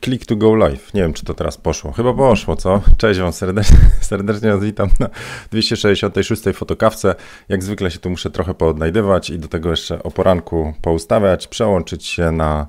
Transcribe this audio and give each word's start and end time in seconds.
click 0.00 0.26
to 0.26 0.36
go 0.36 0.54
live. 0.54 0.94
Nie 0.94 1.02
wiem, 1.02 1.12
czy 1.12 1.24
to 1.24 1.34
teraz 1.34 1.56
poszło. 1.56 1.92
Chyba 1.92 2.14
poszło, 2.14 2.56
co? 2.56 2.80
Cześć 2.96 3.20
Wam 3.20 3.32
serdecznie, 3.32 3.78
serdecznie 4.00 4.52
was 4.52 4.64
witam 4.64 4.88
na 5.00 5.08
266 5.50 6.42
fotokawce. 6.54 7.14
Jak 7.48 7.62
zwykle 7.62 7.90
się 7.90 7.98
tu 7.98 8.10
muszę 8.10 8.30
trochę 8.30 8.54
poodnajdywać 8.54 9.30
i 9.30 9.38
do 9.38 9.48
tego 9.48 9.70
jeszcze 9.70 10.02
o 10.02 10.10
poranku 10.10 10.74
poustawiać, 10.82 11.48
przełączyć 11.48 12.06
się 12.06 12.32
na 12.32 12.66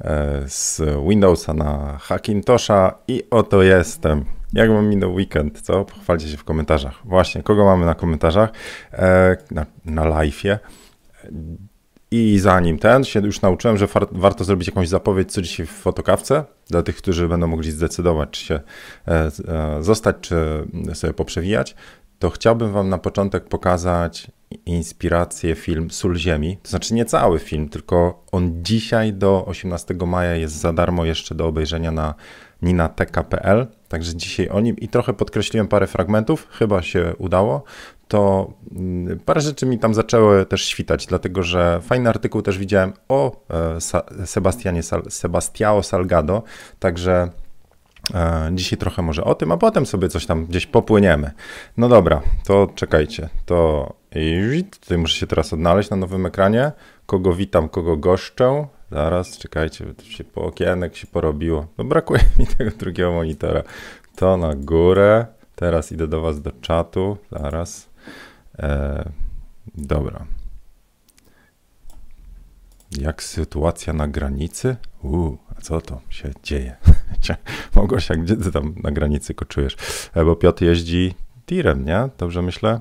e, 0.00 0.42
z 0.46 0.82
Windowsa 1.08 1.54
na 1.54 1.98
Hackintosha 1.98 2.94
i 3.08 3.22
oto 3.30 3.62
jestem. 3.62 4.24
Jak 4.52 4.70
wam 4.70 4.88
minął 4.88 5.14
weekend, 5.14 5.60
co? 5.60 5.84
Pochwalcie 5.84 6.28
się 6.28 6.36
w 6.36 6.44
komentarzach. 6.44 7.00
Właśnie, 7.04 7.42
kogo 7.42 7.64
mamy 7.64 7.86
na 7.86 7.94
komentarzach? 7.94 8.50
E, 8.92 9.36
na, 9.50 9.66
na 9.84 10.02
live'ie. 10.02 10.58
I 12.10 12.38
zanim 12.38 12.78
ten, 12.78 13.04
się 13.04 13.20
już 13.20 13.40
nauczyłem, 13.40 13.76
że 13.76 13.88
warto 14.12 14.44
zrobić 14.44 14.68
jakąś 14.68 14.88
zapowiedź, 14.88 15.32
co 15.32 15.42
dzisiaj 15.42 15.66
w 15.66 15.70
fotokawce, 15.70 16.44
dla 16.70 16.82
tych, 16.82 16.96
którzy 16.96 17.28
będą 17.28 17.46
mogli 17.46 17.70
zdecydować, 17.70 18.30
czy 18.30 18.44
się 18.44 18.60
e, 19.08 19.30
e, 19.48 19.82
zostać, 19.82 20.16
czy 20.20 20.66
sobie 20.94 21.12
poprzewijać, 21.12 21.74
to 22.18 22.30
chciałbym 22.30 22.72
Wam 22.72 22.88
na 22.88 22.98
początek 22.98 23.44
pokazać 23.44 24.30
inspirację 24.66 25.54
film 25.54 25.90
Sól 25.90 26.16
Ziemi. 26.16 26.58
To 26.62 26.70
znaczy 26.70 26.94
nie 26.94 27.04
cały 27.04 27.38
film, 27.38 27.68
tylko 27.68 28.24
on 28.32 28.64
dzisiaj 28.64 29.12
do 29.12 29.44
18 29.46 29.94
maja 30.06 30.34
jest 30.34 30.54
za 30.54 30.72
darmo 30.72 31.04
jeszcze 31.04 31.34
do 31.34 31.46
obejrzenia 31.46 31.90
na 31.90 32.14
ninateka.pl. 32.62 33.66
Także 33.88 34.14
dzisiaj 34.14 34.48
o 34.48 34.60
nim 34.60 34.76
i 34.76 34.88
trochę 34.88 35.12
podkreśliłem 35.12 35.68
parę 35.68 35.86
fragmentów, 35.86 36.48
chyba 36.50 36.82
się 36.82 37.14
udało 37.18 37.64
to 38.10 38.52
mm, 38.72 39.18
parę 39.18 39.40
rzeczy 39.40 39.66
mi 39.66 39.78
tam 39.78 39.94
zaczęły 39.94 40.46
też 40.46 40.64
świtać, 40.64 41.06
dlatego 41.06 41.42
że 41.42 41.80
fajny 41.82 42.08
artykuł 42.08 42.42
też 42.42 42.58
widziałem 42.58 42.92
o 43.08 43.32
e, 43.50 44.26
Sebastianie 44.26 44.82
Sebastiao 45.08 45.82
Salgado, 45.82 46.42
także 46.78 47.30
e, 48.14 48.50
dzisiaj 48.52 48.78
trochę 48.78 49.02
może 49.02 49.24
o 49.24 49.34
tym, 49.34 49.52
a 49.52 49.56
potem 49.56 49.86
sobie 49.86 50.08
coś 50.08 50.26
tam 50.26 50.46
gdzieś 50.46 50.66
popłyniemy. 50.66 51.30
No 51.76 51.88
dobra, 51.88 52.22
to 52.46 52.68
czekajcie, 52.74 53.28
to 53.46 53.92
tutaj 54.80 54.98
muszę 54.98 55.16
się 55.16 55.26
teraz 55.26 55.52
odnaleźć 55.52 55.90
na 55.90 55.96
nowym 55.96 56.26
ekranie, 56.26 56.72
kogo 57.06 57.32
witam, 57.34 57.68
kogo 57.68 57.96
goszczę. 57.96 58.66
Zaraz, 58.90 59.38
czekajcie, 59.38 59.84
się 60.02 60.24
po 60.24 60.42
okienek 60.42 60.96
się 60.96 61.06
porobiło. 61.06 61.66
No 61.78 61.84
brakuje 61.84 62.20
mi 62.38 62.46
tego 62.46 62.70
drugiego 62.70 63.12
monitora. 63.12 63.62
To 64.16 64.36
na 64.36 64.54
górę. 64.54 65.26
Teraz 65.54 65.92
idę 65.92 66.08
do 66.08 66.20
Was 66.20 66.40
do 66.40 66.52
czatu. 66.60 67.16
Zaraz. 67.32 67.89
E, 68.60 69.10
dobra. 69.74 70.24
Jak 72.98 73.22
sytuacja 73.22 73.92
na 73.92 74.08
granicy? 74.08 74.76
Uuu, 75.02 75.38
a 75.56 75.60
co 75.60 75.80
to 75.80 76.00
się 76.08 76.30
dzieje? 76.42 76.76
Jak 78.10 78.22
gdzie 78.22 78.36
ty 78.36 78.52
tam 78.52 78.74
na 78.82 78.90
granicy 78.90 79.34
koczujesz? 79.34 79.76
E, 80.14 80.24
bo 80.24 80.36
Piotr 80.36 80.64
jeździ 80.64 81.14
tirem, 81.46 81.84
nie? 81.84 82.08
Dobrze 82.18 82.42
myślę? 82.42 82.80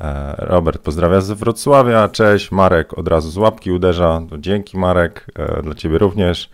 E, 0.00 0.34
Robert 0.38 0.82
pozdrawia 0.82 1.20
z 1.20 1.30
Wrocławia, 1.30 2.08
cześć. 2.08 2.52
Marek 2.52 2.98
od 2.98 3.08
razu 3.08 3.30
z 3.30 3.36
łapki 3.36 3.70
uderza. 3.70 4.22
To 4.30 4.38
dzięki 4.38 4.78
Marek, 4.78 5.26
e, 5.34 5.62
dla 5.62 5.74
ciebie 5.74 5.98
również. 5.98 6.50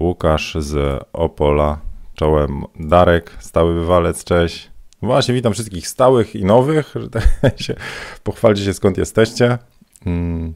Łukasz 0.00 0.56
z 0.58 1.02
Opola, 1.12 1.80
czołem 2.14 2.64
Darek, 2.80 3.36
stały 3.38 3.74
wywalec, 3.74 4.24
cześć. 4.24 4.75
Właśnie, 5.06 5.34
witam 5.34 5.52
wszystkich 5.52 5.88
stałych 5.88 6.36
i 6.36 6.44
nowych, 6.44 6.94
tak 7.42 7.60
się 7.64 7.74
pochwalcie 8.22 8.64
się 8.64 8.74
skąd 8.74 8.98
jesteście. 8.98 9.58
Mm. 10.06 10.54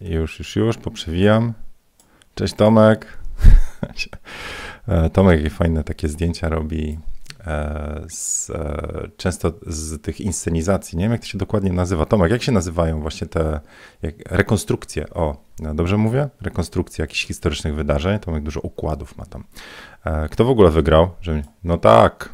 Już, 0.00 0.38
już, 0.38 0.56
już, 0.56 0.76
poprzewijam. 0.76 1.52
Cześć 2.34 2.54
Tomek. 2.54 3.06
E, 4.88 5.10
Tomek 5.10 5.52
fajne 5.52 5.84
takie 5.84 6.08
zdjęcia 6.08 6.48
robi 6.48 6.98
e, 7.46 8.04
z, 8.08 8.50
e, 8.50 9.08
często 9.16 9.52
z 9.66 10.02
tych 10.02 10.20
inscenizacji. 10.20 10.98
Nie 10.98 11.04
wiem, 11.04 11.12
jak 11.12 11.20
to 11.20 11.26
się 11.26 11.38
dokładnie 11.38 11.72
nazywa. 11.72 12.06
Tomek, 12.06 12.30
jak 12.32 12.42
się 12.42 12.52
nazywają 12.52 13.00
właśnie 13.00 13.26
te 13.26 13.60
jak, 14.02 14.14
rekonstrukcje? 14.30 15.10
O, 15.10 15.36
dobrze 15.74 15.96
mówię? 15.96 16.28
Rekonstrukcje 16.40 17.02
jakichś 17.02 17.26
historycznych 17.26 17.74
wydarzeń. 17.74 18.18
Tomek 18.18 18.42
dużo 18.42 18.60
układów 18.60 19.16
ma 19.16 19.26
tam. 19.26 19.44
Kto 20.30 20.44
w 20.44 20.50
ogóle 20.50 20.70
wygrał? 20.70 21.10
No 21.64 21.78
tak, 21.78 22.32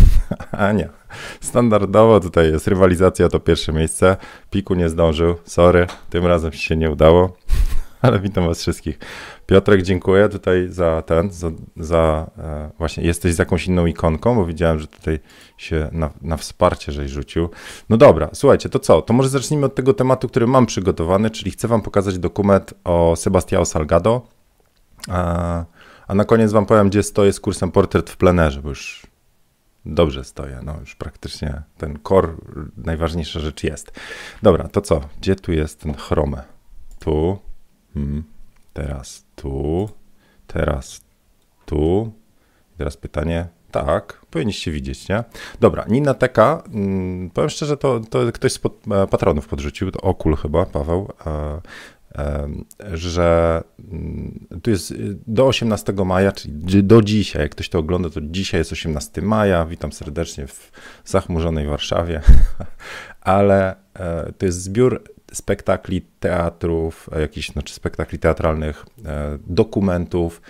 Ania. 0.52 0.88
Standardowo 1.40 2.20
tutaj 2.20 2.52
jest 2.52 2.68
rywalizacja 2.68 3.28
to 3.28 3.40
pierwsze 3.40 3.72
miejsce. 3.72 4.16
Piku 4.50 4.74
nie 4.74 4.88
zdążył, 4.88 5.34
sorry, 5.44 5.86
tym 6.10 6.26
razem 6.26 6.52
się 6.52 6.76
nie 6.76 6.90
udało, 6.90 7.36
ale 8.02 8.20
witam 8.20 8.46
was 8.46 8.60
wszystkich. 8.60 8.98
Piotrek, 9.46 9.82
dziękuję 9.82 10.28
tutaj 10.28 10.66
za 10.68 11.02
ten, 11.02 11.30
za, 11.30 11.50
za 11.76 12.30
e, 12.38 12.70
właśnie 12.78 13.04
jesteś 13.04 13.34
z 13.34 13.38
jakąś 13.38 13.66
inną 13.66 13.86
ikonką, 13.86 14.34
bo 14.34 14.46
widziałem, 14.46 14.78
że 14.78 14.86
tutaj 14.86 15.18
się 15.56 15.88
na, 15.92 16.10
na 16.22 16.36
wsparcie 16.36 16.92
żeś 16.92 17.10
rzucił. 17.10 17.48
No 17.88 17.96
dobra, 17.96 18.30
słuchajcie, 18.32 18.68
to 18.68 18.78
co? 18.78 19.02
To 19.02 19.12
może 19.12 19.28
zacznijmy 19.28 19.66
od 19.66 19.74
tego 19.74 19.94
tematu, 19.94 20.28
który 20.28 20.46
mam 20.46 20.66
przygotowany, 20.66 21.30
czyli 21.30 21.50
chcę 21.50 21.68
wam 21.68 21.82
pokazać 21.82 22.18
dokument 22.18 22.74
o 22.84 23.16
Sebastiao 23.16 23.64
Salgado, 23.64 24.22
a, 25.08 25.64
a 26.08 26.14
na 26.14 26.24
koniec 26.24 26.52
wam 26.52 26.66
powiem, 26.66 26.88
gdzie 26.88 27.02
stoję 27.02 27.32
z 27.32 27.40
kursem 27.40 27.72
Portret 27.72 28.10
w 28.10 28.16
plenerze, 28.16 28.62
bo 28.62 28.68
już 28.68 29.05
dobrze 29.86 30.24
stoję. 30.24 30.60
No 30.64 30.80
już 30.80 30.94
praktycznie 30.94 31.62
ten 31.78 31.98
core, 32.08 32.34
najważniejsza 32.76 33.40
rzecz 33.40 33.64
jest. 33.64 33.92
Dobra, 34.42 34.68
to 34.68 34.80
co? 34.80 35.00
Gdzie 35.20 35.36
tu 35.36 35.52
jest 35.52 35.80
ten 35.80 35.94
chrome? 35.94 36.42
Tu, 36.98 37.38
hmm. 37.94 38.24
teraz 38.72 39.24
tu, 39.36 39.88
teraz 40.46 41.00
tu. 41.66 42.12
Teraz 42.78 42.96
pytanie, 42.96 43.48
tak, 43.70 44.20
powinniście 44.30 44.70
widzieć, 44.70 45.08
nie? 45.08 45.24
Dobra, 45.60 45.84
Nina 45.88 46.14
Teka, 46.14 46.62
hmm, 46.72 47.30
powiem 47.30 47.50
szczerze, 47.50 47.76
to, 47.76 48.00
to 48.10 48.32
ktoś 48.32 48.52
z 48.52 48.58
pod, 48.58 48.72
e, 48.90 49.06
patronów 49.06 49.48
podrzucił, 49.48 49.90
to 49.90 50.00
Okul 50.00 50.36
chyba, 50.36 50.66
Paweł, 50.66 51.12
e, 51.26 51.60
że 52.92 53.62
mm, 53.92 54.46
tu 54.62 54.70
jest 54.70 54.90
y, 54.90 55.16
do 55.26 55.46
18 55.46 55.92
maja, 55.92 56.32
czyli 56.32 56.84
do 56.84 57.02
dzisiaj, 57.02 57.42
jak 57.42 57.50
ktoś 57.50 57.68
to 57.68 57.78
ogląda, 57.78 58.10
to 58.10 58.20
dzisiaj 58.20 58.60
jest 58.60 58.72
18 58.72 59.22
maja. 59.22 59.66
Witam 59.66 59.92
serdecznie 59.92 60.46
w 60.46 60.72
zachmurzonej 61.04 61.66
Warszawie, 61.66 62.20
ale 63.20 63.76
e, 63.94 64.32
to 64.38 64.46
jest 64.46 64.62
zbiór 64.62 65.02
spektakli, 65.32 66.02
teatrów, 66.20 67.10
e, 67.12 67.20
jakichś 67.20 67.52
znaczy 67.52 67.74
spektakli 67.74 68.18
teatralnych, 68.18 68.86
e, 69.04 69.38
dokumentów 69.46 70.42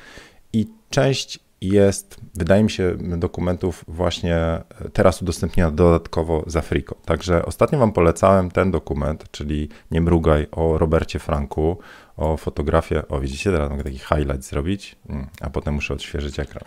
i 0.53 0.66
część 0.91 1.45
jest, 1.61 2.21
wydaje 2.34 2.62
mi 2.62 2.71
się, 2.71 2.97
dokumentów 3.00 3.84
właśnie 3.89 4.62
teraz 4.93 5.22
udostępniona 5.22 5.71
dodatkowo 5.71 6.44
z 6.47 6.56
Afriko. 6.56 6.97
Także 7.05 7.47
ostatnio 7.47 7.78
Wam 7.78 7.93
polecałem 7.93 8.50
ten 8.50 8.71
dokument, 8.71 9.25
czyli 9.31 9.69
Nie 9.91 10.00
mrugaj 10.00 10.47
o 10.53 10.78
Robercie 10.78 11.19
Franku, 11.19 11.78
o 12.17 12.37
fotografię. 12.37 13.09
O, 13.09 13.21
widzicie, 13.21 13.53
teraz 13.53 13.71
mogę 13.71 13.84
taki 13.84 13.99
highlight 13.99 14.44
zrobić, 14.44 14.97
mm, 15.09 15.27
a 15.41 15.50
potem 15.50 15.75
muszę 15.75 15.94
odświeżyć 15.94 16.39
ekran, 16.41 16.65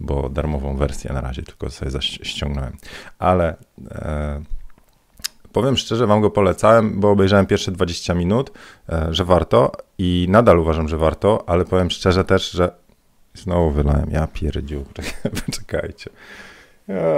bo 0.00 0.28
darmową 0.28 0.76
wersję 0.76 1.12
na 1.12 1.20
razie 1.20 1.42
tylko 1.42 1.70
sobie 1.70 2.02
ściągnąłem. 2.02 2.76
Ale 3.18 3.56
e, 3.90 4.42
powiem 5.52 5.76
szczerze, 5.76 6.06
Wam 6.06 6.20
go 6.20 6.30
polecałem, 6.30 7.00
bo 7.00 7.10
obejrzałem 7.10 7.46
pierwsze 7.46 7.72
20 7.72 8.14
minut, 8.14 8.52
e, 8.88 9.06
że 9.10 9.24
warto 9.24 9.72
i 9.98 10.26
nadal 10.28 10.58
uważam, 10.58 10.88
że 10.88 10.96
warto, 10.96 11.44
ale 11.46 11.64
powiem 11.64 11.90
szczerze 11.90 12.24
też, 12.24 12.50
że 12.50 12.79
Znowu 13.34 13.70
wylałem, 13.70 14.10
ja 14.10 14.26
pierdziu, 14.26 14.84
poczekajcie. 15.46 16.10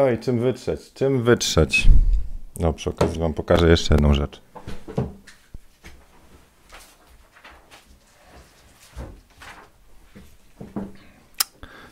Oj, 0.04 0.18
czym 0.18 0.40
wytrzeć, 0.40 0.92
czym 0.92 1.22
wytrzeć? 1.22 1.88
No, 2.60 2.72
przy 2.72 2.90
okazji 2.90 3.20
wam 3.20 3.34
pokażę 3.34 3.70
jeszcze 3.70 3.94
jedną 3.94 4.14
rzecz. 4.14 4.40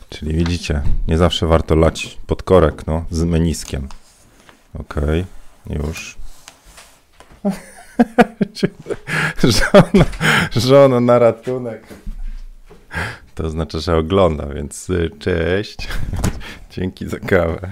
Czyli 0.09 0.33
widzicie, 0.33 0.81
nie 1.07 1.17
zawsze 1.17 1.47
warto 1.47 1.75
lać 1.75 2.17
pod 2.27 2.43
korek, 2.43 2.87
no, 2.87 3.05
z 3.11 3.23
meniskiem. 3.23 3.87
Okay, 4.73 5.25
już. 5.69 6.17
żona, 9.43 10.05
żona 10.55 10.99
na 10.99 11.19
ratunek 11.19 11.83
to 13.41 13.49
znaczy, 13.49 13.79
że 13.79 13.97
ogląda, 13.97 14.45
więc 14.45 14.89
y, 14.89 15.09
cześć. 15.19 15.87
Dzięki 16.71 17.07
za 17.07 17.19
kawę. 17.19 17.71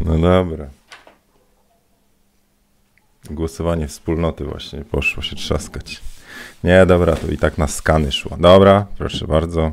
No 0.00 0.18
dobra. 0.18 0.66
Głosowanie 3.30 3.88
wspólnoty 3.88 4.44
właśnie 4.44 4.84
poszło 4.84 5.22
się 5.22 5.36
trzaskać. 5.36 6.00
Nie, 6.64 6.86
dobra, 6.86 7.16
to 7.16 7.26
i 7.26 7.38
tak 7.38 7.58
na 7.58 7.66
skany 7.66 8.12
szło. 8.12 8.36
Dobra, 8.40 8.86
proszę 8.98 9.26
bardzo. 9.26 9.72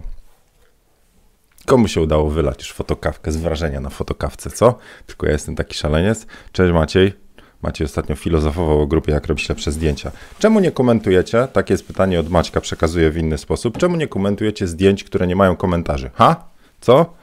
Komu 1.65 1.87
się 1.87 2.01
udało 2.01 2.29
wylać 2.29 2.59
już 2.59 2.71
fotokawkę 2.71 3.31
z 3.31 3.37
wrażenia 3.37 3.79
na 3.79 3.89
fotokawce, 3.89 4.49
co? 4.49 4.77
Tylko 5.05 5.25
ja 5.25 5.31
jestem 5.31 5.55
taki 5.55 5.73
szaleniec. 5.73 6.27
Cześć 6.51 6.73
Maciej. 6.73 7.22
Maciej 7.63 7.85
ostatnio 7.85 8.15
filozofował 8.15 8.81
o 8.81 8.87
grupie, 8.87 9.11
jak 9.11 9.27
robić 9.27 9.49
lepsze 9.49 9.71
zdjęcia. 9.71 10.11
Czemu 10.39 10.59
nie 10.59 10.71
komentujecie? 10.71 11.47
Takie 11.53 11.73
jest 11.73 11.87
pytanie 11.87 12.19
od 12.19 12.29
Maćka, 12.29 12.61
przekazuję 12.61 13.11
w 13.11 13.17
inny 13.17 13.37
sposób. 13.37 13.77
Czemu 13.77 13.95
nie 13.95 14.07
komentujecie 14.07 14.67
zdjęć, 14.67 15.03
które 15.03 15.27
nie 15.27 15.35
mają 15.35 15.55
komentarzy? 15.55 16.09
Ha? 16.13 16.45
Co? 16.81 17.13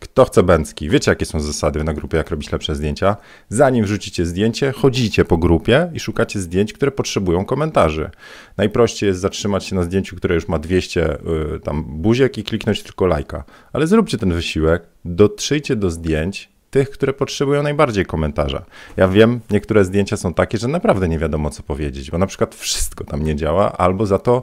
Kto 0.00 0.24
chce 0.24 0.42
bęcki? 0.42 0.88
Wiecie, 0.88 1.10
jakie 1.10 1.26
są 1.26 1.40
zasady 1.40 1.84
na 1.84 1.94
grupie, 1.94 2.16
jak 2.16 2.30
robić 2.30 2.52
lepsze 2.52 2.76
zdjęcia? 2.76 3.16
Zanim 3.48 3.84
wrzucicie 3.84 4.26
zdjęcie, 4.26 4.72
chodzicie 4.72 5.24
po 5.24 5.38
grupie 5.38 5.90
i 5.94 6.00
szukacie 6.00 6.40
zdjęć, 6.40 6.72
które 6.72 6.90
potrzebują 6.90 7.44
komentarzy. 7.44 8.10
Najprościej 8.56 9.06
jest 9.06 9.20
zatrzymać 9.20 9.64
się 9.64 9.76
na 9.76 9.82
zdjęciu, 9.82 10.16
które 10.16 10.34
już 10.34 10.48
ma 10.48 10.58
200 10.58 11.14
y, 11.56 11.60
tam 11.60 11.84
buziek 11.84 12.38
i 12.38 12.44
kliknąć 12.44 12.82
tylko 12.82 13.06
lajka. 13.06 13.44
Ale 13.72 13.86
zróbcie 13.86 14.18
ten 14.18 14.32
wysiłek, 14.32 14.82
dotrzyjcie 15.04 15.76
do 15.76 15.90
zdjęć, 15.90 16.49
tych, 16.70 16.90
które 16.90 17.12
potrzebują 17.12 17.62
najbardziej 17.62 18.06
komentarza. 18.06 18.62
Ja 18.96 19.08
wiem, 19.08 19.40
niektóre 19.50 19.84
zdjęcia 19.84 20.16
są 20.16 20.34
takie, 20.34 20.58
że 20.58 20.68
naprawdę 20.68 21.08
nie 21.08 21.18
wiadomo 21.18 21.50
co 21.50 21.62
powiedzieć, 21.62 22.10
bo 22.10 22.18
na 22.18 22.26
przykład 22.26 22.54
wszystko 22.54 23.04
tam 23.04 23.22
nie 23.22 23.36
działa, 23.36 23.72
albo 23.72 24.06
za 24.06 24.18
to 24.18 24.42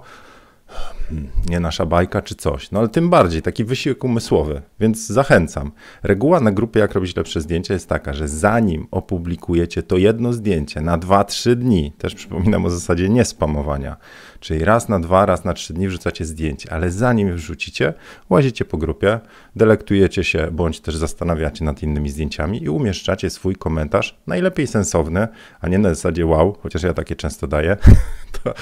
nie 1.49 1.59
nasza 1.59 1.85
bajka 1.85 2.21
czy 2.21 2.35
coś. 2.35 2.71
No 2.71 2.79
ale 2.79 2.89
tym 2.89 3.09
bardziej 3.09 3.41
taki 3.41 3.65
wysiłek 3.65 4.03
umysłowy, 4.03 4.61
więc 4.79 5.07
zachęcam. 5.07 5.71
Reguła 6.03 6.39
na 6.39 6.51
grupie 6.51 6.79
Jak 6.79 6.93
robić 6.93 7.15
lepsze 7.15 7.41
zdjęcia 7.41 7.73
jest 7.73 7.89
taka, 7.89 8.13
że 8.13 8.27
zanim 8.27 8.87
opublikujecie 8.91 9.83
to 9.83 9.97
jedno 9.97 10.33
zdjęcie 10.33 10.81
na 10.81 10.97
2-3 10.97 11.55
dni, 11.55 11.91
też 11.97 12.15
przypominam 12.15 12.65
o 12.65 12.69
zasadzie 12.69 13.09
niespamowania, 13.09 13.97
Czyli 14.39 14.65
raz 14.65 14.89
na 14.89 14.99
dwa, 14.99 15.25
raz 15.25 15.45
na 15.45 15.53
trzy 15.53 15.73
dni 15.73 15.87
wrzucacie 15.87 16.25
zdjęcie, 16.25 16.73
ale 16.73 16.91
zanim 16.91 17.33
wrzucicie, 17.35 17.93
łazicie 18.29 18.65
po 18.65 18.77
grupie, 18.77 19.19
delektujecie 19.55 20.23
się 20.23 20.47
bądź 20.51 20.79
też 20.79 20.95
zastanawiacie 20.95 21.65
nad 21.65 21.83
innymi 21.83 22.09
zdjęciami 22.09 22.63
i 22.63 22.69
umieszczacie 22.69 23.29
swój 23.29 23.55
komentarz, 23.55 24.17
najlepiej 24.27 24.67
sensowny, 24.67 25.27
a 25.59 25.67
nie 25.67 25.77
na 25.77 25.89
zasadzie 25.89 26.25
wow, 26.25 26.57
chociaż 26.61 26.83
ja 26.83 26.93
takie 26.93 27.15
często 27.15 27.47
daję. 27.47 27.77
to 28.43 28.53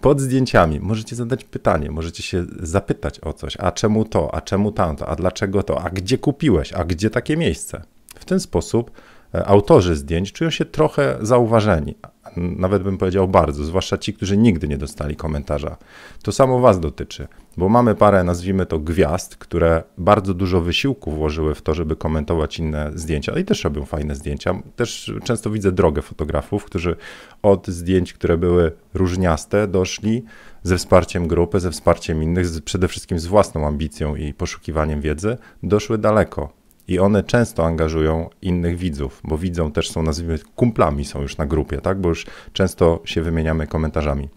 pod 0.00 0.20
zdjęciami 0.20 0.80
możecie 0.80 1.16
zadać 1.16 1.44
pytanie, 1.44 1.90
możecie 1.90 2.22
się 2.22 2.46
zapytać 2.60 3.20
o 3.20 3.32
coś, 3.32 3.56
a 3.60 3.72
czemu 3.72 4.04
to, 4.04 4.34
a 4.34 4.40
czemu 4.40 4.72
tamto, 4.72 5.08
a 5.08 5.16
dlaczego 5.16 5.62
to, 5.62 5.82
a 5.82 5.90
gdzie 5.90 6.18
kupiłeś, 6.18 6.72
a 6.72 6.84
gdzie 6.84 7.10
takie 7.10 7.36
miejsce. 7.36 7.82
W 8.14 8.24
ten 8.24 8.40
sposób 8.40 8.90
e, 9.34 9.46
autorzy 9.46 9.96
zdjęć 9.96 10.32
czują 10.32 10.50
się 10.50 10.64
trochę 10.64 11.18
zauważeni, 11.20 11.94
nawet 12.36 12.82
bym 12.82 12.98
powiedział 12.98 13.28
bardzo, 13.28 13.64
zwłaszcza 13.64 13.98
ci, 13.98 14.14
którzy 14.14 14.36
nigdy 14.36 14.68
nie 14.68 14.78
dostali 14.78 15.16
komentarza. 15.16 15.76
To 16.22 16.32
samo 16.32 16.60
Was 16.60 16.80
dotyczy, 16.80 17.28
bo 17.58 17.68
mamy 17.68 17.94
parę, 17.94 18.24
nazwijmy 18.24 18.66
to 18.66 18.78
gwiazd, 18.78 19.36
które 19.36 19.82
bardzo 19.98 20.34
dużo 20.34 20.60
wysiłku 20.60 21.10
włożyły 21.10 21.54
w 21.54 21.62
to, 21.62 21.74
żeby 21.74 21.96
komentować 21.96 22.58
inne 22.58 22.90
zdjęcia 22.94 23.38
i 23.38 23.44
też 23.44 23.64
robią 23.64 23.84
fajne 23.84 24.14
zdjęcia. 24.14 24.62
Też 24.76 25.12
często 25.24 25.50
widzę 25.50 25.72
drogę 25.72 26.02
fotografów, 26.02 26.64
którzy 26.64 26.96
od 27.42 27.68
zdjęć, 27.68 28.12
które 28.12 28.36
były 28.36 28.72
różniaste, 28.94 29.68
doszli 29.68 30.24
ze 30.62 30.78
wsparciem 30.78 31.28
grupy, 31.28 31.60
ze 31.60 31.70
wsparciem 31.70 32.22
innych, 32.22 32.46
przede 32.64 32.88
wszystkim 32.88 33.18
z 33.18 33.26
własną 33.26 33.66
ambicją 33.66 34.16
i 34.16 34.34
poszukiwaniem 34.34 35.00
wiedzy, 35.00 35.36
doszły 35.62 35.98
daleko 35.98 36.52
i 36.88 36.98
one 36.98 37.22
często 37.22 37.66
angażują 37.66 38.30
innych 38.42 38.76
widzów, 38.76 39.20
bo 39.24 39.38
widzą 39.38 39.72
też 39.72 39.90
są, 39.90 40.02
nazwijmy, 40.02 40.38
kumplami 40.56 41.04
są 41.04 41.22
już 41.22 41.36
na 41.36 41.46
grupie, 41.46 41.78
tak? 41.80 42.00
Bo 42.00 42.08
już 42.08 42.26
często 42.52 43.00
się 43.04 43.22
wymieniamy 43.22 43.66
komentarzami. 43.66 44.28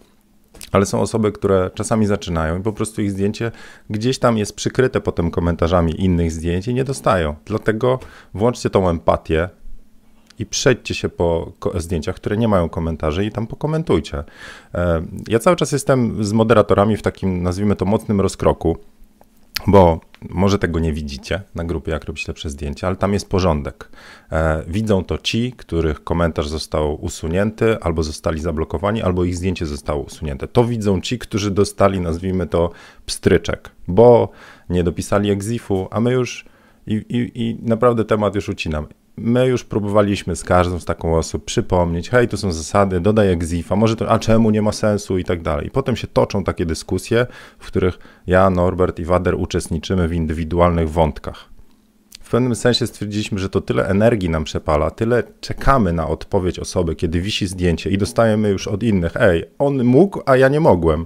Ale 0.72 0.86
są 0.86 1.02
osoby, 1.02 1.32
które 1.32 1.72
czasami 1.74 2.06
zaczynają 2.06 2.60
i 2.60 2.64
po 2.64 2.74
prostu 2.74 3.02
ich 3.02 3.12
zdjęcie 3.12 3.52
gdzieś 3.90 4.20
tam 4.20 4.38
jest 4.38 4.56
przykryte 4.56 5.02
potem 5.02 5.32
komentarzami 5.32 6.02
innych 6.02 6.32
zdjęć 6.32 6.68
i 6.68 6.74
nie 6.74 6.84
dostają. 6.84 7.36
Dlatego 7.46 8.00
włączcie 8.34 8.70
tą 8.70 8.90
empatię 8.90 9.50
i 10.40 10.46
przejdźcie 10.46 10.94
się 10.94 11.10
po 11.10 11.52
zdjęciach, 11.76 12.16
które 12.16 12.38
nie 12.38 12.48
mają 12.48 12.70
komentarzy 12.70 13.26
i 13.26 13.32
tam 13.32 13.48
pokomentujcie. 13.48 14.24
E, 14.76 15.02
ja 15.28 15.40
cały 15.40 15.56
czas 15.56 15.72
jestem 15.72 16.24
z 16.24 16.34
moderatorami 16.34 16.98
w 16.98 17.02
takim, 17.02 17.44
nazwijmy 17.44 17.76
to, 17.76 17.86
mocnym 17.86 18.22
rozkroku, 18.22 18.78
bo 19.68 20.00
może 20.30 20.60
tego 20.60 20.80
nie 20.80 20.94
widzicie 20.94 21.42
na 21.56 21.64
grupie, 21.64 21.92
jak 21.92 22.06
robić 22.06 22.28
lepsze 22.28 22.50
zdjęcia, 22.50 22.88
ale 22.88 22.96
tam 22.96 23.14
jest 23.14 23.30
porządek. 23.30 23.90
E, 24.32 24.64
widzą 24.68 25.04
to 25.04 25.18
ci, 25.18 25.54
których 25.58 26.04
komentarz 26.04 26.48
został 26.48 27.06
usunięty, 27.06 27.80
albo 27.80 28.04
zostali 28.04 28.40
zablokowani, 28.40 29.02
albo 29.02 29.24
ich 29.24 29.36
zdjęcie 29.36 29.66
zostało 29.66 30.04
usunięte. 30.04 30.48
To 30.48 30.66
widzą 30.66 31.02
ci, 31.02 31.20
którzy 31.20 31.52
dostali, 31.52 32.00
nazwijmy 32.00 32.48
to, 32.48 32.72
pstryczek, 33.06 33.70
bo 33.88 34.30
nie 34.70 34.84
dopisali 34.84 35.32
egzifu, 35.32 35.88
a 35.92 36.00
my 36.00 36.12
już 36.12 36.46
i, 36.88 36.94
i, 36.94 37.42
i 37.42 37.58
naprawdę 37.62 38.06
temat 38.06 38.36
już 38.36 38.50
ucinam. 38.50 38.88
My 39.24 39.48
już 39.48 39.64
próbowaliśmy 39.64 40.36
z 40.36 40.44
każdą 40.44 40.80
z 40.80 40.86
taką 40.86 41.18
osób 41.18 41.46
przypomnieć, 41.46 42.10
hej, 42.10 42.28
to 42.28 42.38
są 42.38 42.52
zasady, 42.52 43.00
dodaj 43.00 43.32
egzifa, 43.32 43.76
może 43.76 43.96
to, 43.96 44.10
a 44.10 44.20
czemu 44.20 44.52
nie 44.52 44.62
ma 44.62 44.72
sensu 44.72 45.18
i 45.18 45.24
tak 45.24 45.42
dalej. 45.42 45.68
I 45.68 45.72
potem 45.72 45.96
się 45.96 46.08
toczą 46.08 46.44
takie 46.44 46.66
dyskusje, 46.66 47.28
w 47.60 47.68
których 47.68 48.00
ja, 48.28 48.50
Norbert 48.50 49.00
i 49.00 49.06
Wader 49.06 49.36
uczestniczymy 49.36 50.08
w 50.08 50.14
indywidualnych 50.14 50.90
wątkach. 50.90 51.50
W 52.22 52.30
pewnym 52.32 52.56
sensie 52.56 52.88
stwierdziliśmy, 52.88 53.40
że 53.40 53.50
to 53.50 53.62
tyle 53.62 53.88
energii 53.88 54.30
nam 54.30 54.44
przepala, 54.44 54.92
tyle 54.92 55.24
czekamy 55.42 55.94
na 55.94 56.08
odpowiedź 56.08 56.60
osoby, 56.60 56.96
kiedy 56.96 57.22
wisi 57.22 57.48
zdjęcie 57.48 57.90
i 57.90 57.98
dostajemy 57.98 58.50
już 58.50 58.68
od 58.68 58.84
innych, 58.84 59.18
ej, 59.18 59.44
on 59.60 59.84
mógł, 59.84 60.22
a 60.26 60.38
ja 60.38 60.48
nie 60.48 60.60
mogłem. 60.60 61.06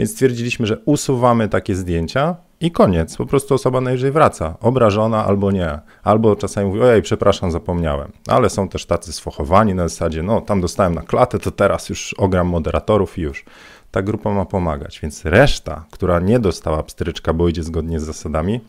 Więc 0.00 0.12
stwierdziliśmy, 0.12 0.66
że 0.66 0.78
usuwamy 0.78 1.48
takie 1.48 1.74
zdjęcia, 1.74 2.36
i 2.60 2.70
koniec. 2.70 3.16
Po 3.16 3.26
prostu 3.26 3.54
osoba 3.54 3.80
najwyżej 3.80 4.12
wraca, 4.12 4.56
obrażona 4.60 5.24
albo 5.24 5.50
nie. 5.50 5.78
Albo 6.02 6.36
czasami 6.36 6.66
mówi, 6.66 6.80
ojej, 6.80 7.02
przepraszam, 7.02 7.50
zapomniałem. 7.50 8.12
Ale 8.28 8.50
są 8.50 8.68
też 8.68 8.86
tacy 8.86 9.12
sfochowani 9.12 9.74
na 9.74 9.88
zasadzie, 9.88 10.22
no 10.22 10.40
tam 10.40 10.60
dostałem 10.60 10.94
na 10.94 11.02
klatę, 11.02 11.38
to 11.38 11.50
teraz 11.50 11.88
już 11.88 12.14
ogram 12.14 12.46
moderatorów 12.46 13.18
i 13.18 13.20
już. 13.20 13.44
Ta 13.90 14.02
grupa 14.02 14.30
ma 14.30 14.44
pomagać. 14.44 15.00
Więc 15.00 15.24
reszta, 15.24 15.84
która 15.90 16.20
nie 16.20 16.38
dostała 16.38 16.82
pstryczka, 16.82 17.32
bo 17.32 17.48
idzie 17.48 17.62
zgodnie 17.62 18.00
z 18.00 18.02
zasadami, 18.02 18.60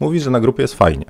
mówi, 0.00 0.20
że 0.20 0.30
na 0.30 0.40
grupie 0.40 0.62
jest 0.62 0.74
fajnie, 0.74 1.06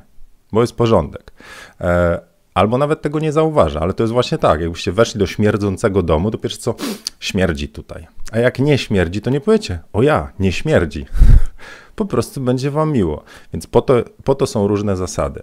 bo 0.53 0.61
jest 0.61 0.77
porządek. 0.77 1.33
E, 1.81 2.21
albo 2.55 2.79
nawet 2.79 3.03
tego 3.03 3.21
nie 3.21 3.33
zauważa, 3.33 3.81
ale 3.81 3.95
to 3.95 4.03
jest 4.03 4.12
właśnie 4.12 4.39
tak, 4.39 4.61
jakbyście 4.61 4.93
weszli 4.93 5.19
do 5.19 5.27
śmierdzącego 5.27 6.03
domu, 6.03 6.31
to 6.31 6.39
pierwsze 6.39 6.59
co, 6.59 6.75
śmierdzi 7.21 7.69
tutaj. 7.69 8.06
A 8.33 8.39
jak 8.39 8.59
nie 8.59 8.79
śmierdzi, 8.79 9.21
to 9.21 9.31
nie 9.31 9.41
powiecie, 9.41 9.79
o 9.93 10.03
ja, 10.03 10.33
nie 10.39 10.53
śmierdzi. 10.53 11.06
po 11.97 12.05
prostu 12.05 12.41
będzie 12.41 12.71
wam 12.71 12.93
miło. 12.93 13.25
Więc 13.53 13.67
po 13.67 13.83
to, 13.83 13.95
po 14.25 14.35
to 14.35 14.47
są 14.47 14.69
różne 14.69 14.97
zasady. 14.97 15.43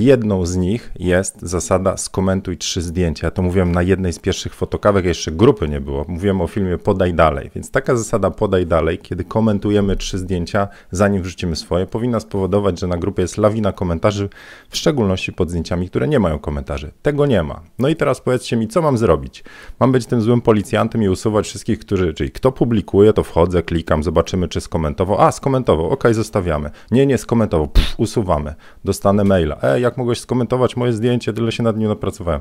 Jedną 0.00 0.46
z 0.46 0.56
nich 0.56 0.92
jest 0.98 1.42
zasada 1.42 1.96
skomentuj 1.96 2.56
trzy 2.56 2.82
zdjęcia. 2.82 3.26
Ja 3.26 3.30
to 3.30 3.42
mówiłem 3.42 3.72
na 3.72 3.82
jednej 3.82 4.12
z 4.12 4.18
pierwszych 4.18 4.54
fotokawek, 4.54 5.04
jeszcze 5.04 5.32
grupy 5.32 5.68
nie 5.68 5.80
było. 5.80 6.04
Mówiłem 6.08 6.40
o 6.40 6.46
filmie 6.46 6.78
podaj 6.78 7.14
dalej. 7.14 7.50
Więc 7.54 7.70
taka 7.70 7.96
zasada 7.96 8.30
podaj 8.30 8.66
dalej, 8.66 8.98
kiedy 8.98 9.24
komentujemy 9.24 9.96
trzy 9.96 10.18
zdjęcia, 10.18 10.68
zanim 10.90 11.22
wrzucimy 11.22 11.56
swoje, 11.56 11.86
powinna 11.86 12.20
spowodować, 12.20 12.80
że 12.80 12.86
na 12.86 12.96
grupie 12.96 13.22
jest 13.22 13.38
lawina 13.38 13.72
komentarzy, 13.72 14.28
w 14.70 14.76
szczególności 14.76 15.32
pod 15.32 15.50
zdjęciami, 15.50 15.88
które 15.88 16.08
nie 16.08 16.20
mają 16.20 16.38
komentarzy. 16.38 16.90
Tego 17.02 17.26
nie 17.26 17.42
ma. 17.42 17.60
No 17.78 17.88
i 17.88 17.96
teraz 17.96 18.20
powiedzcie 18.20 18.56
mi, 18.56 18.68
co 18.68 18.82
mam 18.82 18.98
zrobić? 18.98 19.44
Mam 19.80 19.92
być 19.92 20.06
tym 20.06 20.22
złym 20.22 20.40
policjantem 20.40 21.02
i 21.02 21.08
usuwać 21.08 21.46
wszystkich, 21.46 21.78
którzy, 21.78 22.14
czyli 22.14 22.30
kto 22.30 22.52
publikuje, 22.52 23.12
to 23.12 23.22
wchodzę, 23.22 23.62
klikam, 23.62 24.02
zobaczymy, 24.02 24.48
czy 24.48 24.60
skomentował. 24.60 25.20
A, 25.20 25.32
skomentował, 25.32 25.90
ok, 25.90 26.04
zostawiamy. 26.12 26.70
Nie, 26.90 27.06
nie 27.06 27.18
skomentował, 27.18 27.68
Pff, 27.68 27.94
usuwamy. 27.98 28.54
Dostanę 28.84 29.24
maila. 29.24 29.58
E, 29.62 29.80
jak 29.80 29.89
mogłeś 29.96 30.20
skomentować 30.20 30.76
moje 30.76 30.92
zdjęcie, 30.92 31.32
tyle 31.32 31.52
się 31.52 31.62
nad 31.62 31.76
nim 31.76 31.88
napracowałem. 31.88 32.40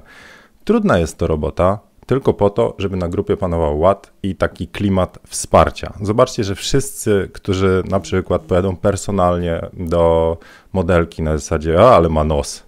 Trudna 0.63 0.97
jest 0.99 1.17
to 1.17 1.27
robota, 1.27 1.79
tylko 2.05 2.33
po 2.33 2.49
to, 2.49 2.75
żeby 2.77 2.97
na 2.97 3.09
grupie 3.09 3.37
panował 3.37 3.79
ład 3.79 4.11
i 4.23 4.35
taki 4.35 4.67
klimat 4.67 5.19
wsparcia. 5.27 5.93
Zobaczcie, 6.01 6.43
że 6.43 6.55
wszyscy, 6.55 7.29
którzy 7.33 7.83
na 7.89 7.99
przykład 7.99 8.41
pojadą 8.41 8.75
personalnie 8.75 9.61
do 9.73 10.37
modelki 10.73 11.21
na 11.21 11.37
zasadzie, 11.37 11.79
a 11.79 11.95
ale 11.95 12.09
ma 12.09 12.23
nos, 12.23 12.63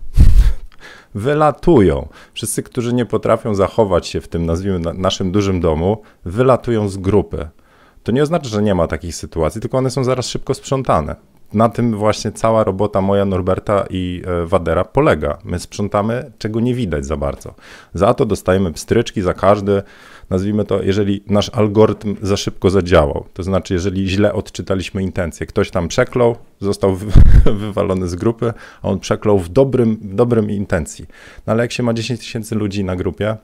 wylatują. 1.15 2.07
Wszyscy, 2.33 2.63
którzy 2.63 2.93
nie 2.93 3.05
potrafią 3.05 3.55
zachować 3.55 4.07
się 4.07 4.21
w 4.21 4.27
tym, 4.27 4.45
nazwijmy, 4.45 4.93
naszym 4.93 5.31
dużym 5.31 5.61
domu, 5.61 6.01
wylatują 6.25 6.89
z 6.89 6.97
grupy. 6.97 7.47
To 8.03 8.11
nie 8.11 8.23
oznacza, 8.23 8.49
że 8.49 8.61
nie 8.61 8.75
ma 8.75 8.87
takich 8.87 9.15
sytuacji, 9.15 9.61
tylko 9.61 9.77
one 9.77 9.89
są 9.89 10.03
zaraz 10.03 10.27
szybko 10.27 10.53
sprzątane 10.53 11.15
na 11.53 11.69
tym 11.69 11.95
właśnie 11.95 12.31
cała 12.31 12.63
robota 12.63 13.01
moja, 13.01 13.25
Norberta 13.25 13.85
i 13.89 14.21
e, 14.25 14.45
Wadera 14.45 14.85
polega. 14.85 15.37
My 15.43 15.59
sprzątamy, 15.59 16.31
czego 16.37 16.59
nie 16.59 16.75
widać 16.75 17.05
za 17.05 17.17
bardzo. 17.17 17.53
Za 17.93 18.13
to 18.13 18.25
dostajemy 18.25 18.73
pstryczki 18.73 19.21
za 19.21 19.33
każdy, 19.33 19.83
nazwijmy 20.29 20.65
to, 20.65 20.83
jeżeli 20.83 21.23
nasz 21.27 21.49
algorytm 21.49 22.15
za 22.21 22.37
szybko 22.37 22.69
zadziałał. 22.69 23.25
To 23.33 23.43
znaczy, 23.43 23.73
jeżeli 23.73 24.09
źle 24.09 24.33
odczytaliśmy 24.33 25.03
intencje. 25.03 25.45
Ktoś 25.45 25.71
tam 25.71 25.87
przeklął, 25.87 26.35
został 26.59 26.97
wywalony 27.63 28.07
z 28.07 28.15
grupy, 28.15 28.53
a 28.81 28.87
on 28.87 28.99
przeklął 28.99 29.39
w 29.39 29.49
dobrym, 29.49 29.95
w 29.95 30.15
dobrym 30.15 30.51
intencji. 30.51 31.05
No 31.47 31.53
ale 31.53 31.63
jak 31.63 31.71
się 31.71 31.83
ma 31.83 31.93
10 31.93 32.19
tysięcy 32.19 32.55
ludzi 32.55 32.83
na 32.83 32.95
grupie, 32.95 33.37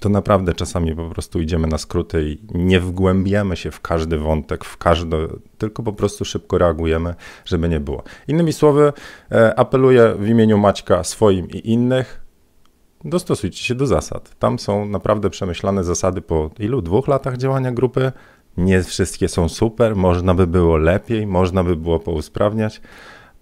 to 0.00 0.08
naprawdę 0.08 0.54
czasami 0.54 0.96
po 0.96 1.10
prostu 1.10 1.40
idziemy 1.40 1.66
na 1.66 1.78
skróty 1.78 2.28
i 2.28 2.38
nie 2.54 2.80
wgłębiamy 2.80 3.56
się 3.56 3.70
w 3.70 3.80
każdy 3.80 4.18
wątek, 4.18 4.64
w 4.64 4.76
każdy, 4.76 5.28
tylko 5.58 5.82
po 5.82 5.92
prostu 5.92 6.24
szybko 6.24 6.58
reagujemy, 6.58 7.14
żeby 7.44 7.68
nie 7.68 7.80
było. 7.80 8.02
Innymi 8.28 8.52
słowy, 8.52 8.92
e, 9.32 9.58
apeluję 9.58 10.14
w 10.18 10.28
imieniu 10.28 10.58
Maćka 10.58 11.04
swoim 11.04 11.50
i 11.50 11.70
innych, 11.72 12.20
dostosujcie 13.04 13.64
się 13.64 13.74
do 13.74 13.86
zasad. 13.86 14.38
Tam 14.38 14.58
są 14.58 14.88
naprawdę 14.88 15.30
przemyślane 15.30 15.84
zasady 15.84 16.20
po 16.20 16.50
ilu? 16.58 16.82
Dwóch 16.82 17.08
latach 17.08 17.36
działania 17.36 17.72
grupy. 17.72 18.12
Nie 18.56 18.82
wszystkie 18.82 19.28
są 19.28 19.48
super, 19.48 19.96
można 19.96 20.34
by 20.34 20.46
było 20.46 20.76
lepiej, 20.76 21.26
można 21.26 21.64
by 21.64 21.76
było 21.76 22.00
pousprawniać, 22.00 22.80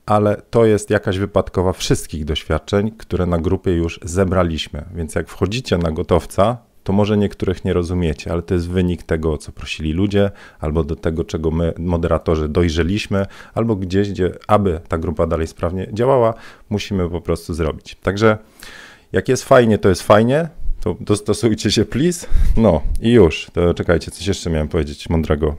ale 0.06 0.42
to 0.50 0.64
jest 0.64 0.90
jakaś 0.90 1.18
wypadkowa 1.18 1.72
wszystkich 1.72 2.24
doświadczeń, 2.24 2.90
które 2.90 3.26
na 3.26 3.38
grupie 3.38 3.72
już 3.72 4.00
zebraliśmy. 4.02 4.84
Więc 4.94 5.14
jak 5.14 5.28
wchodzicie 5.28 5.78
na 5.78 5.90
gotowca, 5.90 6.58
to 6.84 6.92
może 6.92 7.16
niektórych 7.16 7.64
nie 7.64 7.72
rozumiecie, 7.72 8.32
ale 8.32 8.42
to 8.42 8.54
jest 8.54 8.68
wynik 8.68 9.02
tego, 9.02 9.32
o 9.32 9.38
co 9.38 9.52
prosili 9.52 9.92
ludzie, 9.92 10.30
albo 10.60 10.84
do 10.84 10.96
tego, 10.96 11.24
czego 11.24 11.50
my, 11.50 11.72
moderatorzy, 11.78 12.48
dojrzeliśmy, 12.48 13.26
albo 13.54 13.76
gdzieś, 13.76 14.10
gdzie, 14.10 14.32
aby 14.46 14.80
ta 14.88 14.98
grupa 14.98 15.26
dalej 15.26 15.46
sprawnie 15.46 15.88
działała, 15.92 16.34
musimy 16.70 17.10
po 17.10 17.20
prostu 17.20 17.54
zrobić. 17.54 17.96
Także 18.02 18.38
jak 19.12 19.28
jest 19.28 19.44
fajnie, 19.44 19.78
to 19.78 19.88
jest 19.88 20.02
fajnie, 20.02 20.48
to 20.80 20.96
dostosujcie 21.00 21.70
się, 21.70 21.84
please. 21.84 22.26
No 22.56 22.82
i 23.00 23.12
już. 23.12 23.46
To 23.52 23.74
czekajcie, 23.74 24.10
coś 24.10 24.26
jeszcze 24.26 24.50
miałem 24.50 24.68
powiedzieć 24.68 25.08
mądrego. 25.08 25.54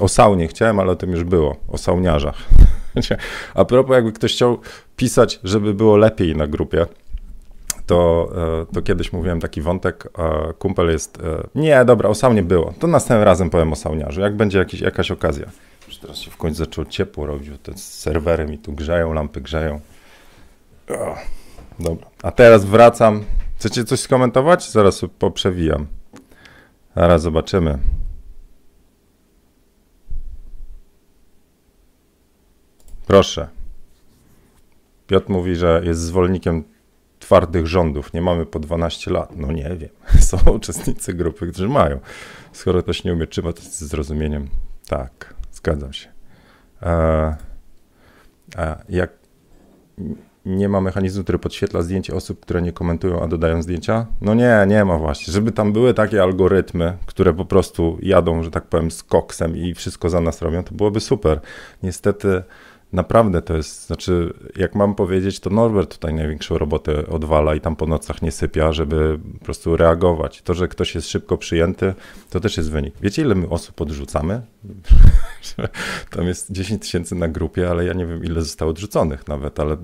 O 0.00 0.08
saunie 0.08 0.48
chciałem, 0.48 0.80
ale 0.80 0.92
o 0.92 0.96
tym 0.96 1.10
już 1.10 1.24
było. 1.24 1.56
O 1.68 1.78
sauniarzach. 1.78 2.48
A 3.54 3.64
propos, 3.64 3.94
jakby 3.94 4.12
ktoś 4.12 4.32
chciał 4.32 4.58
pisać, 4.96 5.40
żeby 5.44 5.74
było 5.74 5.96
lepiej 5.96 6.36
na 6.36 6.46
grupie, 6.46 6.86
to, 7.86 8.28
e, 8.62 8.74
to 8.74 8.82
kiedyś 8.82 9.12
mówiłem 9.12 9.40
taki 9.40 9.60
wątek, 9.60 10.08
kumpel 10.58 10.90
jest, 10.90 11.18
e, 11.20 11.48
nie, 11.54 11.84
dobra, 11.84 12.08
o 12.08 12.14
saunie 12.14 12.42
było, 12.42 12.74
to 12.78 12.86
następnym 12.86 13.24
razem 13.24 13.50
powiem 13.50 13.72
o 13.72 13.76
sauniarzu, 13.76 14.20
jak 14.20 14.36
będzie 14.36 14.58
jakiś, 14.58 14.80
jakaś 14.80 15.10
okazja. 15.10 15.46
Już 15.88 15.98
teraz 15.98 16.18
się 16.18 16.30
w 16.30 16.36
końcu 16.36 16.58
zaczęło 16.58 16.84
ciepło 16.84 17.26
robić, 17.26 17.50
te 17.62 17.78
serwery 17.78 18.46
mi 18.46 18.58
tu 18.58 18.72
grzeją, 18.72 19.12
lampy 19.12 19.40
grzeją. 19.40 19.80
Dobra, 21.78 22.06
a 22.22 22.30
teraz 22.30 22.64
wracam. 22.64 23.24
Chcecie 23.56 23.84
coś 23.84 24.00
skomentować? 24.00 24.70
Zaraz 24.70 25.04
poprzewijam. 25.18 25.86
Zaraz 26.96 27.22
zobaczymy. 27.22 27.78
Proszę. 33.06 33.48
Piotr 35.06 35.30
mówi, 35.30 35.56
że 35.56 35.82
jest 35.84 36.00
zwolennikiem 36.00 36.64
twardych 37.18 37.66
rządów. 37.66 38.12
Nie 38.12 38.22
mamy 38.22 38.46
po 38.46 38.58
12 38.58 39.10
lat. 39.10 39.36
No 39.36 39.52
nie 39.52 39.76
wiem. 39.76 39.90
Są 40.28 40.38
uczestnicy 40.52 41.14
grupy, 41.14 41.46
którzy 41.46 41.68
mają. 41.68 42.00
Skoro 42.52 42.82
ktoś 42.82 43.04
nie 43.04 43.12
umie 43.12 43.26
trzymać, 43.26 43.56
to 43.56 43.62
z 43.62 43.82
zrozumieniem. 43.82 44.48
Tak, 44.86 45.34
zgadzam 45.52 45.92
się. 45.92 46.08
E, 46.82 47.36
a 48.56 48.76
jak 48.88 49.10
nie 50.46 50.68
ma 50.68 50.80
mechanizmu, 50.80 51.22
który 51.22 51.38
podświetla 51.38 51.82
zdjęcie 51.82 52.14
osób, 52.14 52.40
które 52.40 52.62
nie 52.62 52.72
komentują, 52.72 53.22
a 53.22 53.28
dodają 53.28 53.62
zdjęcia? 53.62 54.06
No 54.20 54.34
nie, 54.34 54.64
nie 54.68 54.84
ma 54.84 54.98
właśnie. 54.98 55.32
Żeby 55.32 55.52
tam 55.52 55.72
były 55.72 55.94
takie 55.94 56.22
algorytmy, 56.22 56.96
które 57.06 57.32
po 57.32 57.44
prostu 57.44 57.98
jadą, 58.02 58.42
że 58.42 58.50
tak 58.50 58.64
powiem, 58.64 58.90
z 58.90 59.02
koksem 59.02 59.56
i 59.56 59.74
wszystko 59.74 60.10
za 60.10 60.20
nas 60.20 60.42
robią, 60.42 60.64
to 60.64 60.74
byłoby 60.74 61.00
super. 61.00 61.40
Niestety 61.82 62.42
Naprawdę 62.92 63.42
to 63.42 63.56
jest, 63.56 63.86
znaczy, 63.86 64.34
jak 64.56 64.74
mam 64.74 64.94
powiedzieć, 64.94 65.40
to 65.40 65.50
Norbert 65.50 65.92
tutaj 65.92 66.14
największą 66.14 66.58
robotę 66.58 67.06
odwala 67.06 67.54
i 67.54 67.60
tam 67.60 67.76
po 67.76 67.86
nocach 67.86 68.22
nie 68.22 68.32
sypia, 68.32 68.72
żeby 68.72 69.18
po 69.38 69.44
prostu 69.44 69.76
reagować. 69.76 70.42
To, 70.42 70.54
że 70.54 70.68
ktoś 70.68 70.94
jest 70.94 71.08
szybko 71.08 71.38
przyjęty, 71.38 71.94
to 72.30 72.40
też 72.40 72.56
jest 72.56 72.70
wynik. 72.70 72.94
Wiecie, 73.00 73.22
ile 73.22 73.34
my 73.34 73.48
osób 73.48 73.80
odrzucamy? 73.80 74.42
tam 76.10 76.26
jest 76.26 76.52
10 76.52 76.82
tysięcy 76.82 77.14
na 77.14 77.28
grupie, 77.28 77.70
ale 77.70 77.84
ja 77.84 77.92
nie 77.92 78.06
wiem, 78.06 78.24
ile 78.24 78.42
zostało 78.42 78.70
odrzuconych 78.70 79.28
nawet, 79.28 79.60
ale 79.60 79.76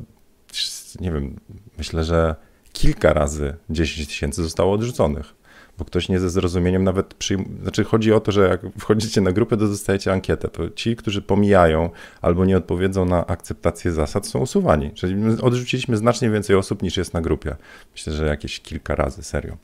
nie 1.00 1.12
wiem, 1.12 1.36
myślę, 1.78 2.04
że 2.04 2.34
kilka 2.72 3.12
razy 3.12 3.56
10 3.70 4.08
tysięcy 4.08 4.42
zostało 4.42 4.72
odrzuconych 4.72 5.37
bo 5.78 5.84
ktoś 5.84 6.08
nie 6.08 6.20
ze 6.20 6.30
zrozumieniem 6.30 6.84
nawet 6.84 7.14
przyjmuje. 7.14 7.62
Znaczy, 7.62 7.84
chodzi 7.84 8.12
o 8.12 8.20
to, 8.20 8.32
że 8.32 8.48
jak 8.48 8.60
wchodzicie 8.78 9.20
na 9.20 9.32
grupę, 9.32 9.56
to 9.56 9.68
dostajecie 9.68 10.12
ankietę. 10.12 10.48
To 10.48 10.70
ci, 10.70 10.96
którzy 10.96 11.22
pomijają 11.22 11.90
albo 12.22 12.44
nie 12.44 12.56
odpowiedzą 12.56 13.04
na 13.04 13.26
akceptację 13.26 13.92
zasad, 13.92 14.26
są 14.26 14.38
usuwani. 14.38 14.90
Czyli 14.90 15.14
odrzuciliśmy 15.42 15.96
znacznie 15.96 16.30
więcej 16.30 16.56
osób 16.56 16.82
niż 16.82 16.96
jest 16.96 17.14
na 17.14 17.20
grupie. 17.20 17.56
Myślę, 17.92 18.12
że 18.12 18.26
jakieś 18.26 18.60
kilka 18.60 18.94
razy, 18.94 19.22
serio. 19.22 19.56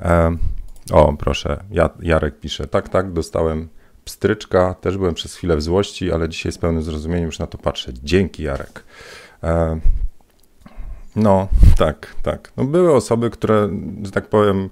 E, 0.00 0.36
o, 0.92 1.12
proszę, 1.12 1.64
ja, 1.70 1.90
Jarek 2.00 2.40
pisze. 2.40 2.66
Tak, 2.66 2.88
tak, 2.88 3.12
dostałem 3.12 3.68
pstryczka. 4.04 4.74
Też 4.74 4.96
byłem 4.96 5.14
przez 5.14 5.34
chwilę 5.34 5.56
w 5.56 5.62
złości, 5.62 6.12
ale 6.12 6.28
dzisiaj 6.28 6.52
z 6.52 6.58
pełnym 6.58 6.82
zrozumieniem 6.82 7.26
już 7.26 7.38
na 7.38 7.46
to 7.46 7.58
patrzę. 7.58 7.92
Dzięki, 8.02 8.42
Jarek. 8.42 8.84
E, 9.42 9.80
no, 11.16 11.48
tak, 11.76 12.14
tak. 12.22 12.52
No, 12.56 12.64
były 12.64 12.94
osoby, 12.94 13.30
które, 13.30 13.68
że 14.02 14.10
tak 14.10 14.28
powiem, 14.28 14.70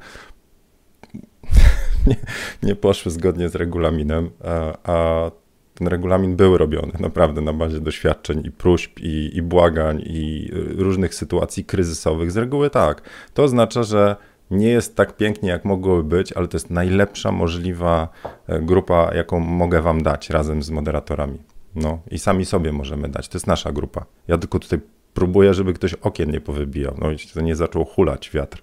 nie, 2.07 2.17
nie 2.63 2.77
poszły 2.77 3.13
zgodnie 3.13 3.49
z 3.49 3.55
regulaminem, 3.55 4.31
a, 4.45 4.93
a 4.93 5.31
ten 5.75 5.89
regulamin 5.89 6.37
był 6.37 6.59
robiony 6.59 6.93
naprawdę 7.01 7.41
na 7.41 7.53
bazie 7.53 7.81
doświadczeń 7.81 8.43
i 8.47 8.51
próśb, 8.51 9.01
i, 9.01 9.31
i 9.35 9.43
błagań, 9.43 10.03
i 10.07 10.51
różnych 10.77 11.15
sytuacji 11.15 11.65
kryzysowych. 11.65 12.33
Z 12.33 12.37
reguły 12.37 12.71
tak. 12.71 13.03
To 13.35 13.43
oznacza, 13.43 13.83
że 13.83 14.17
nie 14.51 14.69
jest 14.69 14.97
tak 14.97 15.17
pięknie, 15.17 15.51
jak 15.51 15.65
mogłoby 15.65 16.05
być, 16.17 16.33
ale 16.33 16.49
to 16.49 16.57
jest 16.57 16.71
najlepsza 16.71 17.33
możliwa 17.33 18.09
e, 18.47 18.61
grupa, 18.61 19.15
jaką 19.15 19.41
mogę 19.41 19.83
Wam 19.83 20.03
dać 20.03 20.31
razem 20.31 20.63
z 20.63 20.71
moderatorami. 20.71 21.39
No 21.75 21.99
i 22.11 22.19
sami 22.19 22.45
sobie 22.45 22.73
możemy 22.73 23.09
dać. 23.09 23.29
To 23.29 23.37
jest 23.37 23.47
nasza 23.47 23.73
grupa. 23.73 24.05
Ja 24.29 24.39
tylko 24.39 24.59
tutaj 24.59 24.81
próbuję, 25.15 25.55
żeby 25.55 25.73
ktoś 25.75 25.95
okien 25.95 26.31
nie 26.31 26.41
powybijał, 26.41 26.95
no 26.99 27.11
i 27.11 27.45
nie 27.45 27.57
zaczął 27.57 27.85
hulać 27.85 28.31
wiatr. 28.31 28.63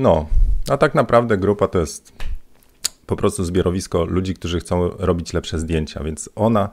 No, 0.00 0.26
a 0.68 0.76
tak 0.76 0.94
naprawdę 0.94 1.36
grupa 1.36 1.68
to 1.68 1.78
jest 1.78 2.12
po 3.06 3.16
prostu 3.16 3.44
zbiorowisko 3.44 4.04
ludzi, 4.04 4.34
którzy 4.34 4.60
chcą 4.60 4.90
robić 4.98 5.32
lepsze 5.32 5.58
zdjęcia, 5.58 6.04
więc 6.04 6.30
ona 6.36 6.68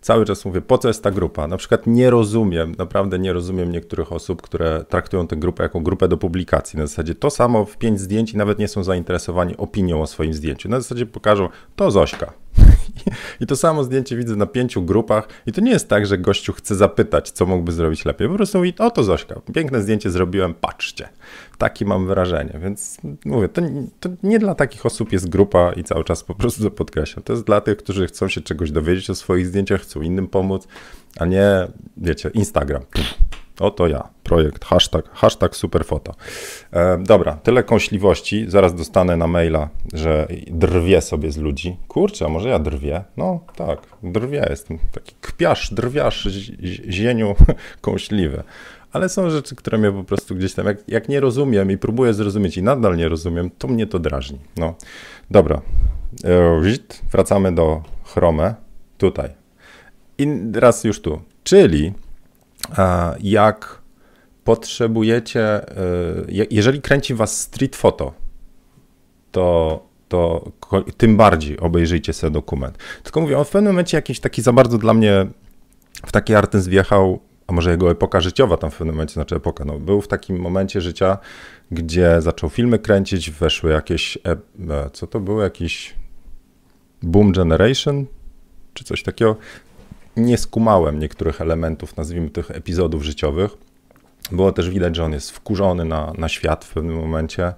cały 0.00 0.24
czas 0.24 0.44
mówię, 0.44 0.60
po 0.60 0.78
co 0.78 0.88
jest 0.88 1.02
ta 1.02 1.10
grupa? 1.10 1.46
Na 1.46 1.56
przykład 1.56 1.86
nie 1.86 2.10
rozumiem, 2.10 2.74
naprawdę 2.78 3.18
nie 3.18 3.32
rozumiem 3.32 3.72
niektórych 3.72 4.12
osób, 4.12 4.42
które 4.42 4.84
traktują 4.88 5.26
tę 5.26 5.36
grupę 5.36 5.62
jako 5.62 5.80
grupę 5.80 6.08
do 6.08 6.16
publikacji. 6.16 6.78
Na 6.78 6.86
zasadzie 6.86 7.14
to 7.14 7.30
samo 7.30 7.64
w 7.64 7.76
pięć 7.76 8.00
zdjęć 8.00 8.32
i 8.32 8.36
nawet 8.36 8.58
nie 8.58 8.68
są 8.68 8.84
zainteresowani 8.84 9.56
opinią 9.56 10.02
o 10.02 10.06
swoim 10.06 10.34
zdjęciu. 10.34 10.68
Na 10.68 10.80
zasadzie 10.80 11.06
pokażą, 11.06 11.48
to 11.76 11.90
Zośka. 11.90 12.32
I 13.40 13.46
to 13.46 13.56
samo 13.56 13.84
zdjęcie 13.84 14.16
widzę 14.16 14.36
na 14.36 14.46
pięciu 14.46 14.82
grupach 14.82 15.28
i 15.46 15.52
to 15.52 15.60
nie 15.60 15.70
jest 15.70 15.88
tak, 15.88 16.06
że 16.06 16.18
gościu 16.18 16.52
chce 16.52 16.74
zapytać, 16.74 17.30
co 17.30 17.46
mógłby 17.46 17.72
zrobić 17.72 18.04
lepiej. 18.04 18.28
Po 18.28 18.34
prostu 18.34 18.58
mówi, 18.58 18.74
oto 18.78 19.04
Zośka, 19.04 19.40
piękne 19.54 19.82
zdjęcie 19.82 20.10
zrobiłem, 20.10 20.54
patrzcie. 20.54 21.08
Taki 21.58 21.84
mam 21.84 22.06
wrażenie, 22.06 22.58
więc 22.62 22.98
mówię, 23.24 23.48
to, 23.48 23.62
to, 24.00 24.08
nie 24.22 24.38
dla 24.38 24.54
takich 24.54 24.86
osób 24.86 25.12
jest 25.12 25.28
grupa 25.28 25.72
i 25.72 25.84
cały 25.84 26.04
czas 26.04 26.24
po 26.24 26.34
prostu 26.34 26.70
podkreślam. 26.70 27.22
To 27.22 27.32
jest 27.32 27.44
dla 27.44 27.60
tych, 27.60 27.76
którzy 27.76 28.06
chcą 28.06 28.28
się 28.28 28.40
czegoś 28.40 28.70
dowiedzieć 28.70 29.10
o 29.10 29.14
swoich 29.14 29.46
zdjęciach, 29.46 29.80
chcą 29.80 30.02
innym 30.02 30.28
pomóc, 30.28 30.68
a 31.18 31.26
nie, 31.26 31.68
wiecie, 31.96 32.30
Instagram. 32.34 32.82
Oto 33.60 33.86
ja, 33.86 34.08
projekt, 34.22 34.64
hashtag, 34.64 35.08
hashtag 35.12 35.56
superfoto. 35.56 36.14
E, 36.72 36.98
dobra, 36.98 37.34
tyle 37.34 37.62
kąśliwości. 37.62 38.44
Zaraz 38.48 38.74
dostanę 38.74 39.16
na 39.16 39.26
maila, 39.26 39.68
że 39.94 40.28
drwię 40.46 41.00
sobie 41.00 41.32
z 41.32 41.36
ludzi. 41.36 41.76
Kurczę, 41.88 42.28
może 42.28 42.48
ja 42.48 42.58
drwię? 42.58 43.04
No 43.16 43.40
tak, 43.56 43.78
drwię, 44.02 44.46
jestem 44.50 44.78
taki 44.92 45.14
kpiarz, 45.20 45.74
drwiarz, 45.74 46.28
zieniu 46.88 47.34
kąśliwy. 47.80 48.42
Ale 48.92 49.08
są 49.08 49.30
rzeczy, 49.30 49.56
które 49.56 49.78
mnie 49.78 49.92
po 49.92 50.04
prostu 50.04 50.34
gdzieś 50.34 50.54
tam, 50.54 50.66
jak, 50.66 50.88
jak 50.88 51.08
nie 51.08 51.20
rozumiem 51.20 51.70
i 51.70 51.78
próbuję 51.78 52.14
zrozumieć 52.14 52.56
i 52.56 52.62
nadal 52.62 52.96
nie 52.96 53.08
rozumiem, 53.08 53.50
to 53.58 53.68
mnie 53.68 53.86
to 53.86 53.98
drażni. 53.98 54.38
No, 54.56 54.74
dobra. 55.30 55.60
E, 56.24 56.60
wracamy 57.12 57.54
do 57.54 57.82
chrome. 58.04 58.54
Tutaj. 58.98 59.30
I 60.18 60.28
raz 60.54 60.84
już 60.84 61.00
tu. 61.00 61.20
Czyli 61.44 61.92
jak 63.20 63.82
potrzebujecie, 64.44 65.42
e, 65.42 65.66
jeżeli 66.50 66.82
kręci 66.82 67.14
was 67.14 67.40
street 67.40 67.76
photo, 67.76 68.12
to, 69.32 69.86
to 70.08 70.52
tym 70.96 71.16
bardziej 71.16 71.60
obejrzyjcie 71.60 72.12
sobie 72.12 72.30
dokument. 72.30 72.78
Tylko 73.02 73.20
mówię, 73.20 73.38
on 73.38 73.44
w 73.44 73.50
pewnym 73.50 73.72
momencie 73.72 73.96
jakiś 73.96 74.20
taki 74.20 74.42
za 74.42 74.52
bardzo 74.52 74.78
dla 74.78 74.94
mnie 74.94 75.26
w 76.06 76.12
taki 76.12 76.34
artyst 76.34 76.68
wjechał, 76.68 77.20
a 77.46 77.52
może 77.52 77.70
jego 77.70 77.90
epoka 77.90 78.20
życiowa 78.20 78.56
tam 78.56 78.70
w 78.70 78.76
pewnym 78.76 78.94
momencie, 78.94 79.14
znaczy 79.14 79.36
epoka, 79.36 79.64
no, 79.64 79.78
był 79.78 80.00
w 80.00 80.08
takim 80.08 80.40
momencie 80.40 80.80
życia, 80.80 81.18
gdzie 81.70 82.22
zaczął 82.22 82.50
filmy 82.50 82.78
kręcić, 82.78 83.30
weszły 83.30 83.72
jakieś, 83.72 84.16
e, 84.16 84.30
e, 84.70 84.90
co 84.92 85.06
to 85.06 85.20
było, 85.20 85.42
jakiś 85.42 85.94
Boom 87.02 87.32
Generation, 87.32 88.06
czy 88.74 88.84
coś 88.84 89.02
takiego 89.02 89.36
nie 90.18 90.38
skumałem 90.38 90.98
niektórych 90.98 91.40
elementów, 91.40 91.96
nazwijmy 91.96 92.30
tych 92.30 92.50
epizodów 92.50 93.02
życiowych. 93.02 93.50
Było 94.32 94.52
też 94.52 94.70
widać, 94.70 94.96
że 94.96 95.04
on 95.04 95.12
jest 95.12 95.30
wkurzony 95.30 95.84
na, 95.84 96.12
na 96.18 96.28
świat 96.28 96.64
w 96.64 96.74
pewnym 96.74 96.96
momencie, 96.96 97.54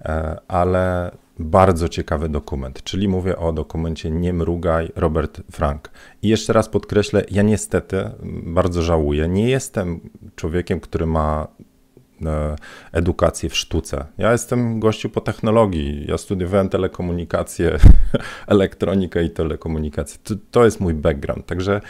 e, 0.00 0.36
ale 0.48 1.10
bardzo 1.38 1.88
ciekawy 1.88 2.28
dokument, 2.28 2.82
czyli 2.82 3.08
mówię 3.08 3.38
o 3.38 3.52
dokumencie 3.52 4.10
Nie 4.10 4.32
mrugaj 4.32 4.92
Robert 4.96 5.40
Frank. 5.52 5.90
I 6.22 6.28
jeszcze 6.28 6.52
raz 6.52 6.68
podkreślę, 6.68 7.24
ja 7.30 7.42
niestety 7.42 8.10
bardzo 8.42 8.82
żałuję, 8.82 9.28
nie 9.28 9.48
jestem 9.48 10.00
człowiekiem, 10.36 10.80
który 10.80 11.06
ma 11.06 11.48
edukację 12.92 13.48
w 13.48 13.56
sztuce. 13.56 14.04
Ja 14.18 14.32
jestem 14.32 14.80
gościu 14.80 15.10
po 15.10 15.20
technologii. 15.20 16.06
Ja 16.08 16.18
studiowałem 16.18 16.68
telekomunikację, 16.68 17.78
elektronikę 18.46 19.24
i 19.24 19.30
telekomunikację. 19.30 20.18
To, 20.24 20.34
to 20.50 20.64
jest 20.64 20.80
mój 20.80 20.94
background. 20.94 21.46
Także 21.46 21.80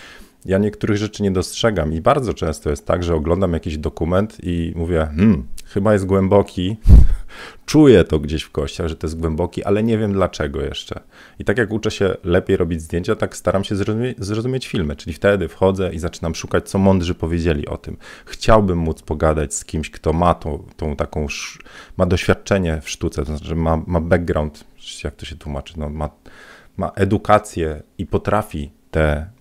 ja 0.45 0.59
niektórych 0.59 0.97
rzeczy 0.97 1.23
nie 1.23 1.31
dostrzegam 1.31 1.93
i 1.93 2.01
bardzo 2.01 2.35
często 2.35 2.71
jest 2.71 2.87
tak, 2.87 3.03
że 3.03 3.15
oglądam 3.15 3.53
jakiś 3.53 3.79
dokument 3.79 4.39
i 4.43 4.73
mówię, 4.77 5.09
hmm, 5.17 5.47
chyba 5.67 5.93
jest 5.93 6.07
głęboki, 6.07 6.77
czuję 7.67 8.05
to 8.05 8.19
gdzieś 8.19 8.43
w 8.43 8.51
kościach, 8.51 8.89
że 8.89 8.97
to 8.97 9.07
jest 9.07 9.21
głęboki, 9.21 9.65
ale 9.65 9.83
nie 9.83 9.99
wiem 9.99 10.13
dlaczego 10.13 10.63
jeszcze. 10.63 11.01
I 11.39 11.45
tak 11.45 11.59
jak 11.59 11.73
uczę 11.73 11.91
się 11.91 12.17
lepiej 12.25 12.57
robić 12.57 12.83
zdjęcia, 12.83 13.17
tak 13.17 13.37
staram 13.37 13.65
się 13.65 13.77
zrozumie 13.77 14.15
zrozumieć 14.19 14.67
filmy, 14.67 14.97
czyli 14.97 15.15
wtedy 15.15 15.49
wchodzę 15.49 15.93
i 15.93 15.99
zaczynam 15.99 16.35
szukać, 16.35 16.69
co 16.69 16.79
mądrzy 16.79 17.15
powiedzieli 17.15 17.67
o 17.67 17.77
tym. 17.77 17.97
Chciałbym 18.27 18.79
móc 18.79 19.03
pogadać 19.03 19.55
z 19.55 19.65
kimś, 19.65 19.91
kto 19.91 20.13
ma 20.13 20.35
tą, 20.35 20.65
tą 20.77 20.97
taką, 20.97 21.27
ma 21.97 22.07
doświadczenie 22.07 22.81
w 22.81 22.91
sztuce, 22.91 23.25
to 23.25 23.37
znaczy 23.37 23.55
ma, 23.55 23.83
ma 23.87 24.01
background, 24.01 24.65
jak 25.05 25.15
to 25.15 25.27
się 25.27 25.37
tłumaczy, 25.37 25.75
no, 25.77 25.91
ma, 25.91 26.11
ma 26.77 26.93
edukację 26.95 27.83
i 27.99 28.07
potrafi 28.07 28.71
te 28.91 29.34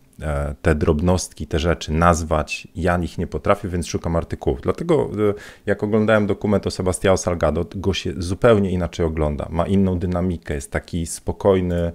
te 0.62 0.76
drobnostki, 0.76 1.48
te 1.48 1.60
rzeczy 1.60 1.94
nazwać. 1.94 2.68
Ja 2.76 2.98
ich 2.98 3.18
nie 3.18 3.28
potrafię, 3.28 3.68
więc 3.68 3.88
szukam 3.88 4.16
artykułów. 4.16 4.62
Dlatego 4.62 5.10
e, 5.30 5.34
jak 5.66 5.84
oglądałem 5.84 6.28
dokument 6.28 6.68
o 6.68 6.72
Sebastiao 6.72 7.18
Salgado, 7.18 7.66
go 7.76 7.94
się 7.94 8.14
zupełnie 8.18 8.72
inaczej 8.72 9.06
ogląda. 9.06 9.48
Ma 9.50 9.68
inną 9.68 10.00
dynamikę, 10.00 10.54
jest 10.54 10.72
taki 10.72 11.06
spokojny. 11.06 11.92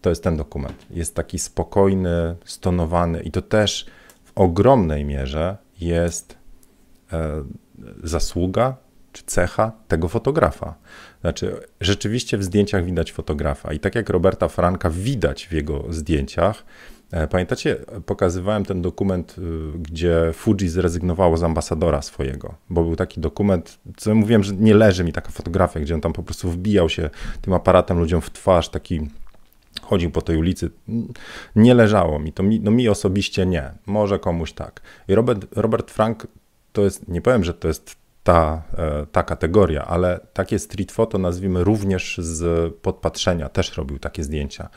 To 0.00 0.10
jest 0.10 0.24
ten 0.24 0.36
dokument. 0.36 0.86
Jest 0.90 1.14
taki 1.14 1.38
spokojny, 1.38 2.36
stonowany 2.44 3.22
i 3.22 3.30
to 3.30 3.42
też 3.42 3.86
w 4.24 4.32
ogromnej 4.34 5.04
mierze 5.04 5.56
jest 5.80 6.36
e, 7.12 7.44
zasługa 8.02 8.76
czy 9.12 9.22
cecha 9.26 9.72
tego 9.88 10.08
fotografa. 10.08 10.74
Znaczy, 11.20 11.56
rzeczywiście 11.80 12.38
w 12.38 12.44
zdjęciach 12.44 12.84
widać 12.84 13.12
fotografa 13.12 13.72
i 13.72 13.80
tak 13.80 13.94
jak 13.94 14.10
Roberta 14.10 14.48
Franka 14.48 14.90
widać 14.90 15.46
w 15.46 15.52
jego 15.52 15.84
zdjęciach, 15.88 16.64
E, 16.64 16.99
pamiętacie, 17.30 17.76
pokazywałem 18.06 18.64
ten 18.64 18.82
dokument, 18.82 19.36
y, 19.38 19.78
gdzie 19.78 20.30
Fuji 20.32 20.68
zrezygnowało 20.68 21.36
z 21.36 21.42
ambasadora 21.42 22.02
swojego, 22.02 22.54
bo 22.70 22.84
był 22.84 22.96
taki 22.96 23.20
dokument, 23.20 23.78
co 23.96 24.14
mówiłem, 24.14 24.42
że 24.42 24.52
nie 24.52 24.74
leży 24.74 25.04
mi 25.04 25.12
taka 25.12 25.30
fotografia, 25.30 25.80
gdzie 25.80 25.94
on 25.94 26.00
tam 26.00 26.12
po 26.12 26.22
prostu 26.22 26.50
wbijał 26.50 26.88
się 26.88 27.10
tym 27.40 27.52
aparatem 27.52 27.98
ludziom 27.98 28.20
w 28.20 28.30
twarz, 28.30 28.68
taki 28.68 29.08
chodził 29.82 30.10
po 30.10 30.22
tej 30.22 30.36
ulicy. 30.36 30.70
Nie 31.56 31.74
leżało 31.74 32.18
mi, 32.18 32.32
to 32.32 32.42
mi, 32.42 32.60
no 32.60 32.70
mi 32.70 32.88
osobiście 32.88 33.46
nie, 33.46 33.72
może 33.86 34.18
komuś 34.18 34.52
tak. 34.52 34.80
I 35.08 35.14
Robert, 35.14 35.46
Robert 35.56 35.90
Frank 35.90 36.26
to 36.72 36.82
jest, 36.82 37.08
nie 37.08 37.22
powiem, 37.22 37.44
że 37.44 37.54
to 37.54 37.68
jest 37.68 37.96
ta, 38.22 38.62
e, 38.78 39.06
ta 39.12 39.22
kategoria, 39.22 39.84
ale 39.84 40.20
takie 40.32 40.58
street 40.58 40.92
photo 40.92 41.18
nazwijmy 41.18 41.64
również 41.64 42.18
z 42.18 42.74
podpatrzenia, 42.74 43.48
też 43.48 43.76
robił 43.76 43.98
takie 43.98 44.24
zdjęcia. 44.24 44.68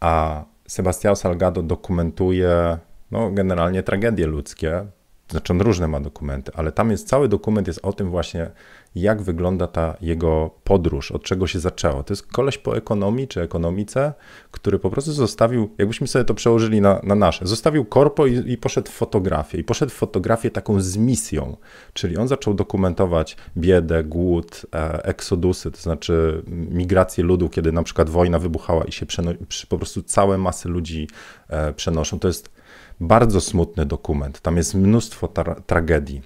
A 0.00 0.44
Sebastião 0.68 1.16
Salgado 1.16 1.62
dokumentuje 1.62 2.78
no, 3.10 3.32
generalnie 3.34 3.82
tragedie 3.82 4.26
ludzkie, 4.26 4.84
znaczy 5.30 5.52
on 5.52 5.60
różne 5.60 5.88
ma 5.88 6.00
dokumenty, 6.00 6.52
ale 6.54 6.72
tam 6.72 6.90
jest 6.90 7.08
cały 7.08 7.28
dokument 7.28 7.66
jest 7.66 7.80
o 7.82 7.92
tym 7.92 8.10
właśnie, 8.10 8.50
jak 8.94 9.22
wygląda 9.22 9.66
ta 9.66 9.96
jego 10.00 10.50
podróż, 10.64 11.12
od 11.12 11.22
czego 11.22 11.46
się 11.46 11.60
zaczęło. 11.60 12.02
To 12.02 12.12
jest 12.12 12.26
koleś 12.26 12.58
po 12.58 12.76
ekonomii 12.76 13.28
czy 13.28 13.42
ekonomice, 13.42 14.12
który 14.50 14.78
po 14.78 14.90
prostu 14.90 15.12
zostawił, 15.12 15.74
jakbyśmy 15.78 16.06
sobie 16.06 16.24
to 16.24 16.34
przełożyli 16.34 16.80
na, 16.80 17.00
na 17.02 17.14
nasze, 17.14 17.46
zostawił 17.46 17.84
korpo 17.84 18.26
i, 18.26 18.52
i 18.52 18.58
poszedł 18.58 18.90
w 18.90 18.94
fotografię. 18.94 19.58
I 19.58 19.64
poszedł 19.64 19.92
w 19.92 19.94
fotografię 19.94 20.50
taką 20.50 20.80
z 20.80 20.96
misją, 20.96 21.56
czyli 21.92 22.16
on 22.16 22.28
zaczął 22.28 22.54
dokumentować 22.54 23.36
biedę, 23.56 24.04
głód, 24.04 24.66
e, 24.74 25.04
eksodusy, 25.04 25.70
to 25.70 25.80
znaczy 25.80 26.42
migrację 26.70 27.24
ludu, 27.24 27.48
kiedy 27.48 27.72
na 27.72 27.82
przykład 27.82 28.10
wojna 28.10 28.38
wybuchała 28.38 28.84
i 28.84 28.92
się 28.92 29.06
przeno- 29.06 29.66
po 29.68 29.76
prostu 29.78 30.02
całe 30.02 30.38
masy 30.38 30.68
ludzi 30.68 31.08
e, 31.48 31.72
przenoszą. 31.72 32.18
To 32.18 32.28
jest 32.28 32.57
bardzo 33.00 33.40
smutny 33.40 33.86
dokument. 33.86 34.40
Tam 34.40 34.56
jest 34.56 34.74
mnóstwo 34.74 35.26
tra- 35.26 35.62
tragedii. 35.66 36.22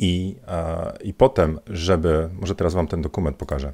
I, 0.00 0.36
e, 0.48 0.92
I 1.04 1.14
potem, 1.14 1.58
żeby, 1.66 2.28
może 2.40 2.54
teraz 2.54 2.74
wam 2.74 2.86
ten 2.86 3.02
dokument 3.02 3.36
pokażę. 3.36 3.72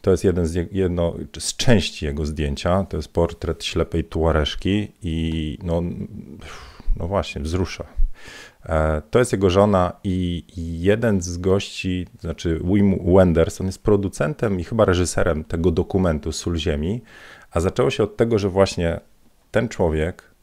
To 0.00 0.10
jest 0.10 0.24
jeden 0.24 0.46
z, 0.46 0.72
jedno, 0.72 1.14
z 1.38 1.56
części 1.56 2.04
jego 2.04 2.26
zdjęcia. 2.26 2.84
To 2.84 2.96
jest 2.96 3.12
portret 3.12 3.64
ślepej 3.64 4.04
tuareszki 4.04 4.92
i 5.02 5.58
no, 5.62 5.82
no 6.96 7.08
właśnie, 7.08 7.42
wzrusza. 7.42 7.84
E, 8.66 9.02
to 9.10 9.18
jest 9.18 9.32
jego 9.32 9.50
żona 9.50 9.92
i 10.04 10.44
jeden 10.80 11.20
z 11.20 11.38
gości, 11.38 12.06
znaczy 12.20 12.60
Wim 12.64 13.14
Wenders, 13.14 13.60
on 13.60 13.66
jest 13.66 13.82
producentem 13.82 14.60
i 14.60 14.64
chyba 14.64 14.84
reżyserem 14.84 15.44
tego 15.44 15.70
dokumentu 15.70 16.32
Sól 16.32 16.56
Ziemi, 16.56 17.02
a 17.50 17.60
zaczęło 17.60 17.90
się 17.90 18.02
od 18.02 18.16
tego, 18.16 18.38
że 18.38 18.48
właśnie 18.48 19.00
ten 19.50 19.68
człowiek 19.68 20.35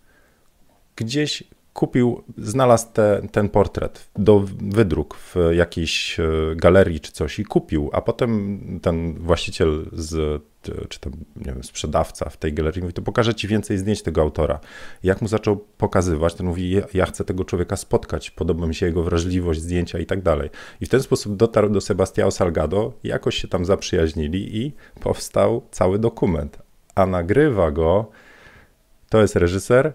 gdzieś 0.96 1.44
kupił, 1.74 2.24
znalazł 2.38 2.88
te, 2.94 3.22
ten 3.32 3.50
portret 3.50 4.10
do 4.16 4.44
wydruk 4.62 5.18
w 5.18 5.36
jakiejś 5.52 6.20
e, 6.20 6.24
galerii 6.56 7.00
czy 7.00 7.12
coś 7.12 7.40
i 7.40 7.46
kupił, 7.46 7.90
a 7.94 8.02
potem 8.02 8.60
ten 8.82 9.20
właściciel 9.20 9.86
z, 9.92 10.44
czy 10.90 11.00
tam, 11.00 11.14
nie 11.36 11.46
wiem, 11.46 11.64
sprzedawca 11.64 12.30
w 12.30 12.38
tej 12.38 12.54
galerii 12.54 12.82
mówi, 12.82 12.94
to 12.94 13.02
pokażę 13.02 13.36
ci 13.36 13.48
więcej 13.48 13.78
zdjęć 13.78 14.02
tego 14.02 14.22
autora. 14.22 14.60
Jak 15.04 15.22
mu 15.22 15.28
zaczął 15.28 15.58
pokazywać, 15.58 16.34
to 16.34 16.44
mówi, 16.44 16.82
ja 16.94 17.06
chcę 17.06 17.24
tego 17.24 17.46
człowieka 17.46 17.76
spotkać, 17.76 18.32
podoba 18.32 18.68
mi 18.68 18.76
się 18.76 18.86
jego 18.86 19.04
wrażliwość, 19.04 19.62
zdjęcia 19.62 20.00
i 20.00 20.06
tak 20.06 20.22
dalej. 20.22 20.50
I 20.82 20.86
w 20.86 20.90
ten 20.90 21.02
sposób 21.02 21.36
dotarł 21.36 21.70
do 21.70 21.82
Sebastiao 21.82 22.32
Salgado, 22.32 22.94
jakoś 23.04 23.36
się 23.36 23.48
tam 23.48 23.66
zaprzyjaźnili 23.66 24.58
i 24.58 24.74
powstał 25.00 25.68
cały 25.72 26.00
dokument. 26.00 26.58
A 26.96 27.06
nagrywa 27.06 27.72
go, 27.72 28.12
to 29.10 29.22
jest 29.22 29.36
reżyser, 29.36 29.94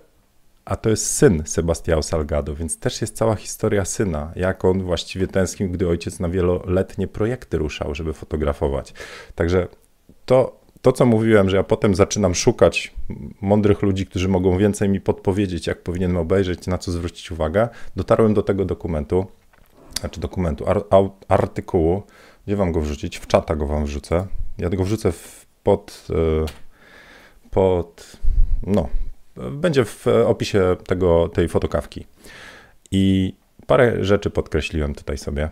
a 0.68 0.76
to 0.76 0.90
jest 0.90 1.12
syn 1.12 1.42
Sebastiao 1.46 2.02
Salgado, 2.02 2.54
więc 2.54 2.78
też 2.78 3.00
jest 3.00 3.16
cała 3.16 3.34
historia 3.34 3.84
syna, 3.84 4.32
jak 4.36 4.64
on 4.64 4.82
właściwie 4.82 5.26
tęsknił, 5.26 5.70
gdy 5.70 5.88
ojciec 5.88 6.20
na 6.20 6.28
wieloletnie 6.28 7.08
projekty 7.08 7.58
ruszał, 7.58 7.94
żeby 7.94 8.12
fotografować. 8.12 8.94
Także 9.34 9.68
to, 10.26 10.60
to, 10.82 10.92
co 10.92 11.06
mówiłem, 11.06 11.50
że 11.50 11.56
ja 11.56 11.62
potem 11.62 11.94
zaczynam 11.94 12.34
szukać 12.34 12.94
mądrych 13.40 13.82
ludzi, 13.82 14.06
którzy 14.06 14.28
mogą 14.28 14.58
więcej 14.58 14.88
mi 14.88 15.00
podpowiedzieć, 15.00 15.66
jak 15.66 15.82
powinienem 15.82 16.16
obejrzeć, 16.16 16.66
na 16.66 16.78
co 16.78 16.92
zwrócić 16.92 17.30
uwagę, 17.30 17.68
dotarłem 17.96 18.34
do 18.34 18.42
tego 18.42 18.64
dokumentu, 18.64 19.26
znaczy 20.00 20.20
dokumentu, 20.20 20.68
ar, 20.68 20.82
artykułu, 21.28 22.02
gdzie 22.46 22.56
wam 22.56 22.72
go 22.72 22.80
wrzucić? 22.80 23.16
W 23.18 23.26
czata 23.26 23.56
go 23.56 23.66
wam 23.66 23.84
wrzucę. 23.84 24.26
Ja 24.58 24.70
go 24.70 24.84
wrzucę 24.84 25.12
w, 25.12 25.46
pod, 25.62 26.06
e, 26.10 26.46
pod, 27.50 28.16
no, 28.66 28.88
będzie 29.52 29.84
w 29.84 30.06
opisie 30.26 30.76
tego, 30.86 31.28
tej 31.28 31.48
fotokawki. 31.48 32.06
I 32.90 33.34
parę 33.66 34.04
rzeczy 34.04 34.30
podkreśliłem 34.30 34.94
tutaj 34.94 35.18
sobie, 35.18 35.50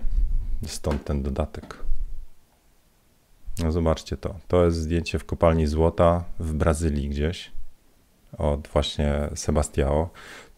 stąd 0.66 1.05
ten 1.05 1.22
dodatek. 1.22 1.79
No 3.62 3.72
zobaczcie 3.72 4.16
to. 4.16 4.35
To 4.49 4.64
jest 4.64 4.77
zdjęcie 4.77 5.18
w 5.18 5.25
kopalni 5.25 5.66
złota 5.66 6.25
w 6.38 6.53
Brazylii 6.53 7.09
gdzieś 7.09 7.53
od 8.38 8.68
właśnie 8.68 9.29
Sebastiao. 9.35 10.11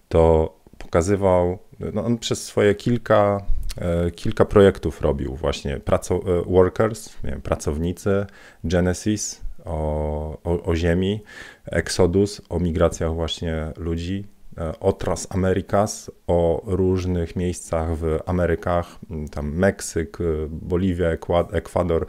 To 0.09 0.55
pokazywał, 0.79 1.59
no 1.95 2.05
on 2.05 2.19
przez 2.19 2.45
swoje 2.45 2.75
kilka, 2.75 3.47
e, 3.79 4.11
kilka 4.11 4.45
projektów 4.45 5.01
robił 5.01 5.35
właśnie 5.35 5.81
praco, 5.81 6.15
e, 6.15 6.43
workers, 6.43 7.17
wiem, 7.25 7.43
pracownicy, 7.43 8.27
Genesis, 8.65 9.41
o, 9.69 10.39
o, 10.45 10.63
o 10.63 10.77
ziemi, 10.77 11.23
Exodus, 11.67 12.43
o 12.49 12.61
migracjach 12.61 13.15
właśnie 13.15 13.73
ludzi, 13.77 14.27
e, 14.59 14.81
o 14.81 14.93
Tras 14.93 15.27
Americas, 15.31 16.11
o 16.27 16.63
różnych 16.67 17.37
miejscach 17.37 17.97
w 17.97 18.19
Amerykach, 18.27 18.99
tam 19.31 19.53
Meksyk, 19.55 20.19
e, 20.21 20.25
Boliwia, 20.51 21.09
Ekwador. 21.53 22.07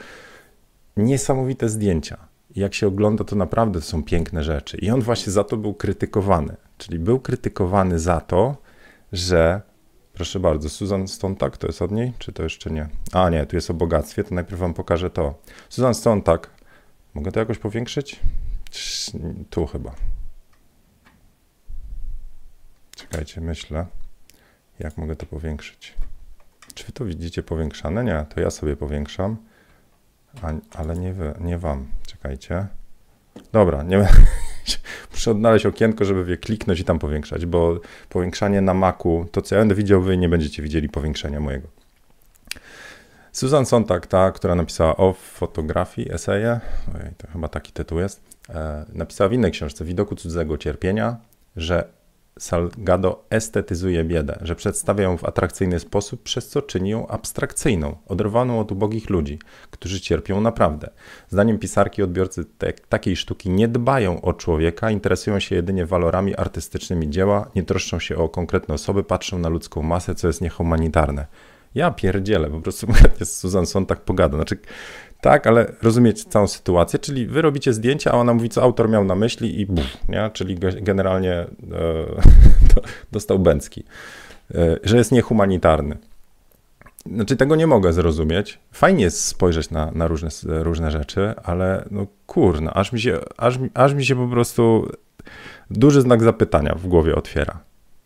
Niesamowite 0.98 1.70
zdjęcia. 1.70 2.18
Jak 2.56 2.74
się 2.74 2.88
ogląda, 2.88 3.24
to 3.24 3.36
naprawdę 3.36 3.82
są 3.82 4.04
piękne 4.04 4.44
rzeczy. 4.44 4.78
I 4.78 4.92
on 4.92 5.02
właśnie 5.02 5.32
za 5.32 5.44
to 5.44 5.58
był 5.58 5.74
krytykowany. 5.74 6.56
Czyli 6.78 7.00
był 7.00 7.20
krytykowany 7.20 8.00
za 8.00 8.22
to, 8.22 8.58
że 9.12 9.62
Proszę 10.14 10.40
bardzo, 10.40 10.70
Susan 10.70 11.08
Stontak, 11.08 11.58
to 11.58 11.68
jest 11.68 11.82
od 11.82 11.92
niej, 11.92 12.14
czy 12.18 12.34
to 12.34 12.44
jeszcze 12.44 12.72
nie? 12.72 12.90
A 13.14 13.30
nie, 13.30 13.46
tu 13.46 13.56
jest 13.56 13.70
o 13.70 13.74
bogactwie, 13.74 14.24
to 14.24 14.36
najpierw 14.36 14.60
wam 14.60 14.74
pokażę 14.74 15.10
to. 15.10 15.34
Susan 15.70 15.94
Stontak 15.94 16.50
Mogę 17.14 17.32
to 17.32 17.40
jakoś 17.40 17.58
powiększyć? 17.58 18.20
Tu 19.50 19.66
chyba. 19.66 19.96
Czekajcie, 22.96 23.42
myślę. 23.42 23.86
Jak 24.80 24.98
mogę 24.98 25.16
to 25.16 25.26
powiększyć? 25.26 25.96
Czy 26.74 26.86
wy 26.86 26.92
to 26.92 27.06
widzicie 27.06 27.44
powiększane? 27.44 28.04
Nie, 28.04 28.26
to 28.36 28.42
ja 28.42 28.50
sobie 28.50 28.76
powiększam. 28.76 29.38
A, 30.42 30.52
ale 30.78 30.96
nie, 30.96 31.14
wy, 31.14 31.34
nie 31.40 31.58
wam. 31.58 31.88
Czekajcie. 32.08 32.68
Dobra, 33.52 33.84
nie 33.84 33.98
muszę 35.12 35.32
odnaleźć 35.32 35.66
okienko, 35.66 36.06
żeby 36.06 36.32
je 36.32 36.38
kliknąć 36.38 36.80
i 36.80 36.84
tam 36.84 37.00
powiększać, 37.00 37.46
bo 37.46 37.80
powiększanie 38.10 38.62
na 38.62 38.74
Macu, 38.74 39.26
to 39.32 39.42
co 39.42 39.56
ja 39.56 39.62
będę 39.62 39.76
widział, 39.76 40.02
wy 40.02 40.18
nie 40.18 40.30
będziecie 40.30 40.64
widzieli 40.64 40.90
powiększenia 40.90 41.40
mojego. 41.40 41.68
Susan 43.32 43.66
Sontag, 43.66 44.08
ta, 44.08 44.32
która 44.32 44.56
napisała 44.56 44.98
o 44.98 45.14
fotografii, 45.14 46.14
eseje, 46.14 46.60
ojej, 46.96 47.14
to 47.18 47.28
chyba 47.28 47.48
taki 47.48 47.72
tytuł 47.72 48.00
jest, 48.00 48.22
e, 48.50 48.86
napisała 48.94 49.30
w 49.30 49.34
innej 49.34 49.52
książce, 49.52 49.86
Widoku 49.86 50.16
cudzego 50.16 50.58
cierpienia, 50.58 51.18
że 51.56 52.00
Salgado 52.40 53.26
estetyzuje 53.30 54.04
biedę, 54.04 54.40
że 54.42 54.56
przedstawia 54.56 55.04
ją 55.04 55.18
w 55.18 55.26
atrakcyjny 55.26 55.80
sposób, 55.80 56.24
przez 56.24 56.48
co 56.48 56.62
czyni 56.62 56.90
ją 56.90 57.08
abstrakcyjną, 57.08 57.96
oderwaną 58.08 58.60
od 58.60 58.72
ubogich 58.72 59.10
ludzi, 59.10 59.40
którzy 59.72 60.02
cierpią 60.02 60.42
naprawdę. 60.42 60.90
Zdaniem 61.30 61.60
pisarki 61.60 62.04
odbiorcy 62.04 62.46
te, 62.46 62.74
takiej 62.74 63.16
sztuki 63.16 63.50
nie 63.50 63.68
dbają 63.68 64.22
o 64.22 64.34
człowieka, 64.34 64.92
interesują 64.92 65.40
się 65.40 65.56
jedynie 65.56 65.86
walorami 65.86 66.36
artystycznymi 66.36 67.10
dzieła, 67.10 67.50
nie 67.56 67.64
troszczą 67.64 68.00
się 68.00 68.18
o 68.18 68.30
konkretne 68.30 68.76
osoby, 68.76 69.04
patrzą 69.04 69.40
na 69.40 69.50
ludzką 69.50 69.82
masę, 69.82 70.16
co 70.16 70.28
jest 70.28 70.42
niehumanitarne. 70.42 71.26
Ja 71.76 71.92
pierdzielę, 71.92 72.50
po 72.50 72.60
prostu 72.60 72.88
z 73.22 73.38
Susan 73.38 73.66
Sontag 73.66 74.02
pogada. 74.02 74.38
Znaczy, 74.38 74.58
tak, 75.22 75.48
ale 75.48 75.74
rozumiecie 75.82 76.24
całą 76.30 76.48
sytuację, 76.48 77.00
czyli 77.00 77.28
wy 77.28 77.42
robicie 77.42 77.74
zdjęcia, 77.74 78.12
a 78.12 78.14
ona 78.14 78.34
mówi, 78.34 78.50
co 78.50 78.62
autor 78.62 78.90
miał 78.90 79.04
na 79.04 79.16
myśli 79.16 79.62
i 79.62 79.66
buf, 79.66 79.98
nie? 80.10 80.30
czyli 80.34 80.58
generalnie 80.82 81.34
e, 81.34 81.48
dostał 83.12 83.40
Bęcki, 83.40 83.84
e, 84.56 84.80
że 84.84 84.98
jest 84.98 85.12
niehumanitarny. 85.12 85.98
Znaczy 87.06 87.36
tego 87.36 87.56
nie 87.56 87.68
mogę 87.68 87.94
zrozumieć. 87.94 88.60
Fajnie 88.72 89.04
jest 89.04 89.26
spojrzeć 89.26 89.72
na, 89.72 89.92
na 89.92 90.08
różne, 90.08 90.30
różne 90.44 90.92
rzeczy, 90.92 91.34
ale 91.44 91.86
no 91.92 92.08
kurna, 92.28 92.74
aż 92.74 92.92
mi, 92.92 93.02
się, 93.02 93.20
aż, 93.38 93.60
aż 93.74 93.94
mi 93.94 94.06
się 94.06 94.16
po 94.16 94.28
prostu 94.28 94.92
duży 95.72 96.02
znak 96.02 96.24
zapytania 96.24 96.76
w 96.76 96.88
głowie 96.88 97.16
otwiera. 97.16 97.60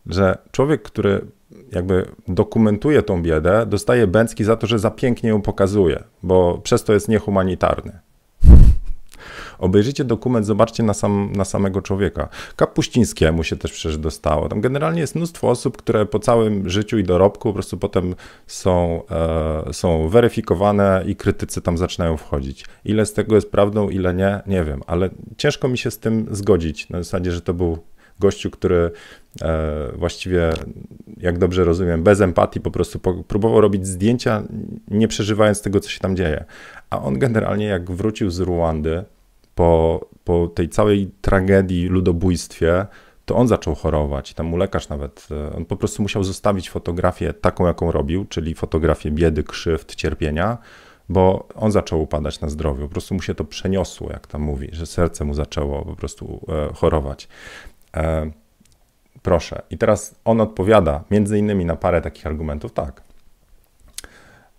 Że 0.05 0.37
człowiek, 0.51 0.81
który 0.81 1.25
jakby 1.75 2.05
dokumentuje 2.27 3.03
tą 3.03 3.21
biedę, 3.21 3.65
dostaje 3.65 4.07
Bęcki 4.07 4.43
za 4.43 4.55
to, 4.55 4.67
że 4.67 4.79
za 4.79 4.91
pięknie 4.91 5.29
ją 5.29 5.41
pokazuje, 5.41 6.03
bo 6.23 6.57
przez 6.63 6.83
to 6.83 6.93
jest 6.93 7.09
niehumanitarny. 7.09 7.99
Obejrzyjcie 9.59 10.03
dokument, 10.03 10.45
zobaczcie 10.45 10.83
na, 10.83 10.93
sam, 10.93 11.31
na 11.35 11.45
samego 11.45 11.81
człowieka. 11.81 12.29
Kapuścińskiemu 12.55 13.43
się 13.43 13.55
też 13.55 13.71
przecież 13.71 13.97
dostało. 13.97 14.49
Tam 14.49 14.61
generalnie 14.61 15.01
jest 15.01 15.15
mnóstwo 15.15 15.49
osób, 15.49 15.77
które 15.77 16.05
po 16.05 16.19
całym 16.19 16.69
życiu 16.69 16.97
i 16.97 17.03
dorobku 17.03 17.49
po 17.49 17.53
prostu 17.53 17.77
potem 17.77 18.15
są, 18.47 19.01
e, 19.11 19.73
są 19.73 20.09
weryfikowane 20.09 21.03
i 21.07 21.15
krytycy 21.15 21.61
tam 21.61 21.77
zaczynają 21.77 22.17
wchodzić. 22.17 22.65
Ile 22.85 23.05
z 23.05 23.13
tego 23.13 23.35
jest 23.35 23.51
prawdą, 23.51 23.89
ile 23.89 24.13
nie, 24.13 24.41
nie 24.47 24.63
wiem, 24.63 24.81
ale 24.87 25.09
ciężko 25.37 25.67
mi 25.67 25.77
się 25.77 25.91
z 25.91 25.99
tym 25.99 26.27
zgodzić. 26.31 26.89
Na 26.89 26.97
zasadzie, 26.97 27.31
że 27.31 27.41
to 27.41 27.53
był 27.53 27.77
gościu, 28.23 28.51
który 28.51 28.91
e, 29.41 29.91
właściwie, 29.97 30.49
jak 31.17 31.37
dobrze 31.37 31.63
rozumiem, 31.63 32.03
bez 32.03 32.21
empatii 32.21 32.59
po 32.59 32.71
prostu 32.71 32.99
próbował 33.27 33.61
robić 33.61 33.87
zdjęcia, 33.87 34.43
nie 34.87 35.07
przeżywając 35.07 35.61
tego, 35.61 35.79
co 35.79 35.89
się 35.89 35.99
tam 35.99 36.15
dzieje. 36.15 36.45
A 36.89 37.01
on 37.01 37.19
generalnie, 37.19 37.65
jak 37.65 37.91
wrócił 37.91 38.29
z 38.29 38.39
Ruandy 38.39 39.03
po, 39.55 40.05
po 40.23 40.47
tej 40.47 40.69
całej 40.69 41.11
tragedii, 41.21 41.87
ludobójstwie, 41.87 42.85
to 43.25 43.35
on 43.35 43.47
zaczął 43.47 43.75
chorować. 43.75 44.33
Tam 44.33 44.45
mu 44.45 44.57
lekarz 44.57 44.89
nawet, 44.89 45.27
e, 45.31 45.55
on 45.55 45.65
po 45.65 45.75
prostu 45.75 46.01
musiał 46.01 46.23
zostawić 46.23 46.69
fotografię 46.69 47.33
taką, 47.33 47.67
jaką 47.67 47.91
robił, 47.91 48.25
czyli 48.25 48.55
fotografię 48.55 49.11
biedy, 49.11 49.43
krzywd, 49.43 49.95
cierpienia, 49.95 50.57
bo 51.09 51.47
on 51.55 51.71
zaczął 51.71 52.01
upadać 52.01 52.41
na 52.41 52.49
zdrowiu. 52.49 52.83
Po 52.83 52.89
prostu 52.89 53.15
mu 53.15 53.21
się 53.21 53.35
to 53.35 53.43
przeniosło, 53.43 54.09
jak 54.11 54.27
tam 54.27 54.41
mówi, 54.41 54.69
że 54.71 54.85
serce 54.85 55.25
mu 55.25 55.33
zaczęło 55.33 55.85
po 55.85 55.95
prostu 55.95 56.45
e, 56.49 56.73
chorować. 56.73 57.27
E, 57.97 58.31
proszę. 59.21 59.61
I 59.69 59.77
teraz 59.77 60.15
on 60.25 60.41
odpowiada 60.41 61.03
między 61.11 61.37
innymi 61.37 61.65
na 61.65 61.75
parę 61.75 62.01
takich 62.01 62.27
argumentów. 62.27 62.73
Tak. 62.73 63.01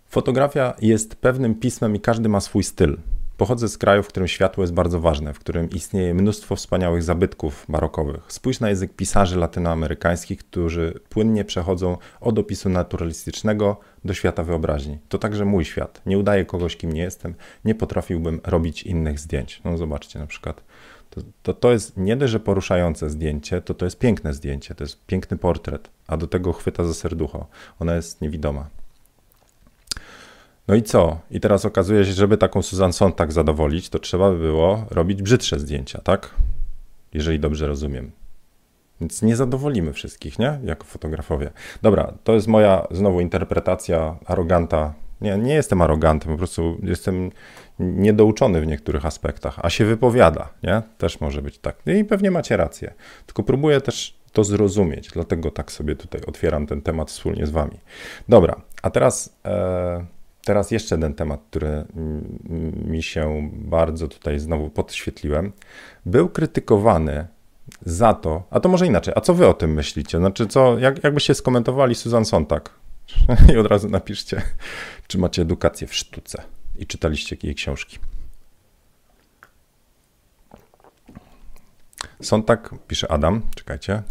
Fotografia 0.07 0.73
jest 0.81 1.15
pewnym 1.15 1.55
pismem 1.55 1.95
i 1.95 1.99
każdy 1.99 2.29
ma 2.29 2.39
swój 2.39 2.63
styl. 2.63 2.97
Pochodzę 3.37 3.69
z 3.69 3.77
kraju, 3.77 4.03
w 4.03 4.07
którym 4.07 4.27
światło 4.27 4.63
jest 4.63 4.73
bardzo 4.73 4.99
ważne, 4.99 5.33
w 5.33 5.39
którym 5.39 5.69
istnieje 5.69 6.13
mnóstwo 6.13 6.55
wspaniałych 6.55 7.03
zabytków 7.03 7.65
barokowych. 7.69 8.23
Spójrz 8.27 8.59
na 8.59 8.69
język 8.69 8.93
pisarzy 8.93 9.37
latynoamerykańskich, 9.37 10.39
którzy 10.39 10.99
płynnie 11.09 11.45
przechodzą 11.45 11.97
od 12.21 12.39
opisu 12.39 12.69
naturalistycznego 12.69 13.77
do 14.05 14.13
świata 14.13 14.43
wyobraźni. 14.43 14.97
To 15.09 15.17
także 15.17 15.45
mój 15.45 15.65
świat. 15.65 16.01
Nie 16.05 16.17
udaję 16.17 16.45
kogoś, 16.45 16.77
kim 16.77 16.93
nie 16.93 17.01
jestem. 17.01 17.35
Nie 17.65 17.75
potrafiłbym 17.75 18.41
robić 18.43 18.83
innych 18.83 19.19
zdjęć. 19.19 19.61
No 19.65 19.77
zobaczcie 19.77 20.19
na 20.19 20.27
przykład 20.27 20.61
to, 21.15 21.21
to, 21.43 21.53
to 21.53 21.71
jest 21.71 21.97
nie 21.97 22.15
dość, 22.15 22.31
że 22.31 22.39
poruszające 22.39 23.09
zdjęcie, 23.09 23.61
to 23.61 23.73
to 23.73 23.85
jest 23.85 23.99
piękne 23.99 24.33
zdjęcie, 24.33 24.75
to 24.75 24.83
jest 24.83 25.05
piękny 25.05 25.37
portret, 25.37 25.89
a 26.07 26.17
do 26.17 26.27
tego 26.27 26.53
chwyta 26.53 26.83
za 26.83 26.93
serducho. 26.93 27.47
Ona 27.79 27.95
jest 27.95 28.21
niewidoma. 28.21 28.69
No 30.67 30.75
i 30.75 30.83
co? 30.83 31.19
I 31.31 31.39
teraz 31.39 31.65
okazuje 31.65 32.05
się, 32.05 32.11
żeby 32.11 32.37
taką 32.37 32.61
Susan 32.61 32.93
Sontag 32.93 33.31
zadowolić, 33.31 33.89
to 33.89 33.99
trzeba 33.99 34.31
by 34.31 34.37
było 34.37 34.85
robić 34.89 35.21
brzydsze 35.21 35.59
zdjęcia, 35.59 36.01
tak? 36.01 36.35
Jeżeli 37.13 37.39
dobrze 37.39 37.67
rozumiem. 37.67 38.11
Więc 39.01 39.21
nie 39.21 39.35
zadowolimy 39.35 39.93
wszystkich, 39.93 40.39
nie? 40.39 40.59
Jako 40.63 40.83
fotografowie. 40.83 41.51
Dobra, 41.81 42.13
to 42.23 42.33
jest 42.33 42.47
moja 42.47 42.87
znowu 42.91 43.21
interpretacja 43.21 44.17
aroganta. 44.25 44.93
Nie, 45.21 45.37
nie 45.37 45.53
jestem 45.53 45.81
arogantem, 45.81 46.31
po 46.31 46.37
prostu 46.37 46.77
jestem 46.83 47.31
niedouczony 47.79 48.61
w 48.61 48.67
niektórych 48.67 49.05
aspektach, 49.05 49.59
a 49.61 49.69
się 49.69 49.85
wypowiada, 49.85 50.49
nie? 50.63 50.81
Też 50.97 51.21
może 51.21 51.41
być 51.41 51.57
tak. 51.57 51.75
No 51.85 51.93
I 51.93 52.03
pewnie 52.03 52.31
macie 52.31 52.57
rację. 52.57 52.93
Tylko 53.25 53.43
próbuję 53.43 53.81
też 53.81 54.17
to 54.33 54.43
zrozumieć, 54.43 55.09
dlatego 55.13 55.51
tak 55.51 55.71
sobie 55.71 55.95
tutaj 55.95 56.21
otwieram 56.27 56.67
ten 56.67 56.81
temat 56.81 57.11
wspólnie 57.11 57.47
z 57.47 57.51
wami. 57.51 57.79
Dobra, 58.29 58.61
a 58.81 58.89
teraz, 58.89 59.37
e, 59.45 60.05
teraz 60.45 60.71
jeszcze 60.71 60.97
ten 60.97 61.13
temat, 61.13 61.41
który 61.49 61.85
mi 62.85 63.03
się 63.03 63.49
bardzo 63.53 64.07
tutaj 64.07 64.39
znowu 64.39 64.69
podświetliłem. 64.69 65.51
Był 66.05 66.29
krytykowany 66.29 67.27
za 67.81 68.13
to, 68.13 68.43
a 68.49 68.59
to 68.59 68.69
może 68.69 68.87
inaczej, 68.87 69.13
a 69.17 69.21
co 69.21 69.33
wy 69.33 69.47
o 69.47 69.53
tym 69.53 69.73
myślicie? 69.73 70.17
Znaczy, 70.17 70.47
co, 70.47 70.79
jak, 70.79 71.03
jakbyście 71.03 71.33
skomentowali 71.33 71.95
Susan 71.95 72.25
Sontag? 72.25 72.69
I 73.53 73.57
od 73.57 73.67
razu 73.67 73.89
napiszcie, 73.89 74.41
czy 75.07 75.17
macie 75.17 75.41
edukację 75.41 75.87
w 75.87 75.95
sztuce 75.95 76.54
i 76.79 76.85
czytaliście 76.85 77.37
jej 77.43 77.55
książki. 77.55 77.99
Sontag, 82.21 82.75
pisze 82.87 83.11
Adam, 83.11 83.41
czekajcie. 83.55 84.03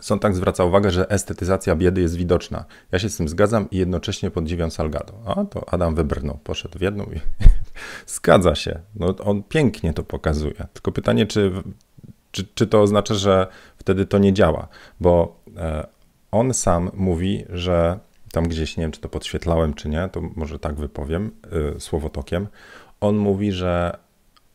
Sontag 0.00 0.34
zwraca 0.34 0.64
uwagę, 0.64 0.90
że 0.90 1.10
estetyzacja 1.10 1.76
biedy 1.76 2.00
jest 2.00 2.16
widoczna. 2.16 2.64
Ja 2.92 2.98
się 2.98 3.08
z 3.08 3.16
tym 3.16 3.28
zgadzam 3.28 3.70
i 3.70 3.76
jednocześnie 3.76 4.30
podziwiam 4.30 4.70
Salgado. 4.70 5.12
A 5.26 5.44
to 5.44 5.74
Adam 5.74 5.94
wybrnął, 5.94 6.38
poszedł 6.44 6.78
w 6.78 6.82
jedną 6.82 7.04
i 7.04 7.20
zgadza 8.16 8.54
się. 8.54 8.80
No, 8.94 9.16
on 9.16 9.42
pięknie 9.42 9.92
to 9.92 10.02
pokazuje. 10.02 10.66
Tylko 10.72 10.92
pytanie, 10.92 11.26
czy, 11.26 11.52
czy, 12.30 12.46
czy 12.54 12.66
to 12.66 12.82
oznacza, 12.82 13.14
że 13.14 13.46
wtedy 13.76 14.06
to 14.06 14.18
nie 14.18 14.32
działa? 14.32 14.68
Bo 15.00 15.40
e, 15.56 15.86
on 16.30 16.54
sam 16.54 16.90
mówi, 16.94 17.44
że 17.48 17.98
tam 18.34 18.48
gdzieś, 18.48 18.76
nie 18.76 18.84
wiem 18.84 18.92
czy 18.92 19.00
to 19.00 19.08
podświetlałem, 19.08 19.74
czy 19.74 19.88
nie, 19.88 20.08
to 20.12 20.20
może 20.20 20.58
tak 20.58 20.74
wypowiem 20.74 21.30
yy, 21.52 21.80
słowotokiem. 21.80 22.46
On 23.00 23.16
mówi, 23.16 23.52
że 23.52 23.98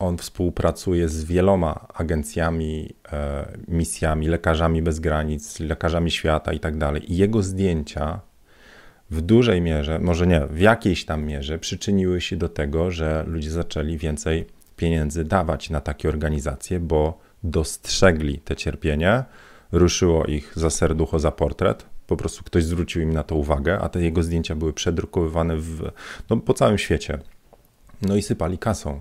on 0.00 0.18
współpracuje 0.18 1.08
z 1.08 1.24
wieloma 1.24 1.86
agencjami, 1.94 2.94
e, 3.12 3.46
misjami, 3.68 4.28
lekarzami 4.28 4.82
bez 4.82 5.00
granic, 5.00 5.60
lekarzami 5.60 6.10
świata 6.10 6.52
i 6.52 6.60
tak 6.60 6.78
dalej. 6.78 7.12
I 7.12 7.16
jego 7.16 7.42
zdjęcia 7.42 8.20
w 9.10 9.20
dużej 9.20 9.60
mierze, 9.60 9.98
może 9.98 10.26
nie, 10.26 10.46
w 10.46 10.60
jakiejś 10.60 11.04
tam 11.04 11.24
mierze 11.24 11.58
przyczyniły 11.58 12.20
się 12.20 12.36
do 12.36 12.48
tego, 12.48 12.90
że 12.90 13.24
ludzie 13.26 13.50
zaczęli 13.50 13.98
więcej 13.98 14.46
pieniędzy 14.76 15.24
dawać 15.24 15.70
na 15.70 15.80
takie 15.80 16.08
organizacje, 16.08 16.80
bo 16.80 17.18
dostrzegli 17.42 18.38
te 18.38 18.56
cierpienie, 18.56 19.24
ruszyło 19.72 20.24
ich 20.24 20.52
za 20.56 20.70
serducho, 20.70 21.18
za 21.18 21.30
portret 21.30 21.86
po 22.10 22.16
prostu 22.16 22.44
ktoś 22.44 22.64
zwrócił 22.64 23.02
im 23.02 23.12
na 23.12 23.22
to 23.22 23.34
uwagę, 23.36 23.78
a 23.78 23.88
te 23.88 24.02
jego 24.02 24.22
zdjęcia 24.22 24.54
były 24.54 24.72
przedrukowywane 24.72 25.56
w, 25.56 25.90
no, 26.30 26.36
po 26.36 26.54
całym 26.54 26.78
świecie. 26.78 27.18
No 28.02 28.16
i 28.16 28.22
sypali 28.22 28.58
kasą. 28.58 29.00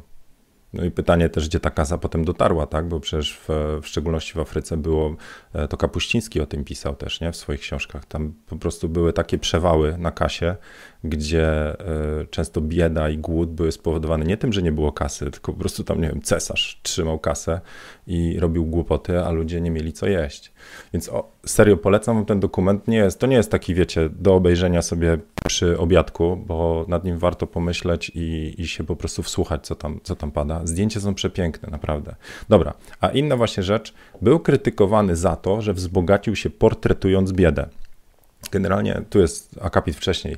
No 0.74 0.86
i 0.86 0.92
pytanie 0.92 1.30
też, 1.30 1.50
gdzie 1.50 1.60
ta 1.60 1.70
kasa 1.70 1.98
potem 1.98 2.26
dotarła, 2.26 2.66
tak? 2.66 2.88
Bo 2.88 3.00
przecież 3.00 3.40
w, 3.48 3.50
w, 3.82 3.88
szczególności 3.88 4.34
w 4.34 4.40
Afryce 4.40 4.78
było, 4.78 5.16
e, 5.54 5.68
to 5.68 5.78
Kapuściński 5.78 6.42
o 6.42 6.46
tym 6.46 6.64
pisał 6.64 6.96
też, 6.96 7.22
nie? 7.22 7.32
W 7.32 7.36
swoich 7.36 7.60
książkach. 7.60 8.06
Tam 8.06 8.34
po 8.48 8.56
prostu 8.56 8.90
były 8.90 9.14
takie 9.14 9.38
przewały 9.38 9.98
na 9.98 10.12
kasie, 10.12 10.56
gdzie 11.04 11.74
y, 12.22 12.28
często 12.28 12.62
bieda 12.62 13.10
i 13.10 13.18
głód 13.18 13.50
były 13.50 13.72
spowodowane 13.72 14.26
nie 14.26 14.38
tym, 14.38 14.54
że 14.54 14.62
nie 14.62 14.72
było 14.72 14.92
kasy, 14.92 15.32
tylko 15.32 15.54
po 15.54 15.60
prostu 15.60 15.84
tam, 15.84 16.02
nie 16.02 16.08
wiem, 16.08 16.22
cesarz 16.22 16.80
trzymał 16.84 17.20
kasę 17.20 17.62
i 18.08 18.40
robił 18.40 18.66
głupoty, 18.66 19.20
a 19.20 19.32
ludzie 19.32 19.62
nie 19.62 19.72
mieli 19.72 19.94
co 19.94 20.08
jeść. 20.08 20.52
Więc 20.94 21.10
o, 21.10 21.32
serio 21.46 21.78
polecam 21.78 22.16
wam 22.16 22.26
ten 22.26 22.40
dokument. 22.40 22.88
Nie 22.88 22.98
jest, 22.98 23.20
to 23.20 23.28
nie 23.28 23.36
jest 23.36 23.52
taki, 23.52 23.74
wiecie, 23.74 24.10
do 24.10 24.36
obejrzenia 24.36 24.82
sobie 24.82 25.18
przy 25.46 25.78
obiadku, 25.78 26.44
bo 26.48 26.86
nad 26.88 27.04
nim 27.04 27.18
warto 27.18 27.48
pomyśleć 27.48 28.12
i, 28.16 28.56
i 28.58 28.68
się 28.68 28.84
po 28.84 28.96
prostu 28.96 29.24
wsłuchać, 29.24 29.68
co 29.68 29.76
tam, 29.76 30.00
co 30.04 30.16
tam 30.16 30.32
pada. 30.32 30.62
Zdjęcia 30.64 31.00
są 31.00 31.14
przepiękne, 31.14 31.70
naprawdę. 31.72 32.16
Dobra, 32.50 32.74
a 33.02 33.10
inna 33.10 33.38
właśnie 33.38 33.64
rzecz, 33.64 33.94
był 34.22 34.40
krytykowany 34.40 35.16
za 35.16 35.36
to, 35.36 35.62
że 35.62 35.74
wzbogacił 35.74 36.36
się 36.36 36.50
portretując 36.50 37.32
biedę. 37.32 37.70
Generalnie, 38.52 39.02
tu 39.10 39.20
jest 39.20 39.56
akapit 39.62 39.96
wcześniej, 39.96 40.38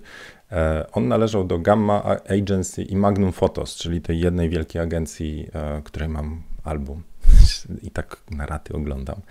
on 0.91 1.07
należał 1.07 1.43
do 1.43 1.59
Gamma 1.59 2.03
Agency 2.39 2.83
i 2.83 2.95
Magnum 2.95 3.31
Photos, 3.31 3.75
czyli 3.75 4.01
tej 4.01 4.19
jednej 4.19 4.49
wielkiej 4.49 4.81
agencji, 4.81 5.47
e, 5.53 5.81
której 5.81 6.09
mam 6.09 6.41
album 6.63 7.03
i 7.83 7.91
tak 7.91 8.17
na 8.31 8.45
raty 8.45 8.73
oglądam. 8.73 9.21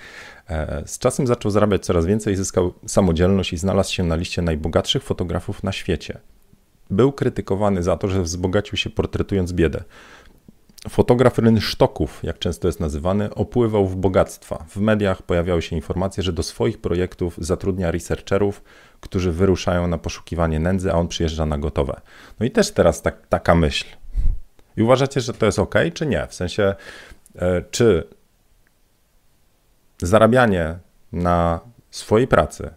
E, 0.49 0.83
z 0.87 0.99
czasem 0.99 1.27
zaczął 1.27 1.51
zarabiać 1.51 1.85
coraz 1.85 2.07
więcej, 2.07 2.37
zyskał 2.37 2.73
samodzielność 2.87 3.53
i 3.53 3.57
znalazł 3.57 3.93
się 3.93 4.03
na 4.03 4.17
liście 4.17 4.43
najbogatszych 4.43 5.03
fotografów 5.03 5.63
na 5.63 5.73
świecie. 5.73 6.19
Był 6.91 7.13
krytykowany 7.13 7.83
za 7.83 7.97
to, 7.97 8.09
że 8.09 8.23
wzbogacił 8.23 8.79
się 8.79 8.91
portretując 8.91 9.53
biedę. 9.53 9.85
Fotograf 10.89 11.39
rynsztoków, 11.39 12.21
jak 12.23 12.39
często 12.39 12.69
jest 12.69 12.81
nazywany, 12.81 13.35
opływał 13.35 13.87
w 13.87 13.97
bogactwa. 13.97 14.65
W 14.69 14.77
mediach 14.77 15.23
pojawiały 15.23 15.63
się 15.63 15.77
informacje, 15.77 16.23
że 16.23 16.33
do 16.33 16.43
swoich 16.43 16.81
projektów 16.81 17.35
zatrudnia 17.39 17.91
researcherów, 17.91 18.63
którzy 19.01 19.33
wyruszają 19.33 19.87
na 19.87 19.99
poszukiwanie 19.99 20.59
nędzy, 20.59 20.93
a 20.93 20.95
on 20.95 21.09
przyjeżdża 21.09 21.47
na 21.47 21.59
gotowe. 21.59 22.01
No 22.41 22.47
i 22.47 22.51
też 22.51 22.71
teraz 22.71 23.03
tak, 23.03 23.27
taka 23.27 23.55
myśl. 23.55 23.87
I 24.77 24.83
uważacie, 24.83 25.21
że 25.21 25.33
to 25.33 25.47
jest 25.47 25.59
ok, 25.59 25.75
czy 25.95 26.07
nie? 26.07 26.27
W 26.27 26.35
sensie, 26.35 26.75
e, 27.37 27.63
czy 27.71 28.09
zarabianie 29.99 30.79
na 31.13 31.61
swojej 31.91 32.27
pracy 32.27 32.71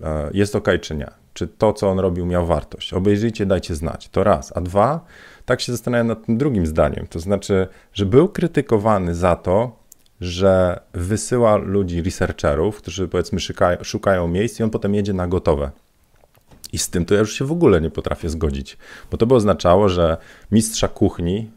e, 0.00 0.30
jest 0.32 0.56
ok, 0.56 0.68
czy 0.80 0.94
nie? 0.96 1.10
Czy 1.34 1.48
to, 1.48 1.72
co 1.72 1.90
on 1.90 1.98
robił, 1.98 2.26
miał 2.26 2.46
wartość? 2.46 2.94
Obejrzyjcie, 2.94 3.46
dajcie 3.46 3.74
znać. 3.74 4.08
To 4.08 4.24
raz. 4.24 4.56
A 4.56 4.60
dwa, 4.60 5.04
tak 5.44 5.60
się 5.60 5.72
zastanawiam 5.72 6.06
nad 6.06 6.26
tym 6.26 6.38
drugim 6.38 6.66
zdaniem. 6.66 7.06
To 7.06 7.20
znaczy, 7.20 7.68
że 7.92 8.06
był 8.06 8.28
krytykowany 8.28 9.14
za 9.14 9.36
to, 9.36 9.79
że 10.20 10.80
wysyła 10.92 11.56
ludzi, 11.56 12.02
researcherów, 12.02 12.76
którzy 12.76 13.08
powiedzmy 13.08 13.40
szukają, 13.40 13.78
szukają 13.82 14.28
miejsc 14.28 14.60
i 14.60 14.62
on 14.62 14.70
potem 14.70 14.94
jedzie 14.94 15.12
na 15.12 15.28
gotowe. 15.28 15.70
I 16.72 16.78
z 16.78 16.90
tym 16.90 17.04
to 17.04 17.14
ja 17.14 17.20
już 17.20 17.38
się 17.38 17.44
w 17.44 17.52
ogóle 17.52 17.80
nie 17.80 17.90
potrafię 17.90 18.30
zgodzić, 18.30 18.76
bo 19.10 19.16
to 19.16 19.26
by 19.26 19.34
oznaczało, 19.34 19.88
że 19.88 20.16
mistrza 20.52 20.88
kuchni, 20.88 21.50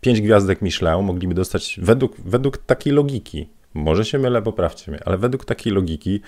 pięć 0.00 0.20
gwiazdek 0.20 0.62
Michelin 0.62 1.02
mogliby 1.02 1.34
dostać 1.34 1.80
według, 1.82 2.16
według 2.20 2.58
takiej 2.58 2.92
logiki, 2.92 3.48
może 3.74 4.04
się 4.04 4.18
mylę, 4.18 4.42
poprawcie 4.42 4.90
mnie, 4.90 5.00
ale 5.04 5.18
według 5.18 5.44
takiej 5.44 5.72
logiki 5.72 6.20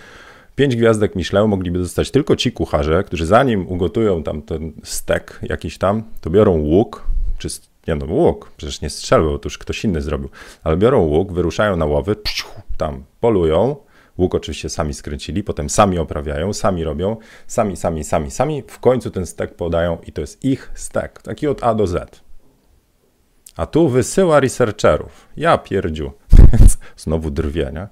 pięć 0.57 0.77
gwiazdek 0.77 1.17
Michelin 1.17 1.49
mogliby 1.49 1.79
dostać 1.79 2.11
tylko 2.11 2.37
ci 2.37 2.53
kucharze, 2.53 3.05
którzy 3.05 3.27
zanim 3.27 3.69
ugotują 3.69 4.23
tam 4.23 4.43
ten 4.43 4.73
stek 4.83 5.41
jakiś 5.43 5.79
tam, 5.79 6.03
to 6.21 6.31
biorą 6.31 6.59
łuk, 6.59 7.07
czy 7.39 7.49
nie 7.89 7.95
no, 7.95 8.07
łuk, 8.07 8.51
przecież 8.57 8.81
nie 8.81 8.91
strzelby, 8.91 9.29
bo 9.29 9.39
to 9.39 9.47
już 9.47 9.59
ktoś 9.59 9.85
inny 9.85 10.03
zrobił, 10.03 10.31
ale 10.65 10.77
biorą 10.77 11.01
łuk, 11.01 11.33
wyruszają 11.33 11.77
na 11.77 11.87
łowy, 11.87 12.17
tam 12.77 13.05
polują, 13.21 13.77
łuk 14.19 14.35
oczywiście 14.35 14.69
sami 14.69 14.95
skręcili, 14.95 15.45
potem 15.45 15.71
sami 15.71 15.99
oprawiają, 15.99 16.53
sami 16.53 16.85
robią, 16.85 17.17
sami, 17.47 17.77
sami, 17.77 18.05
sami, 18.05 18.31
sami, 18.31 18.63
w 18.67 18.79
końcu 18.79 19.11
ten 19.11 19.27
stek 19.27 19.55
podają 19.55 19.99
i 20.07 20.13
to 20.13 20.21
jest 20.21 20.45
ich 20.45 20.71
stek, 20.75 21.23
taki 21.23 21.49
od 21.49 21.65
A 21.65 21.75
do 21.75 21.87
Z. 21.87 22.21
A 23.57 23.67
tu 23.67 23.89
wysyła 23.89 24.41
researcherów. 24.41 25.29
Ja 25.37 25.59
pierdziu. 25.59 26.13
Znowu 26.97 27.31
drwie, 27.31 27.71
nie? 27.75 27.89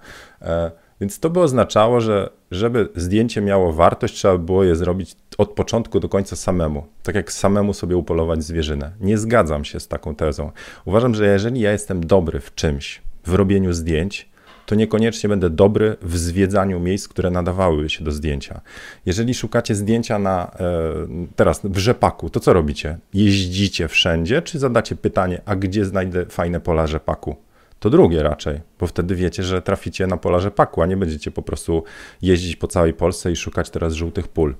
Więc 1.01 1.21
to 1.21 1.31
by 1.31 1.41
oznaczało, 1.41 2.01
że 2.01 2.31
żeby 2.51 2.89
zdjęcie 2.97 3.41
miało 3.41 3.73
wartość, 3.73 4.15
trzeba 4.15 4.39
było 4.39 4.65
je 4.65 4.77
zrobić 4.77 5.17
od 5.39 5.51
początku 5.51 6.01
do 6.01 6.09
końca 6.09 6.37
samemu. 6.37 6.87
Tak 7.03 7.15
jak 7.15 7.33
samemu 7.33 7.75
sobie 7.75 7.97
upolować 7.97 8.45
zwierzynę. 8.45 8.93
Nie 9.01 9.19
zgadzam 9.19 9.65
się 9.65 9.81
z 9.81 9.89
taką 9.89 10.15
tezą. 10.15 10.51
Uważam, 10.85 11.15
że 11.15 11.27
jeżeli 11.27 11.61
ja 11.61 11.73
jestem 11.73 12.07
dobry 12.07 12.41
w 12.41 12.55
czymś, 12.55 13.03
w 13.25 13.35
robieniu 13.35 13.73
zdjęć, 13.73 14.29
to 14.67 14.75
niekoniecznie 14.75 15.29
będę 15.29 15.51
dobry 15.51 15.97
w 16.03 16.19
zwiedzaniu 16.19 16.81
miejsc, 16.81 17.09
które 17.09 17.31
nadawałyby 17.31 17.91
się 17.91 18.05
do 18.05 18.13
zdjęcia. 18.13 18.61
Jeżeli 19.07 19.35
szukacie 19.35 19.75
zdjęcia 19.75 20.19
na 20.19 20.51
e, 20.61 21.27
teraz 21.37 21.61
w 21.65 21.79
rzepaku, 21.79 22.31
to 22.31 22.41
co 22.41 22.53
robicie? 22.53 22.99
Jeździcie 23.15 23.89
wszędzie, 23.89 24.43
czy 24.43 24.59
zadacie 24.59 24.97
pytanie, 24.97 25.41
a 25.47 25.57
gdzie 25.57 25.85
znajdę 25.85 26.27
fajne 26.27 26.61
pola 26.61 26.87
rzepaku? 26.87 27.37
To 27.81 27.91
drugie 27.91 28.23
raczej, 28.23 28.61
bo 28.81 28.87
wtedy 28.87 29.15
wiecie, 29.15 29.43
że 29.43 29.63
traficie 29.63 30.07
na 30.07 30.17
pola 30.17 30.41
rzepaku, 30.41 30.83
a 30.83 30.87
nie 30.87 30.97
będziecie 30.97 31.31
po 31.31 31.43
prostu 31.43 31.85
jeździć 32.23 32.57
po 32.57 32.67
całej 32.67 32.95
Polsce 32.95 33.33
i 33.33 33.37
szukać 33.37 33.71
teraz 33.71 33.93
żółtych 33.93 34.29
pól. 34.29 34.55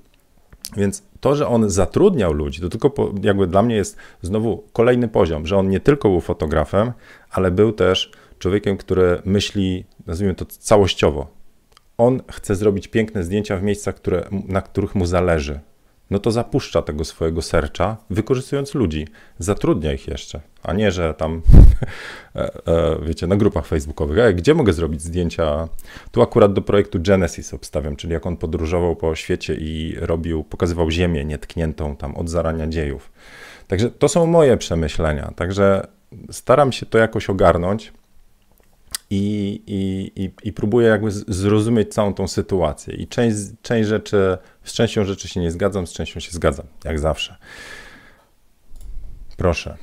Więc 0.77 1.03
to, 1.21 1.35
że 1.35 1.49
on 1.49 1.71
zatrudniał 1.71 2.33
ludzi, 2.33 2.61
to 2.61 2.69
tylko 2.69 2.91
po, 2.91 3.13
jakby 3.23 3.47
dla 3.47 3.63
mnie 3.63 3.77
jest 3.77 3.97
znowu 4.23 4.65
kolejny 4.73 5.09
poziom, 5.09 5.47
że 5.47 5.57
on 5.57 5.69
nie 5.69 5.81
tylko 5.81 6.09
był 6.09 6.21
fotografem, 6.21 6.93
ale 7.31 7.51
był 7.51 7.73
też 7.73 8.11
człowiekiem, 8.39 8.77
który 8.77 9.23
myśli, 9.25 9.85
nazwijmy 10.07 10.35
to 10.35 10.45
całościowo. 10.45 11.27
On 11.99 12.21
chce 12.31 12.55
zrobić 12.55 12.89
piękne 12.89 13.25
zdjęcia 13.25 13.57
w 13.57 13.63
miejscach, 13.63 13.95
które, 13.95 14.29
na 14.49 14.63
których 14.63 14.95
mu 14.95 15.07
zależy. 15.07 15.61
No 16.11 16.19
to 16.19 16.31
zapuszcza 16.31 16.83
tego 16.83 17.05
swojego 17.05 17.43
sercza, 17.43 17.97
wykorzystując 18.11 18.75
ludzi. 18.75 19.09
Zatrudnia 19.39 19.93
ich 19.93 20.09
jeszcze, 20.09 20.41
a 20.63 20.73
nie, 20.73 20.93
że 20.93 21.15
tam, 21.15 21.43
e, 22.37 22.51
e, 22.67 22.99
wiecie, 23.03 23.27
na 23.27 23.37
grupach 23.37 23.67
facebookowych. 23.67 24.19
Ej, 24.19 24.35
gdzie 24.35 24.55
mogę 24.55 24.73
zrobić 24.73 25.03
zdjęcia? 25.03 25.69
Tu 26.11 26.23
akurat 26.23 26.53
do 26.53 26.63
projektu 26.63 26.99
Genesis 27.03 27.55
obstawiam, 27.55 27.97
czyli 27.97 28.13
jak 28.13 28.27
on 28.27 28.37
podróżował 28.37 28.97
po 28.97 29.15
świecie 29.15 29.55
i 29.55 29.95
robił, 30.01 30.45
pokazywał 30.45 30.91
ziemię 30.91 31.25
nietkniętą 31.25 31.97
tam 31.97 32.17
od 32.17 32.29
zarania 32.29 32.67
dziejów. 32.67 33.13
Także 33.67 33.91
to 33.91 34.09
są 34.09 34.27
moje 34.27 34.57
przemyślenia. 34.57 35.33
Także 35.37 35.87
staram 36.31 36.73
się 36.73 36.87
to 36.87 36.99
jakoś 36.99 37.31
ogarnąć 37.31 37.93
i, 39.11 39.63
i, 39.67 40.13
i, 40.25 40.31
i 40.49 40.53
próbuję 40.53 40.89
jakby 40.89 41.11
zrozumieć 41.11 41.95
całą 41.95 42.15
tą 42.15 42.29
sytuację. 42.29 42.95
I 42.95 43.07
część, 43.07 43.37
część 43.63 43.89
rzeczy, 43.89 44.39
z 44.65 44.73
częścią 44.73 45.05
rzeczy 45.05 45.29
się 45.29 45.41
nie 45.41 45.51
zgadzam, 45.51 45.87
z 45.87 45.93
częścią 45.93 46.21
się 46.21 46.31
zgadzam, 46.31 46.67
jak 46.85 46.99
zawsze. 46.99 47.37
Proszę. 49.37 49.77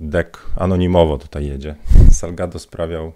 Dek 0.00 0.38
anonimowo 0.56 1.18
tutaj 1.18 1.46
jedzie. 1.46 1.74
Salgado 2.10 2.58
sprawiał, 2.58 3.12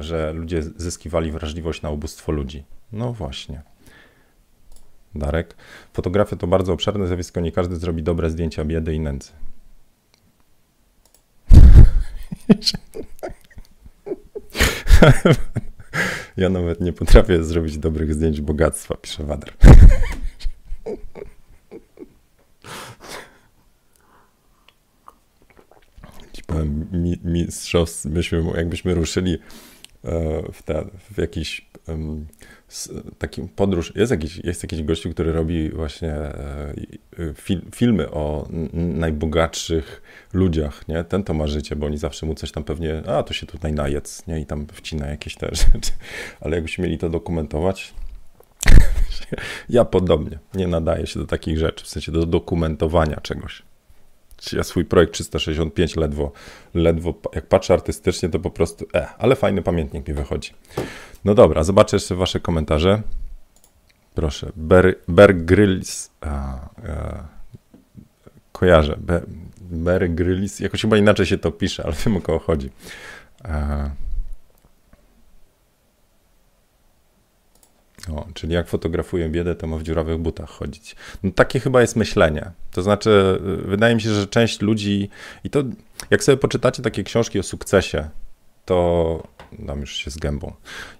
że 0.00 0.32
ludzie 0.32 0.62
zyskiwali 0.62 1.32
wrażliwość 1.32 1.82
na 1.82 1.90
ubóstwo 1.90 2.32
ludzi. 2.32 2.64
No 2.92 3.12
właśnie. 3.12 3.62
Darek. 5.14 5.56
Fotografia 5.92 6.36
to 6.36 6.46
bardzo 6.46 6.72
obszerne 6.72 7.06
zjawisko. 7.06 7.40
Nie 7.40 7.52
każdy 7.52 7.76
zrobi 7.76 8.02
dobre 8.02 8.30
zdjęcia 8.30 8.64
biedy 8.64 8.94
i 8.94 9.00
nędzy. 9.00 9.30
Ja 16.36 16.48
nawet 16.48 16.80
nie 16.80 16.92
potrafię 16.92 17.44
zrobić 17.44 17.78
dobrych 17.78 18.14
zdjęć 18.14 18.40
bogactwa, 18.40 18.96
pisze 18.96 19.24
Wader. 19.24 19.52
Mistrzostw, 27.24 28.04
myśmy, 28.04 28.44
jakbyśmy 28.56 28.94
ruszyli 28.94 29.38
e, 30.04 30.42
w, 30.52 30.62
te, 30.62 30.84
w 31.10 31.18
jakiś 31.18 31.70
takim 33.18 33.48
podróż. 33.48 33.92
Jest 33.96 34.10
jakiś, 34.10 34.36
jest 34.36 34.62
jakiś 34.62 34.82
gościu, 34.82 35.10
który 35.10 35.32
robi 35.32 35.70
właśnie 35.70 36.12
e, 36.12 36.74
fil, 37.34 37.60
filmy 37.74 38.10
o 38.10 38.48
najbogatszych 38.72 40.02
ludziach, 40.32 40.88
nie? 40.88 41.04
Ten 41.04 41.24
to 41.24 41.34
ma 41.34 41.46
życie, 41.46 41.76
bo 41.76 41.86
oni 41.86 41.98
zawsze 41.98 42.26
mu 42.26 42.34
coś 42.34 42.52
tam 42.52 42.64
pewnie, 42.64 43.02
a 43.06 43.22
to 43.22 43.34
się 43.34 43.46
tutaj 43.46 43.72
najedz, 43.72 44.26
nie? 44.26 44.40
I 44.40 44.46
tam 44.46 44.66
wcina 44.72 45.06
jakieś 45.06 45.36
te 45.36 45.48
rzeczy. 45.72 45.92
Ale 46.40 46.54
jakbyśmy 46.56 46.84
mieli 46.84 46.98
to 46.98 47.10
dokumentować, 47.10 47.94
ja 49.68 49.84
podobnie 49.84 50.38
nie 50.54 50.66
nadaję 50.66 51.06
się 51.06 51.20
do 51.20 51.26
takich 51.26 51.58
rzeczy, 51.58 51.84
w 51.84 51.88
sensie 51.88 52.12
do 52.12 52.26
dokumentowania 52.26 53.16
czegoś. 53.16 53.62
Ja 54.52 54.62
swój 54.62 54.84
projekt 54.84 55.12
365 55.12 55.96
ledwo, 55.96 56.32
ledwo, 56.74 57.14
jak 57.34 57.46
patrzę 57.46 57.74
artystycznie, 57.74 58.28
to 58.28 58.40
po 58.40 58.50
prostu, 58.50 58.86
e, 58.94 59.06
ale 59.18 59.36
fajny 59.36 59.62
pamiętnik 59.62 60.08
mi 60.08 60.14
wychodzi. 60.14 60.50
No 61.24 61.34
dobra, 61.34 61.62
zobaczę 61.62 61.96
jeszcze 61.96 62.14
wasze 62.14 62.40
komentarze. 62.40 63.02
Proszę, 64.14 64.52
Bear, 64.56 64.94
Bear 65.08 65.34
Grylls, 65.36 66.10
a, 66.20 66.28
a, 66.28 66.68
kojarzę, 68.52 68.96
Bear, 68.98 69.26
Bear 69.60 70.10
Grylls, 70.10 70.60
jakoś 70.60 70.80
chyba 70.80 70.96
inaczej 70.96 71.26
się 71.26 71.38
to 71.38 71.52
pisze, 71.52 71.84
ale 71.84 71.94
wiem 72.06 72.16
o 72.16 72.20
kogo 72.20 72.38
chodzi. 72.38 72.70
A, 73.44 73.90
O, 78.08 78.26
czyli 78.34 78.54
jak 78.54 78.68
fotografuję 78.68 79.28
biedę, 79.28 79.54
to 79.54 79.66
ma 79.66 79.76
w 79.76 79.82
dziurawych 79.82 80.18
butach 80.18 80.50
chodzić. 80.50 80.96
No 81.22 81.30
takie 81.30 81.60
chyba 81.60 81.80
jest 81.80 81.96
myślenie. 81.96 82.50
To 82.70 82.82
znaczy, 82.82 83.38
wydaje 83.64 83.94
mi 83.94 84.00
się, 84.00 84.14
że 84.14 84.26
część 84.26 84.60
ludzi, 84.60 85.08
i 85.44 85.50
to 85.50 85.62
jak 86.10 86.24
sobie 86.24 86.36
poczytacie 86.36 86.82
takie 86.82 87.04
książki 87.04 87.38
o 87.38 87.42
sukcesie, 87.42 88.08
to 88.64 89.22
dam 89.58 89.80
już 89.80 89.92
się 89.92 90.10
z 90.10 90.16
gębą. 90.18 90.52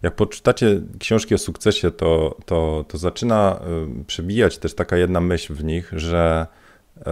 Jak 0.03 0.17
poczytacie 0.17 0.81
książki 0.99 1.35
o 1.35 1.39
sukcesie, 1.39 1.91
to, 1.91 2.37
to, 2.47 2.85
to 2.89 2.99
zaczyna 2.99 3.61
y, 4.01 4.05
przebijać 4.05 4.59
też 4.59 4.75
taka 4.75 4.97
jedna 4.97 5.21
myśl 5.21 5.55
w 5.55 5.65
nich, 5.65 5.93
że 5.97 6.47
y, 6.97 7.03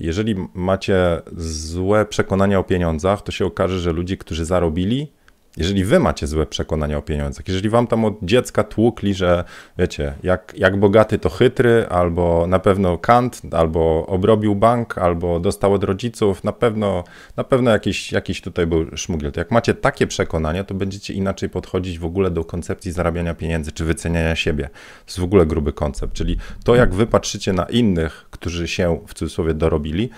jeżeli 0.00 0.34
macie 0.54 1.22
złe 1.36 2.06
przekonania 2.06 2.58
o 2.58 2.64
pieniądzach, 2.64 3.22
to 3.22 3.32
się 3.32 3.46
okaże, 3.46 3.80
że 3.80 3.92
ludzie, 3.92 4.16
którzy 4.16 4.44
zarobili, 4.44 5.12
jeżeli 5.56 5.84
wy 5.84 6.00
macie 6.00 6.26
złe 6.26 6.46
przekonania 6.46 6.98
o 6.98 7.02
pieniądzach, 7.02 7.48
jeżeli 7.48 7.68
wam 7.68 7.86
tam 7.86 8.04
od 8.04 8.14
dziecka 8.22 8.64
tłukli, 8.64 9.14
że 9.14 9.44
wiecie, 9.78 10.14
jak, 10.22 10.54
jak 10.56 10.76
bogaty 10.76 11.18
to 11.18 11.30
chytry, 11.30 11.86
albo 11.88 12.46
na 12.46 12.58
pewno 12.58 12.98
Kant, 12.98 13.42
albo 13.52 14.06
obrobił 14.06 14.54
bank, 14.54 14.98
albo 14.98 15.40
dostał 15.40 15.72
od 15.72 15.84
rodziców, 15.84 16.44
na 16.44 16.52
pewno, 16.52 17.04
na 17.36 17.44
pewno 17.44 17.70
jakiś, 17.70 18.12
jakiś 18.12 18.40
tutaj 18.40 18.66
był 18.66 18.96
szmugiel. 18.96 19.32
To 19.32 19.40
jak 19.40 19.50
macie 19.50 19.74
takie 19.74 20.06
przekonania, 20.06 20.64
to 20.64 20.74
będziecie 20.74 21.14
inaczej 21.14 21.48
podchodzić 21.48 21.98
w 21.98 22.04
ogóle 22.04 22.30
do 22.30 22.44
koncepcji 22.44 22.92
zarabiania 22.92 23.34
pieniędzy, 23.34 23.72
czy 23.72 23.84
wyceniania 23.84 24.36
siebie. 24.36 24.64
To 25.04 25.06
jest 25.06 25.20
w 25.20 25.24
ogóle 25.24 25.46
gruby 25.46 25.72
koncept, 25.72 26.12
czyli 26.12 26.36
to 26.64 26.74
jak 26.74 26.94
wy 26.94 27.06
patrzycie 27.06 27.52
na 27.52 27.64
innych, 27.64 28.26
którzy 28.30 28.68
się 28.68 29.00
w 29.06 29.14
cudzysłowie 29.14 29.54
dorobili, 29.54 30.10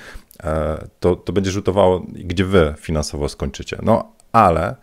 e, 0.45 0.85
to, 1.01 1.17
to 1.17 1.33
będzie 1.33 1.51
rzutowało, 1.51 2.07
gdzie 2.09 2.45
wy 2.45 2.75
finansowo 2.79 3.29
skończycie. 3.29 3.79
No, 3.83 4.13
ale 4.33 4.77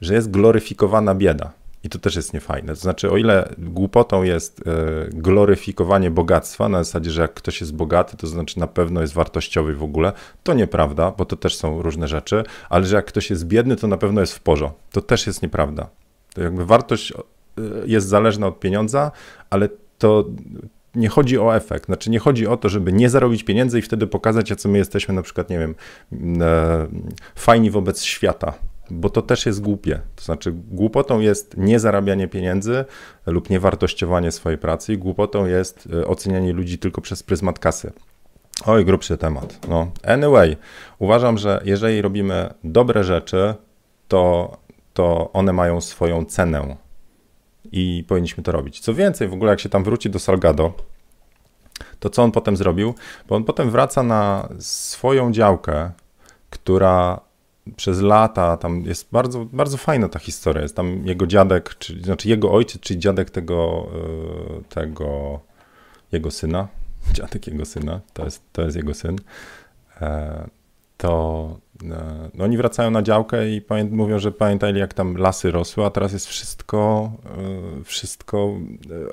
że 0.00 0.14
jest 0.14 0.30
gloryfikowana 0.30 1.14
bieda. 1.14 1.52
I 1.84 1.88
to 1.88 1.98
też 1.98 2.16
jest 2.16 2.34
niefajne. 2.34 2.74
To 2.74 2.80
znaczy, 2.80 3.10
o 3.10 3.16
ile 3.16 3.54
głupotą 3.58 4.22
jest 4.22 4.60
e, 4.66 4.72
gloryfikowanie 5.12 6.10
bogactwa, 6.10 6.68
na 6.68 6.84
zasadzie, 6.84 7.10
że 7.10 7.22
jak 7.22 7.34
ktoś 7.34 7.60
jest 7.60 7.74
bogaty, 7.74 8.16
to 8.16 8.26
znaczy 8.26 8.60
na 8.60 8.66
pewno 8.66 9.00
jest 9.00 9.12
wartościowy 9.12 9.74
w 9.74 9.82
ogóle, 9.82 10.12
to 10.42 10.54
nieprawda, 10.54 11.10
bo 11.10 11.24
to 11.24 11.36
też 11.36 11.56
są 11.56 11.82
różne 11.82 12.08
rzeczy, 12.08 12.44
ale 12.68 12.86
że 12.86 12.96
jak 12.96 13.04
ktoś 13.04 13.30
jest 13.30 13.46
biedny, 13.46 13.76
to 13.76 13.86
na 13.86 13.96
pewno 13.96 14.20
jest 14.20 14.34
w 14.34 14.40
porządku. 14.40 14.80
To 14.92 15.00
też 15.00 15.26
jest 15.26 15.42
nieprawda. 15.42 15.88
To 16.34 16.42
jakby 16.42 16.66
wartość 16.66 17.12
e, 17.12 17.16
jest 17.86 18.08
zależna 18.08 18.46
od 18.46 18.60
pieniądza, 18.60 19.10
ale 19.50 19.68
to 19.98 20.24
nie 20.94 21.08
chodzi 21.08 21.38
o 21.38 21.56
efekt. 21.56 21.86
Znaczy, 21.86 22.10
nie 22.10 22.18
chodzi 22.18 22.46
o 22.46 22.56
to, 22.56 22.68
żeby 22.68 22.92
nie 22.92 23.10
zarobić 23.10 23.44
pieniędzy 23.44 23.78
i 23.78 23.82
wtedy 23.82 24.06
pokazać, 24.06 24.50
jacy 24.50 24.68
my 24.68 24.78
jesteśmy, 24.78 25.14
na 25.14 25.22
przykład, 25.22 25.50
nie 25.50 25.58
wiem, 25.58 25.74
e, 26.42 26.86
fajni 27.34 27.70
wobec 27.70 28.02
świata 28.02 28.54
bo 28.90 29.10
to 29.10 29.22
też 29.22 29.46
jest 29.46 29.60
głupie. 29.60 30.00
To 30.16 30.24
znaczy, 30.24 30.52
głupotą 30.52 31.20
jest 31.20 31.56
niezarabianie 31.56 32.28
pieniędzy 32.28 32.84
lub 33.26 33.50
niewartościowanie 33.50 34.30
swojej 34.30 34.58
pracy, 34.58 34.92
i 34.92 34.98
głupotą 34.98 35.46
jest 35.46 35.88
e, 35.92 36.06
ocenianie 36.06 36.52
ludzi 36.52 36.78
tylko 36.78 37.00
przez 37.00 37.22
pryzmat 37.22 37.58
kasy. 37.58 37.92
Oj, 38.66 38.84
grubszy 38.84 39.18
temat. 39.18 39.66
No, 39.68 39.90
anyway, 40.02 40.56
uważam, 40.98 41.38
że 41.38 41.60
jeżeli 41.64 42.02
robimy 42.02 42.54
dobre 42.64 43.04
rzeczy, 43.04 43.54
to, 44.08 44.56
to 44.92 45.32
one 45.32 45.52
mają 45.52 45.80
swoją 45.80 46.24
cenę 46.24 46.76
i 47.72 48.04
powinniśmy 48.08 48.42
to 48.42 48.52
robić. 48.52 48.80
Co 48.80 48.94
więcej, 48.94 49.28
w 49.28 49.32
ogóle 49.32 49.50
jak 49.50 49.60
się 49.60 49.68
tam 49.68 49.84
wróci 49.84 50.10
do 50.10 50.18
Salgado, 50.18 50.72
to 52.00 52.10
co 52.10 52.22
on 52.22 52.32
potem 52.32 52.56
zrobił? 52.56 52.94
Bo 53.28 53.36
on 53.36 53.44
potem 53.44 53.70
wraca 53.70 54.02
na 54.02 54.48
swoją 54.58 55.32
działkę, 55.32 55.90
która 56.50 57.20
przez 57.76 58.00
lata, 58.00 58.56
tam 58.56 58.82
jest 58.82 59.08
bardzo, 59.12 59.44
bardzo 59.44 59.76
fajna 59.76 60.08
ta 60.08 60.18
historia. 60.18 60.62
Jest 60.62 60.76
tam 60.76 61.06
jego 61.06 61.26
dziadek, 61.26 61.74
czy, 61.78 62.02
znaczy 62.02 62.28
jego 62.28 62.52
ojciec, 62.52 62.80
czyli 62.80 63.00
dziadek 63.00 63.30
tego, 63.30 63.86
e, 64.58 64.74
tego 64.74 65.40
jego 66.12 66.30
syna, 66.30 66.68
dziadek 67.16 67.46
jego 67.46 67.64
syna, 67.64 68.00
to 68.12 68.24
jest, 68.24 68.42
to 68.52 68.62
jest 68.62 68.76
jego 68.76 68.94
syn, 68.94 69.16
e, 70.00 70.48
to 70.96 71.56
e, 71.84 72.30
no 72.34 72.44
oni 72.44 72.56
wracają 72.56 72.90
na 72.90 73.02
działkę 73.02 73.48
i 73.48 73.62
mówią, 73.90 74.18
że 74.18 74.32
pamiętali 74.32 74.80
jak 74.80 74.94
tam 74.94 75.16
lasy 75.16 75.50
rosły, 75.50 75.84
a 75.84 75.90
teraz 75.90 76.12
jest 76.12 76.26
wszystko, 76.26 77.12
wszystko 77.84 78.50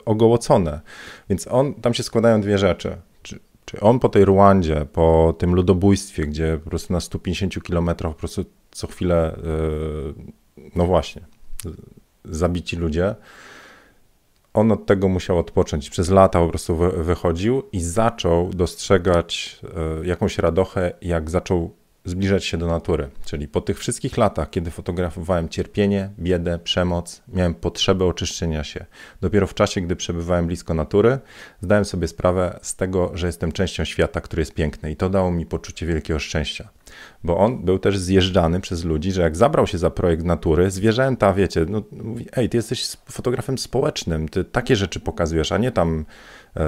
ogołocone. 0.06 0.82
Więc 1.30 1.48
on, 1.48 1.74
tam 1.74 1.94
się 1.94 2.04
składają 2.04 2.42
dwie 2.42 2.58
rzeczy. 2.58 2.98
Czy 3.72 3.80
on 3.80 4.00
po 4.00 4.10
tej 4.10 4.26
Ruandzie, 4.26 4.86
po 4.94 5.36
tym 5.38 5.56
ludobójstwie, 5.56 6.28
gdzie 6.28 6.60
po 6.64 6.70
prostu 6.70 6.94
na 6.94 7.00
150 7.00 7.64
kilometrach 7.64 8.14
po 8.14 8.20
prostu 8.20 8.46
co 8.72 8.88
chwilę, 8.88 9.36
e, 9.36 9.40
no 10.76 10.86
właśnie, 10.86 11.22
zabici 12.26 12.76
ludzie, 12.76 13.16
on 14.54 14.72
od 14.72 14.86
tego 14.86 15.08
musiał 15.08 15.38
odpocząć. 15.38 15.90
Przez 15.90 16.10
lata 16.10 16.40
po 16.40 16.48
prostu 16.48 16.76
wychodził 16.98 17.64
i 17.72 17.82
zaczął 17.82 18.50
dostrzegać 18.50 19.60
e, 20.02 20.08
jakąś 20.08 20.38
radochę, 20.38 20.94
jak 21.02 21.30
zaczął 21.30 21.76
zbliżać 22.06 22.46
się 22.46 22.58
do 22.58 22.68
natury. 22.68 23.10
Czyli 23.26 23.48
po 23.48 23.62
tych 23.62 23.80
wszystkich 23.80 24.18
latach, 24.18 24.50
kiedy 24.50 24.72
fotografowałem 24.72 25.50
cierpienie, 25.50 26.10
biedę, 26.20 26.60
przemoc, 26.60 27.22
miałem 27.28 27.56
potrzebę 27.56 28.06
oczyszczenia 28.06 28.64
się. 28.64 28.86
Dopiero 29.22 29.48
w 29.48 29.54
czasie, 29.54 29.82
gdy 29.82 29.96
przebywałem 29.96 30.48
blisko 30.48 30.74
natury, 30.74 31.20
zdałem 31.62 31.86
sobie 31.86 32.08
sprawę 32.08 32.60
z 32.62 32.76
tego, 32.76 33.12
że 33.14 33.28
jestem 33.28 33.52
częścią 33.52 33.86
świata, 33.86 34.22
który 34.22 34.42
jest 34.42 34.54
piękny 34.54 34.92
i 34.92 34.96
to 34.96 35.10
dało 35.10 35.32
mi 35.32 35.46
poczucie 35.46 35.86
wielkiego 35.86 36.20
szczęścia. 36.20 36.70
Bo 37.24 37.38
on 37.38 37.66
był 37.66 37.80
też 37.80 37.98
zjeżdżany 37.98 38.60
przez 38.60 38.84
ludzi, 38.84 39.12
że 39.12 39.22
jak 39.22 39.36
zabrał 39.36 39.68
się 39.68 39.78
za 39.78 39.90
projekt 39.90 40.24
natury, 40.24 40.72
zwierzęta, 40.72 41.34
wiecie, 41.34 41.66
no 41.70 41.84
mówi, 41.92 42.28
ej, 42.36 42.50
ty 42.50 42.58
jesteś 42.58 42.98
fotografem 43.12 43.58
społecznym, 43.58 44.30
ty 44.30 44.44
takie 44.44 44.76
rzeczy 44.76 45.00
pokazujesz, 45.00 45.52
a 45.52 45.58
nie 45.58 45.72
tam 45.72 46.06
e, 46.56 46.62
e 46.62 46.66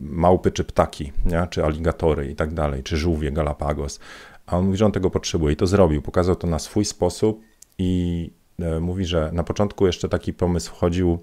małpy 0.00 0.50
czy 0.50 0.64
ptaki, 0.64 1.12
nie? 1.24 1.46
czy 1.50 1.64
aligatory 1.64 2.30
i 2.30 2.34
tak 2.34 2.54
dalej, 2.54 2.82
czy 2.82 2.96
żółwie 2.96 3.32
Galapagos. 3.32 4.00
A 4.46 4.58
on 4.58 4.64
mówi, 4.64 4.78
że 4.78 4.86
on 4.86 4.92
tego 4.92 5.10
potrzebuje 5.10 5.52
i 5.52 5.56
to 5.56 5.66
zrobił. 5.66 6.02
Pokazał 6.02 6.36
to 6.36 6.46
na 6.46 6.58
swój 6.58 6.84
sposób 6.84 7.40
i 7.78 8.30
e, 8.58 8.80
mówi, 8.80 9.04
że 9.04 9.30
na 9.32 9.44
początku 9.44 9.86
jeszcze 9.86 10.08
taki 10.08 10.32
pomysł 10.32 10.70
wchodził, 10.70 11.18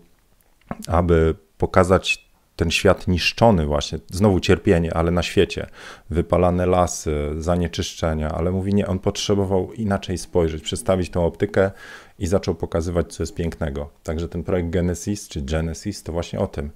aby 0.88 1.36
pokazać 1.58 2.32
ten 2.56 2.72
świat 2.72 3.08
niszczony 3.08 3.66
właśnie, 3.66 4.00
znowu 4.12 4.40
cierpienie, 4.40 4.94
ale 4.94 5.12
na 5.12 5.24
świecie, 5.24 5.68
wypalane 6.10 6.66
lasy, 6.66 7.30
zanieczyszczenia, 7.38 8.32
ale 8.32 8.52
mówi 8.52 8.74
nie, 8.74 8.88
on 8.88 9.00
potrzebował 9.00 9.74
inaczej 9.74 10.18
spojrzeć, 10.18 10.64
przestawić 10.64 11.10
tą 11.10 11.26
optykę 11.26 11.72
i 12.20 12.28
zaczął 12.28 12.56
pokazywać, 12.56 13.14
co 13.14 13.24
jest 13.24 13.36
pięknego. 13.36 13.90
Także 14.04 14.30
ten 14.30 14.44
projekt 14.44 14.70
Genesis, 14.70 15.28
czy 15.28 15.42
Genesis, 15.42 16.04
to 16.04 16.12
właśnie 16.12 16.40
o 16.40 16.48
tym. 16.48 16.72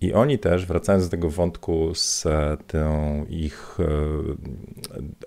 I 0.00 0.12
oni 0.12 0.38
też, 0.38 0.66
wracając 0.66 1.04
do 1.04 1.10
tego 1.10 1.30
wątku 1.30 1.94
z 1.94 2.26
e, 2.26 2.56
tym 2.66 3.28
ich 3.28 3.78
e, 3.80 3.84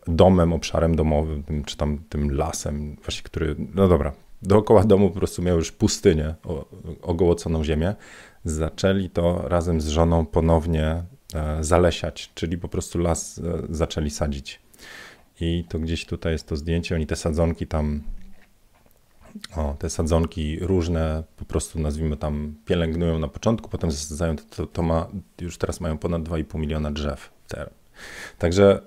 domem, 0.08 0.54
obszarem 0.54 0.96
domowym, 0.96 1.44
czy 1.66 1.78
tam 1.78 2.00
tym 2.10 2.32
lasem, 2.32 2.96
właśnie 2.96 3.24
który, 3.24 3.56
no 3.76 3.88
dobra, 3.88 4.14
dookoła 4.42 4.84
domu 4.84 5.10
po 5.10 5.16
prostu 5.16 5.42
miał 5.42 5.58
już 5.58 5.72
pustynię, 5.72 6.36
ogołoconą 7.02 7.64
ziemię, 7.64 7.96
zaczęli 8.46 9.10
to 9.10 9.42
razem 9.48 9.82
z 9.82 9.88
żoną 9.88 10.26
ponownie 10.26 11.04
e, 11.34 11.64
zalesiać, 11.64 12.32
czyli 12.36 12.58
po 12.58 12.68
prostu 12.68 13.00
las 13.00 13.42
zaczęli 13.70 14.10
sadzić. 14.10 14.62
I 15.42 15.66
to 15.70 15.80
gdzieś 15.80 16.06
tutaj 16.06 16.32
jest 16.32 16.48
to 16.48 16.56
zdjęcie, 16.56 16.96
oni 16.96 17.08
te 17.08 17.16
sadzonki 17.16 17.68
tam 17.68 18.04
o, 19.56 19.76
te 19.80 19.90
sadzonki 19.90 20.60
różne, 20.60 21.24
po 21.38 21.46
prostu 21.46 21.80
nazwijmy 21.80 22.18
tam, 22.18 22.56
pielęgnują 22.66 23.20
na 23.20 23.28
początku, 23.28 23.70
potem 23.70 23.92
zasadzają, 23.92 24.36
to, 24.36 24.66
to 24.66 24.82
ma, 24.82 25.08
już 25.42 25.58
teraz 25.58 25.82
mają 25.82 25.98
ponad 25.98 26.24
2,5 26.24 26.60
miliona 26.60 26.92
drzew. 26.92 27.32
Także 28.38 28.82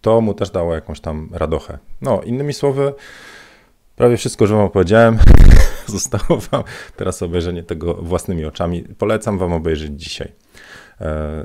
to 0.00 0.20
mu 0.20 0.34
też 0.34 0.50
dało 0.50 0.74
jakąś 0.74 1.00
tam 1.00 1.28
radochę. 1.32 1.78
No, 2.00 2.22
innymi 2.22 2.54
słowy, 2.54 2.94
prawie 3.96 4.16
wszystko, 4.16 4.46
że 4.46 4.56
wam 4.56 4.70
powiedziałem, 4.70 5.18
zostało 5.86 6.40
wam 6.40 6.62
teraz 6.96 7.22
obejrzenie 7.22 7.62
tego 7.62 7.94
własnymi 7.94 8.44
oczami. 8.44 8.82
Polecam 8.82 9.38
wam 9.38 9.52
obejrzeć 9.52 10.00
dzisiaj. 10.00 10.32
E, 11.00 11.44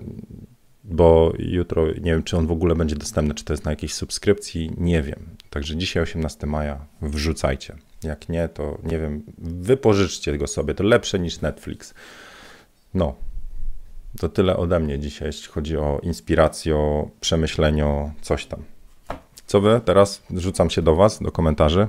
bo 0.84 1.34
jutro 1.39 1.88
nie 1.88 2.12
wiem, 2.12 2.24
czy 2.24 2.38
on 2.38 2.48
w 2.48 2.52
ogóle 2.52 2.76
będzie 2.76 2.96
dostępny, 2.96 3.34
czy 3.34 3.43
to 3.43 3.54
jest 3.54 3.65
na 3.65 3.72
jakiejś 3.72 3.93
subskrypcji, 3.93 4.72
nie 4.78 5.02
wiem. 5.02 5.36
Także 5.50 5.76
dzisiaj, 5.76 6.04
18 6.04 6.48
maja, 6.48 6.86
wrzucajcie. 7.02 7.76
Jak 8.03 8.29
nie, 8.29 8.49
to 8.49 8.77
nie 8.83 8.99
wiem, 8.99 9.23
wypożyczcie 9.37 10.37
go 10.37 10.47
sobie, 10.47 10.73
to 10.73 10.83
lepsze 10.83 11.19
niż 11.19 11.41
Netflix. 11.41 11.93
No, 12.93 13.15
to 14.19 14.29
tyle 14.29 14.57
ode 14.57 14.79
mnie 14.79 14.99
dzisiaj, 14.99 15.27
jeśli 15.27 15.51
chodzi 15.51 15.77
o 15.77 15.99
inspirację, 16.03 16.75
o 16.75 17.09
przemyślenie, 17.21 18.13
coś 18.21 18.45
tam. 18.45 18.63
Co 19.47 19.61
wy? 19.61 19.81
Teraz 19.85 20.23
rzucam 20.35 20.69
się 20.69 20.81
do 20.81 20.95
was, 20.95 21.23
do 21.23 21.31
komentarzy. 21.31 21.87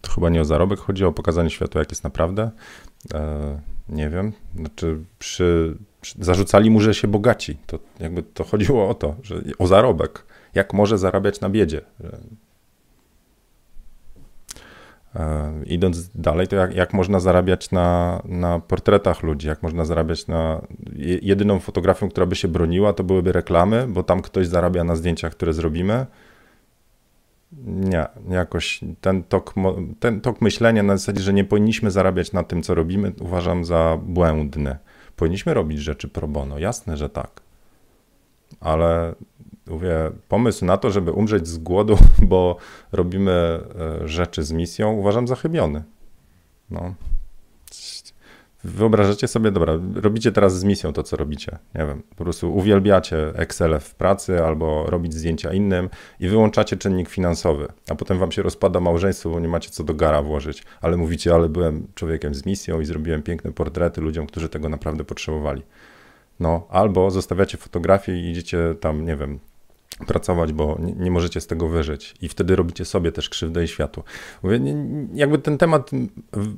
To 0.00 0.10
chyba 0.10 0.30
nie 0.30 0.40
o 0.40 0.44
zarobek 0.44 0.78
chodzi, 0.78 1.04
o 1.04 1.12
pokazanie 1.12 1.50
światu, 1.50 1.78
jak 1.78 1.90
jest 1.90 2.04
naprawdę. 2.04 2.50
E, 3.14 3.60
nie 3.88 4.10
wiem, 4.10 4.32
znaczy 4.54 4.98
przy, 5.18 5.76
przy, 6.00 6.14
zarzucali 6.24 6.70
mu, 6.70 6.80
że 6.80 6.94
się 6.94 7.08
bogaci. 7.08 7.58
To 7.66 7.78
jakby 8.00 8.22
to 8.22 8.44
chodziło 8.44 8.88
o 8.88 8.94
to, 8.94 9.16
że 9.22 9.40
o 9.58 9.66
zarobek 9.66 10.24
jak 10.54 10.72
może 10.72 10.98
zarabiać 10.98 11.40
na 11.40 11.48
biedzie. 11.50 11.80
E, 15.16 15.52
idąc 15.66 16.10
dalej, 16.14 16.48
to 16.48 16.56
jak, 16.56 16.74
jak 16.74 16.92
można 16.92 17.20
zarabiać 17.20 17.70
na, 17.70 18.20
na 18.24 18.60
portretach 18.60 19.22
ludzi, 19.22 19.48
jak 19.48 19.62
można 19.62 19.84
zarabiać 19.84 20.26
na. 20.26 20.60
Jedyną 21.22 21.60
fotografią, 21.60 22.08
która 22.08 22.26
by 22.26 22.36
się 22.36 22.48
broniła, 22.48 22.92
to 22.92 23.04
byłyby 23.04 23.32
reklamy, 23.32 23.86
bo 23.88 24.02
tam 24.02 24.22
ktoś 24.22 24.46
zarabia 24.46 24.84
na 24.84 24.96
zdjęciach, 24.96 25.32
które 25.32 25.52
zrobimy. 25.52 26.06
nie, 27.66 28.06
jakoś 28.28 28.80
ten 29.00 29.22
tok, 29.22 29.54
ten 30.00 30.20
tok 30.20 30.40
myślenia 30.40 30.82
na 30.82 30.96
zasadzie, 30.96 31.22
że 31.22 31.32
nie 31.32 31.44
powinniśmy 31.44 31.90
zarabiać 31.90 32.32
na 32.32 32.42
tym, 32.44 32.62
co 32.62 32.74
robimy, 32.74 33.12
uważam 33.20 33.64
za 33.64 33.98
błędny. 34.02 34.76
Powinniśmy 35.16 35.54
robić 35.54 35.78
rzeczy 35.78 36.08
pro 36.08 36.28
bono, 36.28 36.58
jasne, 36.58 36.96
że 36.96 37.08
tak. 37.08 37.40
Ale 38.60 39.14
mówię, 39.66 40.10
pomysł 40.28 40.64
na 40.64 40.76
to, 40.76 40.90
żeby 40.90 41.12
umrzeć 41.12 41.48
z 41.48 41.58
głodu, 41.58 41.98
bo 42.22 42.56
robimy 42.92 43.32
e, 44.02 44.08
rzeczy 44.08 44.42
z 44.42 44.52
misją, 44.52 44.92
uważam 44.92 45.28
za 45.28 45.36
chybiony. 45.36 45.82
No. 46.70 46.94
Wyobrażacie 48.64 49.28
sobie, 49.28 49.50
dobra, 49.50 49.78
robicie 49.94 50.32
teraz 50.32 50.58
z 50.58 50.64
misją 50.64 50.92
to, 50.92 51.02
co 51.02 51.16
robicie. 51.16 51.58
Nie 51.74 51.86
wiem, 51.86 52.02
po 52.16 52.24
prostu 52.24 52.56
uwielbiacie 52.56 53.32
Excel 53.34 53.80
w 53.80 53.94
pracy 53.94 54.44
albo 54.44 54.86
robić 54.86 55.14
zdjęcia 55.14 55.52
innym 55.52 55.88
i 56.20 56.28
wyłączacie 56.28 56.76
czynnik 56.76 57.08
finansowy, 57.08 57.68
a 57.90 57.94
potem 57.94 58.18
wam 58.18 58.32
się 58.32 58.42
rozpada 58.42 58.80
małżeństwo, 58.80 59.30
bo 59.30 59.40
nie 59.40 59.48
macie 59.48 59.70
co 59.70 59.84
do 59.84 59.94
gara 59.94 60.22
włożyć, 60.22 60.64
ale 60.80 60.96
mówicie, 60.96 61.34
ale 61.34 61.48
byłem 61.48 61.86
człowiekiem 61.94 62.34
z 62.34 62.46
misją 62.46 62.80
i 62.80 62.84
zrobiłem 62.84 63.22
piękne 63.22 63.52
portrety 63.52 64.00
ludziom, 64.00 64.26
którzy 64.26 64.48
tego 64.48 64.68
naprawdę 64.68 65.04
potrzebowali. 65.04 65.62
No, 66.40 66.66
albo 66.70 67.10
zostawiacie 67.10 67.58
fotografię 67.58 68.20
i 68.20 68.30
idziecie 68.30 68.74
tam, 68.80 69.04
nie 69.04 69.16
wiem, 69.16 69.38
pracować, 70.06 70.52
bo 70.52 70.78
nie, 70.80 70.92
nie, 70.92 71.10
możecie 71.10 71.40
z 71.40 71.46
tego 71.46 71.68
wyżyć 71.68 72.14
i 72.22 72.28
wtedy 72.28 72.56
robicie 72.56 72.84
sobie 72.84 73.12
też 73.12 73.28
krzywdę 73.28 73.64
i 73.64 73.68
światu. 73.68 74.02
Mówię, 74.42 74.60
jakby 75.14 75.38
ten 75.38 75.58
temat 75.58 75.90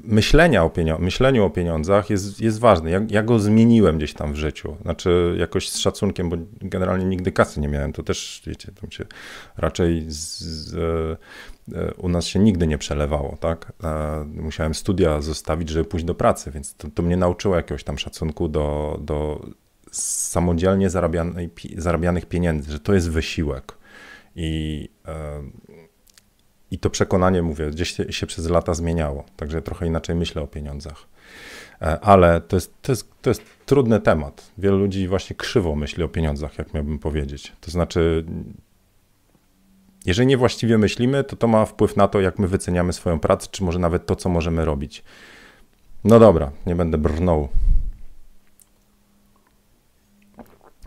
myślenia 0.04 0.64
o 0.64 0.70
pieniądzach, 0.70 1.04
myśleniu 1.04 1.44
o 1.44 1.50
pieniądzach 1.50 2.10
jest, 2.10 2.40
jest 2.40 2.58
ważny. 2.58 2.90
Ja, 2.90 3.00
ja, 3.08 3.22
go 3.22 3.38
zmieniłem 3.38 3.96
gdzieś 3.96 4.14
tam 4.14 4.32
w 4.32 4.36
życiu, 4.36 4.76
znaczy 4.82 5.36
jakoś 5.38 5.68
z 5.68 5.78
szacunkiem, 5.78 6.30
bo 6.30 6.36
generalnie 6.60 7.04
nigdy 7.04 7.32
kasy 7.32 7.60
nie 7.60 7.68
miałem, 7.68 7.92
to 7.92 8.02
też, 8.02 8.42
wiecie, 8.46 8.72
tam 8.80 8.90
się 8.90 9.04
raczej 9.56 10.04
z, 10.08 10.40
z, 10.40 10.74
e, 11.74 11.94
u 11.94 12.08
nas 12.08 12.26
się 12.26 12.38
nigdy 12.38 12.66
nie 12.66 12.78
przelewało, 12.78 13.36
tak? 13.40 13.72
E, 13.84 14.24
musiałem 14.24 14.74
studia 14.74 15.20
zostawić, 15.20 15.68
żeby 15.68 15.84
pójść 15.84 16.06
do 16.06 16.14
pracy, 16.14 16.50
więc 16.50 16.74
to, 16.74 16.88
to 16.94 17.02
mnie 17.02 17.16
nauczyło 17.16 17.56
jakiegoś 17.56 17.84
tam 17.84 17.98
szacunku 17.98 18.48
do, 18.48 18.98
do 19.00 19.46
samodzielnie 20.02 20.90
zarabianej, 20.90 21.50
zarabianych 21.76 22.26
pieniędzy, 22.26 22.72
że 22.72 22.80
to 22.80 22.94
jest 22.94 23.10
wysiłek. 23.10 23.76
I, 24.36 24.88
I 26.70 26.78
to 26.78 26.90
przekonanie, 26.90 27.42
mówię, 27.42 27.70
gdzieś 27.70 27.90
się, 27.96 28.12
się 28.12 28.26
przez 28.26 28.48
lata 28.48 28.74
zmieniało, 28.74 29.24
także 29.36 29.62
trochę 29.62 29.86
inaczej 29.86 30.16
myślę 30.16 30.42
o 30.42 30.46
pieniądzach. 30.46 31.06
E, 31.82 32.00
ale 32.00 32.40
to 32.40 32.56
jest, 32.56 32.74
to, 32.82 32.92
jest, 32.92 33.08
to 33.22 33.30
jest 33.30 33.42
trudny 33.66 34.00
temat. 34.00 34.52
Wielu 34.58 34.78
ludzi 34.78 35.08
właśnie 35.08 35.36
krzywo 35.36 35.74
myśli 35.74 36.02
o 36.02 36.08
pieniądzach, 36.08 36.58
jak 36.58 36.74
miałbym 36.74 36.98
powiedzieć. 36.98 37.52
To 37.60 37.70
znaczy, 37.70 38.24
jeżeli 40.06 40.26
niewłaściwie 40.26 40.78
myślimy, 40.78 41.24
to 41.24 41.36
to 41.36 41.48
ma 41.48 41.64
wpływ 41.64 41.96
na 41.96 42.08
to, 42.08 42.20
jak 42.20 42.38
my 42.38 42.48
wyceniamy 42.48 42.92
swoją 42.92 43.20
pracę, 43.20 43.48
czy 43.50 43.64
może 43.64 43.78
nawet 43.78 44.06
to, 44.06 44.16
co 44.16 44.28
możemy 44.28 44.64
robić. 44.64 45.04
No 46.04 46.18
dobra, 46.18 46.50
nie 46.66 46.74
będę 46.74 46.98
brnął 46.98 47.48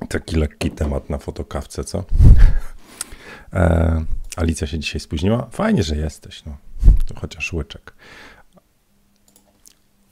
Taki 0.09 0.35
lekki 0.35 0.71
temat 0.71 1.09
na 1.09 1.17
fotokawce, 1.17 1.83
co? 1.83 2.03
E, 3.53 4.05
Alicja 4.37 4.67
się 4.67 4.79
dzisiaj 4.79 4.99
spóźniła. 4.99 5.47
Fajnie, 5.51 5.83
że 5.83 5.95
jesteś, 5.95 6.45
no. 6.45 6.57
To 7.05 7.19
chociaż 7.19 7.53
łyczek. 7.53 7.93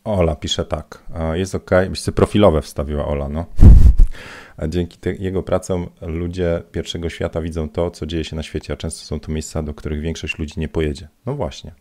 Ola 0.03 0.35
pisze 0.35 0.65
tak. 0.65 1.03
Jest 1.33 1.55
ok. 1.55 1.71
Sobie 1.93 2.15
profilowe 2.15 2.61
wstawiła 2.61 3.05
Ola, 3.07 3.29
no. 3.29 3.45
A 4.57 4.67
dzięki 4.67 4.97
te, 4.97 5.13
jego 5.13 5.43
pracom 5.43 5.89
ludzie 6.01 6.63
pierwszego 6.71 7.09
świata 7.09 7.41
widzą 7.41 7.69
to, 7.69 7.91
co 7.91 8.05
dzieje 8.05 8.23
się 8.23 8.35
na 8.35 8.43
świecie, 8.43 8.73
a 8.73 8.77
często 8.77 9.05
są 9.05 9.19
to 9.19 9.31
miejsca, 9.31 9.63
do 9.63 9.73
których 9.73 10.01
większość 10.01 10.37
ludzi 10.37 10.59
nie 10.59 10.69
pojedzie. 10.69 11.07
No 11.25 11.35
właśnie. 11.35 11.71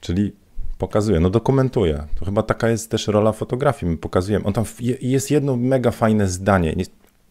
Czyli 0.00 0.32
Pokazuje, 0.80 1.20
no 1.20 1.30
dokumentuje. 1.30 2.06
To 2.18 2.24
chyba 2.24 2.42
taka 2.42 2.68
jest 2.68 2.90
też 2.90 3.06
rola 3.06 3.32
fotografii. 3.32 3.92
My 3.92 3.98
pokazujemy. 3.98 4.44
On 4.44 4.52
tam 4.52 4.64
jest 5.00 5.30
jedno 5.30 5.56
mega 5.56 5.90
fajne 5.90 6.28
zdanie. 6.28 6.74
Nie, 6.76 6.84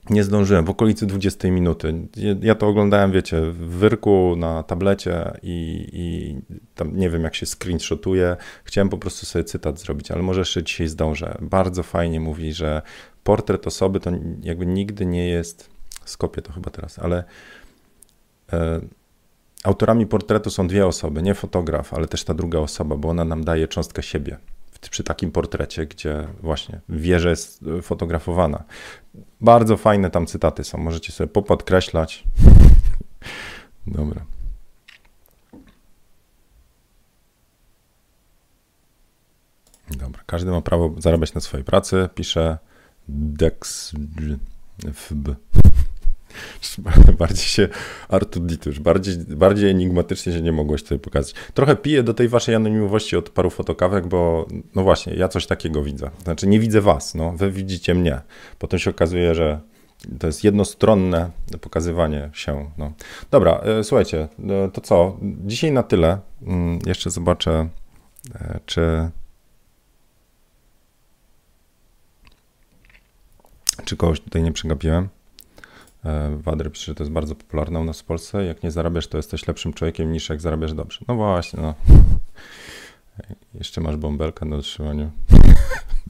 nie 0.10 0.24
zdążyłem, 0.24 0.66
w 0.66 0.70
okolicy 0.70 1.06
20 1.06 1.52
minuty. 1.52 1.94
Ja 2.42 2.56
to 2.56 2.68
oglądałem, 2.68 3.12
wiecie, 3.12 3.42
w 3.42 3.58
wyrku 3.58 4.36
na 4.38 4.64
tablecie 4.64 5.32
i, 5.44 5.90
i 5.94 6.36
tam 6.76 6.98
nie 6.98 7.10
wiem, 7.10 7.24
jak 7.24 7.36
się 7.36 7.46
screenshotuje. 7.46 8.38
Chciałem 8.64 8.90
po 8.90 8.98
prostu 8.98 9.26
sobie 9.26 9.44
cytat 9.44 9.80
zrobić, 9.80 10.12
ale 10.12 10.22
może 10.22 10.42
jeszcze 10.42 10.64
dzisiaj 10.64 10.88
zdążę. 10.88 11.38
Bardzo 11.42 11.84
fajnie 11.84 12.20
mówi, 12.20 12.54
że 12.54 12.82
portret 13.24 13.68
osoby 13.68 14.00
to 14.00 14.12
jakby 14.42 14.66
nigdy 14.66 15.06
nie 15.06 15.28
jest, 15.28 15.70
skopię 16.06 16.42
to 16.42 16.54
chyba 16.54 16.70
teraz, 16.70 17.00
ale 17.00 17.24
e, 18.54 18.82
Autorami 19.64 20.08
portretu 20.08 20.50
są 20.50 20.68
dwie 20.68 20.88
osoby, 20.88 21.22
nie 21.22 21.36
fotograf, 21.36 21.94
ale 21.94 22.08
też 22.08 22.24
ta 22.24 22.34
druga 22.34 22.60
osoba, 22.60 22.96
bo 22.96 23.10
ona 23.10 23.26
nam 23.26 23.44
daje 23.44 23.68
cząstkę 23.68 24.04
siebie 24.04 24.38
przy 24.90 25.04
takim 25.04 25.32
portrecie, 25.32 25.86
gdzie 25.86 26.28
właśnie 26.42 26.82
wie, 26.90 27.20
że 27.20 27.30
jest 27.30 27.64
e, 27.64 27.82
fotografowana. 27.82 28.64
Bardzo 29.42 29.78
fajne 29.78 30.10
tam 30.10 30.26
cytaty 30.26 30.64
są, 30.64 30.78
możecie 30.78 31.12
sobie 31.12 31.28
popodkreślać. 31.28 32.24
Dobra. 33.88 34.26
Dobra, 39.98 40.22
każdy 40.26 40.52
ma 40.52 40.62
prawo 40.62 40.96
zarabiać 40.98 41.34
na 41.34 41.42
swojej 41.42 41.64
pracy, 41.64 42.10
pisze 42.16 42.58
Dex. 43.08 43.92
Bardziej 47.20 47.46
się 47.46 47.68
Artuditu, 48.10 48.70
już 48.70 48.80
bardziej, 48.80 49.18
bardziej 49.18 49.70
enigmatycznie 49.70 50.34
się 50.34 50.42
nie 50.42 50.52
mogłeś 50.52 50.84
tutaj 50.84 51.00
pokazać. 51.00 51.34
Trochę 51.54 51.76
piję 51.76 52.04
do 52.04 52.14
tej 52.14 52.30
waszej 52.30 52.56
anonimowości 52.56 53.18
od 53.18 53.30
paru 53.30 53.50
fotokawek, 53.50 54.08
bo 54.08 54.48
no 54.76 54.84
właśnie, 54.84 55.14
ja 55.14 55.28
coś 55.28 55.48
takiego 55.48 55.84
widzę. 55.84 56.10
Znaczy 56.24 56.48
nie 56.48 56.60
widzę 56.60 56.82
was, 56.82 57.16
no, 57.16 57.32
wy 57.32 57.52
widzicie 57.52 57.96
mnie. 57.96 58.22
Potem 58.60 58.80
się 58.80 58.90
okazuje, 58.90 59.36
że 59.36 59.60
to 60.20 60.28
jest 60.28 60.44
jednostronne 60.44 61.32
pokazywanie 61.62 62.30
się. 62.34 62.72
No. 62.78 62.94
Dobra, 63.32 63.62
e, 63.64 63.84
słuchajcie, 63.84 64.28
e, 64.50 64.70
to 64.74 64.82
co? 64.82 65.18
Dzisiaj 65.22 65.72
na 65.72 65.84
tyle. 65.84 66.20
Mm, 66.42 66.80
jeszcze 66.86 67.10
zobaczę, 67.10 67.70
e, 68.36 68.60
czy 68.66 69.10
czy 73.86 73.98
kogoś 73.98 74.20
tutaj 74.20 74.44
nie 74.44 74.52
przegapiłem. 74.52 75.10
E, 76.06 76.38
Wader 76.38 76.72
pisze, 76.72 76.86
że 76.86 76.96
to 76.96 77.04
jest 77.04 77.12
bardzo 77.12 77.36
popularne 77.36 77.80
u 77.80 77.84
nas 77.84 78.02
w 78.02 78.04
Polsce. 78.04 78.46
Jak 78.46 78.64
nie 78.64 78.72
zarabiasz, 78.72 79.08
to 79.08 79.18
jesteś 79.18 79.48
lepszym 79.48 79.74
człowiekiem 79.74 80.12
niż 80.12 80.30
jak 80.30 80.42
zarabiasz 80.42 80.74
dobrze. 80.74 81.00
No 81.08 81.16
właśnie, 81.16 81.62
no. 81.62 81.74
Jeszcze 83.54 83.82
masz 83.82 83.98
bąbelkę 83.98 84.46
na 84.46 84.56
otrzymaniu. 84.56 85.12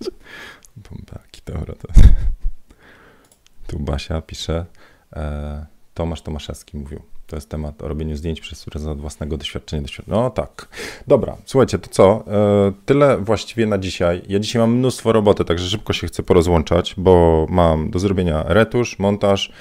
Bąbelki, 0.89 1.41
dobra. 1.45 1.75
To... 1.75 1.87
Tu 3.67 3.79
Basia 3.79 4.21
pisze, 4.21 4.65
e, 5.13 5.65
Tomasz 5.93 6.21
Tomaszewski 6.21 6.77
mówił. 6.77 7.01
To 7.29 7.35
jest 7.35 7.49
temat 7.49 7.83
o 7.83 7.87
robieniu 7.87 8.15
zdjęć 8.15 8.41
przez 8.41 8.65
pryzmat 8.65 8.99
własnego 9.01 9.37
doświadczenia. 9.37 9.87
No 10.07 10.29
tak. 10.29 10.67
Dobra, 11.07 11.37
słuchajcie, 11.45 11.79
to 11.79 11.89
co? 11.89 12.23
E, 12.27 12.71
tyle 12.85 13.17
właściwie 13.17 13.65
na 13.65 13.77
dzisiaj. 13.77 14.21
Ja 14.27 14.39
dzisiaj 14.39 14.59
mam 14.59 14.75
mnóstwo 14.75 15.11
roboty, 15.11 15.45
także 15.45 15.69
szybko 15.69 15.93
się 15.93 16.07
chcę 16.07 16.23
porozłączać, 16.23 16.95
bo 16.97 17.45
mam 17.49 17.91
do 17.91 17.99
zrobienia 17.99 18.43
retusz, 18.47 18.99
montaż, 18.99 19.51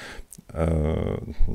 e, 0.54 0.70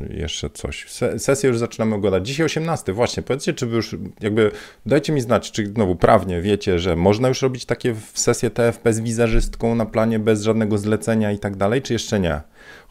jeszcze 0.10 0.50
coś. 0.50 0.86
Sesję 1.18 1.48
już 1.48 1.58
zaczynamy 1.58 1.96
oglądać. 1.96 2.28
Dzisiaj 2.28 2.46
18, 2.46 2.94
właśnie. 2.94 3.24
Powiedzcie, 3.24 3.54
czy 3.54 3.66
wy 3.66 3.76
już 3.76 3.96
jakby, 4.22 4.52
dajcie 4.86 5.14
mi 5.14 5.22
znać, 5.22 5.52
czy 5.52 5.68
znowu 5.68 5.96
prawnie 5.96 6.42
wiecie, 6.42 6.80
że 6.80 6.96
można 6.96 7.28
już 7.28 7.42
robić 7.42 7.66
takie 7.66 7.96
sesje 8.14 8.50
TFP 8.50 8.94
z 8.94 9.00
wizerzystką 9.00 9.76
na 9.76 9.86
planie 9.86 10.20
bez 10.20 10.42
żadnego 10.42 10.78
zlecenia 10.78 11.32
i 11.32 11.40
tak 11.40 11.56
dalej, 11.56 11.82
czy 11.82 11.94
jeszcze 11.94 12.20
nie? 12.20 12.42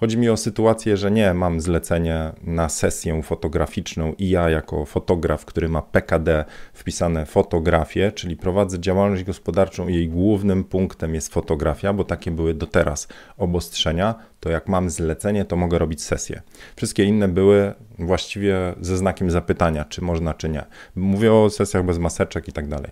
Chodzi 0.02 0.18
mi 0.18 0.28
o 0.28 0.36
sytuację, 0.36 0.96
że 0.96 1.10
nie 1.10 1.34
mam 1.34 1.60
zlecenie 1.60 2.32
na 2.44 2.68
sesję 2.68 3.22
fotograficzną 3.22 4.14
i 4.18 4.28
ja 4.28 4.50
jako 4.50 4.84
fotograf, 4.84 5.44
który 5.44 5.68
ma 5.68 5.82
PKD 5.82 6.44
wpisane 6.72 7.26
fotografię, 7.26 8.12
czyli 8.12 8.36
prowadzę 8.36 8.80
działalność 8.80 9.24
gospodarczą 9.24 9.88
i 9.88 9.94
jej 9.94 10.08
głównym 10.08 10.64
punktem 10.64 11.14
jest 11.14 11.32
fotografia, 11.32 11.92
bo 11.92 12.04
takie 12.04 12.30
były 12.30 12.54
do 12.54 12.66
teraz 12.66 13.08
obostrzenia, 13.38 14.14
to 14.40 14.50
jak 14.50 14.68
mam 14.68 14.90
zlecenie, 14.90 15.44
to 15.44 15.56
mogę 15.56 15.78
robić 15.78 16.02
sesję. 16.02 16.42
Wszystkie 16.76 17.04
inne 17.04 17.28
były 17.28 17.72
właściwie 17.98 18.74
ze 18.80 18.96
znakiem 18.96 19.30
zapytania, 19.30 19.84
czy 19.84 20.04
można, 20.04 20.34
czy 20.34 20.48
nie. 20.48 20.64
Mówię 20.96 21.32
o 21.32 21.50
sesjach 21.50 21.84
bez 21.84 21.98
maseczek 21.98 22.48
i 22.48 22.52
tak 22.52 22.68
dalej, 22.68 22.90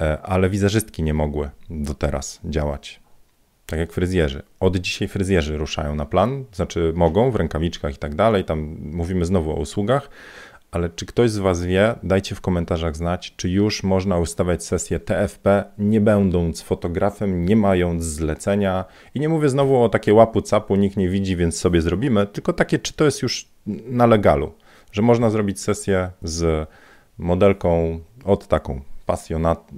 e, 0.00 0.22
ale 0.22 0.50
wizerzystki 0.50 1.02
nie 1.02 1.14
mogły 1.14 1.50
do 1.70 1.94
teraz 1.94 2.40
działać 2.44 3.00
tak 3.70 3.78
jak 3.78 3.92
fryzjerzy. 3.92 4.42
Od 4.60 4.76
dzisiaj 4.76 5.08
fryzjerzy 5.08 5.58
ruszają 5.58 5.94
na 5.94 6.06
plan, 6.06 6.44
znaczy 6.52 6.92
mogą 6.96 7.30
w 7.30 7.36
rękawiczkach 7.36 7.94
i 7.94 7.98
tak 7.98 8.14
dalej, 8.14 8.44
tam 8.44 8.76
mówimy 8.80 9.24
znowu 9.24 9.50
o 9.50 9.54
usługach, 9.54 10.10
ale 10.70 10.88
czy 10.88 11.06
ktoś 11.06 11.30
z 11.30 11.38
Was 11.38 11.64
wie, 11.64 11.94
dajcie 12.02 12.34
w 12.34 12.40
komentarzach 12.40 12.96
znać, 12.96 13.34
czy 13.36 13.48
już 13.48 13.82
można 13.82 14.18
ustawiać 14.18 14.64
sesję 14.64 15.00
TFP, 15.00 15.64
nie 15.78 16.00
będąc 16.00 16.62
fotografem, 16.62 17.46
nie 17.46 17.56
mając 17.56 18.04
zlecenia. 18.04 18.84
I 19.14 19.20
nie 19.20 19.28
mówię 19.28 19.48
znowu 19.48 19.82
o 19.82 19.88
takie 19.88 20.14
łapu 20.14 20.42
capu, 20.42 20.76
nikt 20.76 20.96
nie 20.96 21.08
widzi, 21.08 21.36
więc 21.36 21.58
sobie 21.58 21.82
zrobimy, 21.82 22.26
tylko 22.26 22.52
takie, 22.52 22.78
czy 22.78 22.92
to 22.92 23.04
jest 23.04 23.22
już 23.22 23.48
na 23.86 24.06
legalu 24.06 24.52
że 24.92 25.02
można 25.02 25.30
zrobić 25.30 25.60
sesję 25.60 26.10
z 26.22 26.68
modelką 27.18 28.00
od 28.24 28.46
taką 28.46 28.80
pasjonat, 29.06 29.70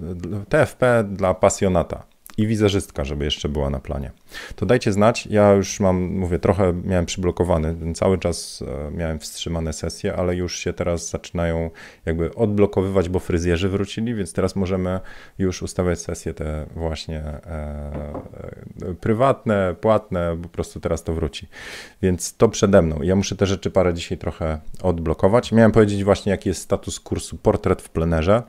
TFP 0.49 1.05
dla 1.09 1.35
pasjonata 1.35 2.03
i 2.39 2.47
wizerzystka, 2.47 3.05
żeby 3.05 3.25
jeszcze 3.25 3.49
była 3.49 3.71
na 3.71 3.81
planie. 3.81 4.11
To 4.57 4.67
dajcie 4.67 4.93
znać. 4.93 5.27
Ja 5.27 5.53
już 5.53 5.81
mam, 5.81 6.03
mówię, 6.03 6.39
trochę 6.39 6.73
miałem 6.85 7.07
przyblokowany, 7.07 7.95
cały 7.95 8.19
czas 8.19 8.65
e, 8.89 8.91
miałem 8.91 9.19
wstrzymane 9.19 9.73
sesje, 9.73 10.17
ale 10.17 10.37
już 10.37 10.59
się 10.59 10.73
teraz 10.73 11.11
zaczynają 11.11 11.71
jakby 12.07 12.35
odblokowywać, 12.35 13.09
bo 13.09 13.19
fryzjerzy 13.19 13.69
wrócili, 13.69 14.15
więc 14.15 14.33
teraz 14.33 14.57
możemy 14.57 15.01
już 15.39 15.63
ustawiać 15.63 16.01
sesje 16.01 16.35
te 16.35 16.67
właśnie 16.77 17.19
e, 17.19 17.41
e, 18.83 18.95
prywatne, 19.01 19.75
płatne, 19.81 20.37
po 20.43 20.49
prostu 20.49 20.81
teraz 20.81 21.05
to 21.05 21.15
wróci. 21.15 21.47
Więc 22.03 22.37
to 22.37 22.49
przede 22.49 22.83
mną. 22.83 23.03
Ja 23.03 23.17
muszę 23.17 23.37
te 23.37 23.47
rzeczy 23.47 23.71
parę 23.71 23.95
dzisiaj 23.95 24.19
trochę 24.19 24.61
odblokować. 24.83 25.53
Miałem 25.53 25.73
powiedzieć 25.73 26.05
właśnie, 26.05 26.31
jaki 26.31 26.49
jest 26.49 26.63
status 26.63 27.01
kursu 27.01 27.37
Portret 27.37 27.83
w 27.83 27.89
plenerze. 27.89 28.43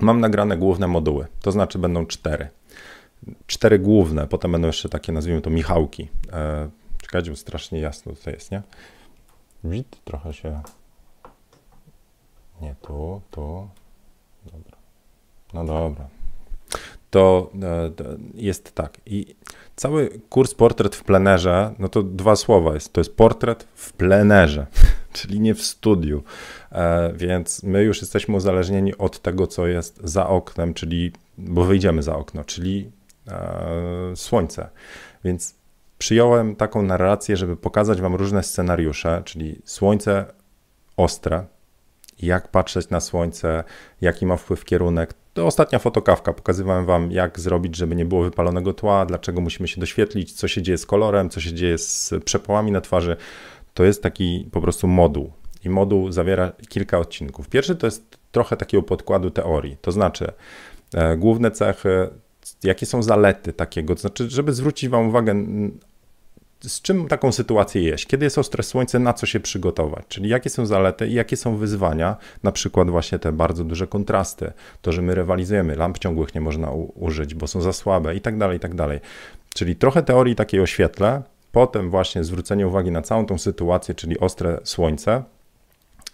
Mam 0.00 0.20
nagrane 0.20 0.56
główne 0.56 0.88
moduły, 0.88 1.26
to 1.42 1.52
znaczy 1.52 1.78
będą 1.78 2.06
cztery 2.06 2.48
cztery 3.46 3.78
główne, 3.78 4.26
potem 4.26 4.52
będą 4.52 4.66
jeszcze 4.66 4.88
takie, 4.88 5.12
nazwijmy 5.12 5.40
to, 5.40 5.50
Michałki. 5.50 6.08
E, 6.32 6.68
czekajcie, 7.02 7.30
bo 7.30 7.36
strasznie 7.36 7.80
jasno 7.80 8.12
tutaj 8.12 8.34
jest, 8.34 8.50
nie? 8.50 8.62
Wid 9.64 10.04
trochę 10.04 10.32
się... 10.32 10.60
Nie, 12.60 12.74
tu, 12.82 13.20
tu. 13.30 13.68
Dobra. 14.44 14.76
No 15.54 15.64
dobra. 15.64 16.08
To 17.10 17.50
e, 17.62 17.90
jest 18.34 18.74
tak. 18.74 19.00
I 19.06 19.34
cały 19.76 20.20
kurs 20.28 20.54
portret 20.54 20.96
w 20.96 21.04
plenerze, 21.04 21.74
no 21.78 21.88
to 21.88 22.02
dwa 22.02 22.36
słowa 22.36 22.74
jest. 22.74 22.92
To 22.92 23.00
jest 23.00 23.16
portret 23.16 23.68
w 23.74 23.92
plenerze, 23.92 24.66
czyli 25.12 25.40
nie 25.40 25.54
w 25.54 25.62
studiu. 25.62 26.22
E, 26.72 27.12
więc 27.12 27.62
my 27.62 27.82
już 27.82 28.00
jesteśmy 28.00 28.36
uzależnieni 28.36 28.98
od 28.98 29.22
tego, 29.22 29.46
co 29.46 29.66
jest 29.66 30.00
za 30.04 30.28
oknem, 30.28 30.74
czyli, 30.74 31.12
bo 31.38 31.64
wyjdziemy 31.64 32.02
za 32.02 32.16
okno, 32.16 32.44
czyli 32.44 32.90
słońce. 34.14 34.68
Więc 35.24 35.54
przyjąłem 35.98 36.56
taką 36.56 36.82
narrację, 36.82 37.36
żeby 37.36 37.56
pokazać 37.56 38.00
Wam 38.00 38.14
różne 38.14 38.42
scenariusze, 38.42 39.22
czyli 39.24 39.62
słońce 39.64 40.24
ostre, 40.96 41.44
jak 42.22 42.48
patrzeć 42.48 42.90
na 42.90 43.00
słońce, 43.00 43.64
jaki 44.00 44.26
ma 44.26 44.36
wpływ 44.36 44.64
kierunek. 44.64 45.14
To 45.34 45.46
ostatnia 45.46 45.78
fotokawka. 45.78 46.32
Pokazywałem 46.32 46.86
Wam, 46.86 47.10
jak 47.10 47.40
zrobić, 47.40 47.76
żeby 47.76 47.96
nie 47.96 48.04
było 48.04 48.22
wypalonego 48.22 48.72
tła, 48.72 49.06
dlaczego 49.06 49.40
musimy 49.40 49.68
się 49.68 49.80
doświetlić, 49.80 50.32
co 50.32 50.48
się 50.48 50.62
dzieje 50.62 50.78
z 50.78 50.86
kolorem, 50.86 51.30
co 51.30 51.40
się 51.40 51.52
dzieje 51.52 51.78
z 51.78 52.14
przepałami 52.24 52.72
na 52.72 52.80
twarzy. 52.80 53.16
To 53.74 53.84
jest 53.84 54.02
taki 54.02 54.48
po 54.52 54.60
prostu 54.60 54.88
moduł. 54.88 55.32
I 55.64 55.70
moduł 55.70 56.12
zawiera 56.12 56.52
kilka 56.68 56.98
odcinków. 56.98 57.48
Pierwszy 57.48 57.76
to 57.76 57.86
jest 57.86 58.18
trochę 58.32 58.56
takiego 58.56 58.82
podkładu 58.82 59.30
teorii, 59.30 59.76
to 59.80 59.92
znaczy 59.92 60.32
e, 60.94 61.16
główne 61.16 61.50
cechy, 61.50 62.08
jakie 62.64 62.86
są 62.86 63.02
zalety 63.02 63.52
takiego, 63.52 63.94
to 63.94 64.00
znaczy, 64.00 64.30
żeby 64.30 64.52
zwrócić 64.52 64.90
Wam 64.90 65.08
uwagę, 65.08 65.34
z 66.60 66.82
czym 66.82 67.08
taką 67.08 67.32
sytuację 67.32 67.82
jeść, 67.82 68.06
kiedy 68.06 68.24
jest 68.24 68.38
ostre 68.38 68.62
słońce, 68.62 68.98
na 68.98 69.12
co 69.12 69.26
się 69.26 69.40
przygotować, 69.40 70.04
czyli 70.08 70.28
jakie 70.28 70.50
są 70.50 70.66
zalety 70.66 71.08
i 71.08 71.14
jakie 71.14 71.36
są 71.36 71.56
wyzwania, 71.56 72.16
na 72.42 72.52
przykład 72.52 72.90
właśnie 72.90 73.18
te 73.18 73.32
bardzo 73.32 73.64
duże 73.64 73.86
kontrasty, 73.86 74.52
to, 74.82 74.92
że 74.92 75.02
my 75.02 75.14
rywalizujemy, 75.14 75.76
lamp 75.76 75.98
ciągłych 75.98 76.34
nie 76.34 76.40
można 76.40 76.70
użyć, 76.94 77.34
bo 77.34 77.46
są 77.46 77.60
za 77.60 77.72
słabe 77.72 78.14
i 78.14 78.20
tak 78.20 78.38
dalej, 78.38 78.56
i 78.56 78.60
tak 78.60 78.74
dalej. 78.74 79.00
Czyli 79.54 79.76
trochę 79.76 80.02
teorii 80.02 80.34
takiej 80.34 80.60
oświetlę, 80.60 81.22
potem 81.52 81.90
właśnie 81.90 82.24
zwrócenie 82.24 82.66
uwagi 82.66 82.90
na 82.90 83.02
całą 83.02 83.26
tą 83.26 83.38
sytuację, 83.38 83.94
czyli 83.94 84.18
ostre 84.18 84.60
słońce, 84.64 85.22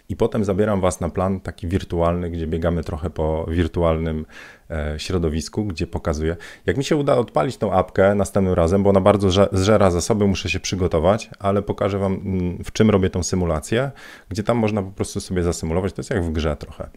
i 0.09 0.17
potem 0.17 0.45
zabieram 0.45 0.81
Was 0.81 1.01
na 1.01 1.09
plan 1.09 1.41
taki 1.41 1.69
wirtualny, 1.69 2.31
gdzie 2.31 2.47
biegamy 2.47 2.85
trochę 2.85 3.11
po 3.11 3.47
wirtualnym 3.49 4.27
e, 4.71 4.95
środowisku, 4.99 5.65
gdzie 5.65 5.87
pokazuję. 5.87 6.37
Jak 6.67 6.77
mi 6.77 6.85
się 6.85 6.97
uda 6.97 7.15
odpalić 7.15 7.57
tą 7.57 7.73
apkę 7.73 8.15
następnym 8.15 8.55
razem, 8.55 8.83
bo 8.83 8.91
ona 8.91 9.01
bardzo 9.01 9.49
zżera 9.53 9.91
zasoby, 9.91 10.27
muszę 10.27 10.51
się 10.51 10.61
przygotować, 10.61 11.31
ale 11.39 11.63
pokażę 11.63 11.99
Wam, 11.99 12.13
mm, 12.13 12.65
w 12.65 12.73
czym 12.73 12.91
robię 12.91 13.11
tą 13.11 13.23
symulację, 13.23 13.91
gdzie 14.29 14.43
tam 14.43 14.57
można 14.57 14.83
po 14.83 14.91
prostu 14.91 15.21
sobie 15.21 15.43
zasymulować. 15.43 15.93
To 15.93 16.01
jest 16.01 16.11
jak 16.11 16.25
w 16.25 16.33
grze 16.33 16.57
trochę. 16.57 16.91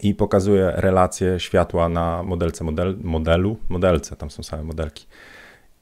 I 0.00 0.14
pokazuję 0.14 0.72
relacje 0.76 1.40
światła 1.40 1.88
na 1.88 2.22
modelce 2.22 2.64
model, 2.64 2.96
modelu, 3.02 3.56
modelce, 3.68 4.16
tam 4.16 4.30
są 4.30 4.42
same 4.42 4.62
modelki 4.62 5.06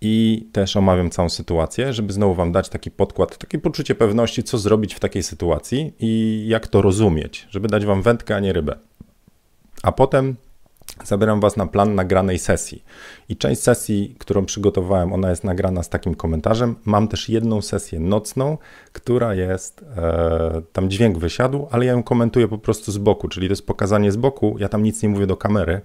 i 0.04 0.46
też 0.52 0.76
omawiam 0.76 1.10
całą 1.10 1.28
sytuację, 1.28 1.92
żeby 1.92 2.12
znowu 2.12 2.34
Wam 2.34 2.52
dać 2.52 2.68
taki 2.68 2.90
podkład, 2.90 3.38
takie 3.38 3.58
poczucie 3.58 3.94
pewności, 3.94 4.42
co 4.42 4.58
zrobić 4.58 4.94
w 4.94 5.00
takiej 5.00 5.22
sytuacji 5.22 5.92
i 6.00 6.44
jak 6.48 6.68
to 6.68 6.82
rozumieć, 6.82 7.46
żeby 7.50 7.68
dać 7.68 7.86
Wam 7.86 8.02
wędkę, 8.02 8.36
a 8.36 8.40
nie 8.40 8.52
rybę. 8.52 8.78
A 9.82 9.92
potem 9.92 10.36
zabieram 11.04 11.40
Was 11.40 11.56
na 11.56 11.66
plan 11.66 11.94
nagranej 11.94 12.38
sesji. 12.38 12.84
I 13.28 13.36
część 13.36 13.62
sesji, 13.62 14.16
którą 14.18 14.44
przygotowałem, 14.44 15.12
ona 15.12 15.30
jest 15.30 15.44
nagrana 15.44 15.82
z 15.82 15.88
takim 15.88 16.14
komentarzem. 16.14 16.74
Mam 16.84 17.08
też 17.08 17.28
jedną 17.28 17.62
sesję 17.62 18.00
nocną, 18.00 18.58
która 18.92 19.34
jest, 19.34 19.84
e, 19.96 20.62
tam 20.72 20.90
dźwięk 20.90 21.18
wysiadł, 21.18 21.66
ale 21.70 21.84
ja 21.84 21.92
ją 21.92 22.02
komentuję 22.02 22.48
po 22.48 22.58
prostu 22.58 22.92
z 22.92 22.98
boku, 22.98 23.28
czyli 23.28 23.46
to 23.48 23.52
jest 23.52 23.66
pokazanie 23.66 24.12
z 24.12 24.16
boku, 24.16 24.56
ja 24.58 24.68
tam 24.68 24.82
nic 24.82 25.02
nie 25.02 25.08
mówię 25.08 25.26
do 25.26 25.36
kamery 25.36 25.80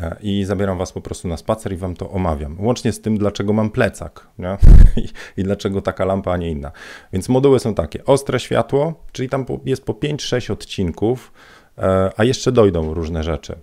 e, 0.00 0.16
i 0.22 0.44
zabieram 0.44 0.78
Was 0.78 0.92
po 0.92 1.00
prostu 1.00 1.28
na 1.28 1.36
spacer 1.36 1.72
i 1.72 1.76
Wam 1.76 1.96
to 1.96 2.10
omawiam. 2.10 2.56
Łącznie 2.60 2.92
z 2.92 3.00
tym, 3.00 3.18
dlaczego 3.18 3.52
mam 3.52 3.70
plecak 3.70 4.26
I, 4.96 5.08
I, 5.40 5.44
dlaczego 5.44 5.82
taka 5.82 6.04
lampa, 6.04 6.32
a 6.32 6.36
nie 6.36 6.50
inna. 6.50 6.72
Więc 7.12 7.28
moduły 7.28 7.58
są 7.60 7.74
takie, 7.74 8.04
ostre 8.04 8.40
światło, 8.40 9.04
czyli 9.12 9.28
tam 9.28 9.46
jest 9.64 9.84
po 9.84 9.92
5-6 9.92 10.52
odcinków, 10.52 11.32
e, 11.78 12.10
a 12.16 12.24
jeszcze 12.24 12.52
dojdą 12.52 12.94
różne 12.94 13.22
rzeczy. 13.22 13.56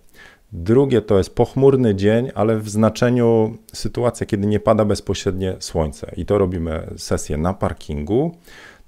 Drugie 0.51 1.01
to 1.01 1.17
jest 1.17 1.35
pochmurny 1.35 1.95
dzień, 1.95 2.31
ale 2.35 2.57
w 2.57 2.69
znaczeniu 2.69 3.57
sytuacja, 3.73 4.25
kiedy 4.25 4.47
nie 4.47 4.59
pada 4.59 4.85
bezpośrednie 4.85 5.55
słońce. 5.59 6.11
I 6.17 6.25
to 6.25 6.37
robimy 6.37 6.87
sesję 6.97 7.37
na 7.37 7.53
parkingu. 7.53 8.37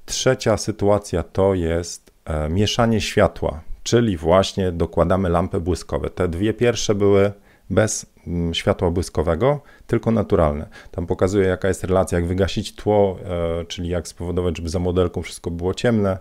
Trzecia 0.06 0.58
sytuacja 0.58 1.24
to 1.24 1.54
jest 1.54 2.12
e, 2.26 2.50
mieszanie 2.50 3.02
światła, 3.02 3.62
czyli 3.84 4.18
właśnie 4.18 4.72
dokładamy 4.72 5.30
lampy 5.30 5.60
błyskowe. 5.60 6.10
Te 6.10 6.28
dwie 6.28 6.54
pierwsze 6.54 6.96
były 6.96 7.32
bez 7.70 8.06
światła 8.54 8.92
błyskowego, 8.92 9.62
tylko 9.88 10.12
naturalne. 10.12 10.70
Tam 10.92 11.08
pokazuje, 11.08 11.48
jaka 11.48 11.68
jest 11.68 11.84
relacja, 11.84 12.18
jak 12.18 12.28
wygasić 12.28 12.76
tło, 12.76 13.18
e, 13.62 13.66
czyli 13.66 13.90
jak 13.90 14.08
spowodować, 14.08 14.58
żeby 14.58 14.70
za 14.70 14.80
modelką 14.80 15.22
wszystko 15.22 15.52
było 15.52 15.74
ciemne, 15.74 16.18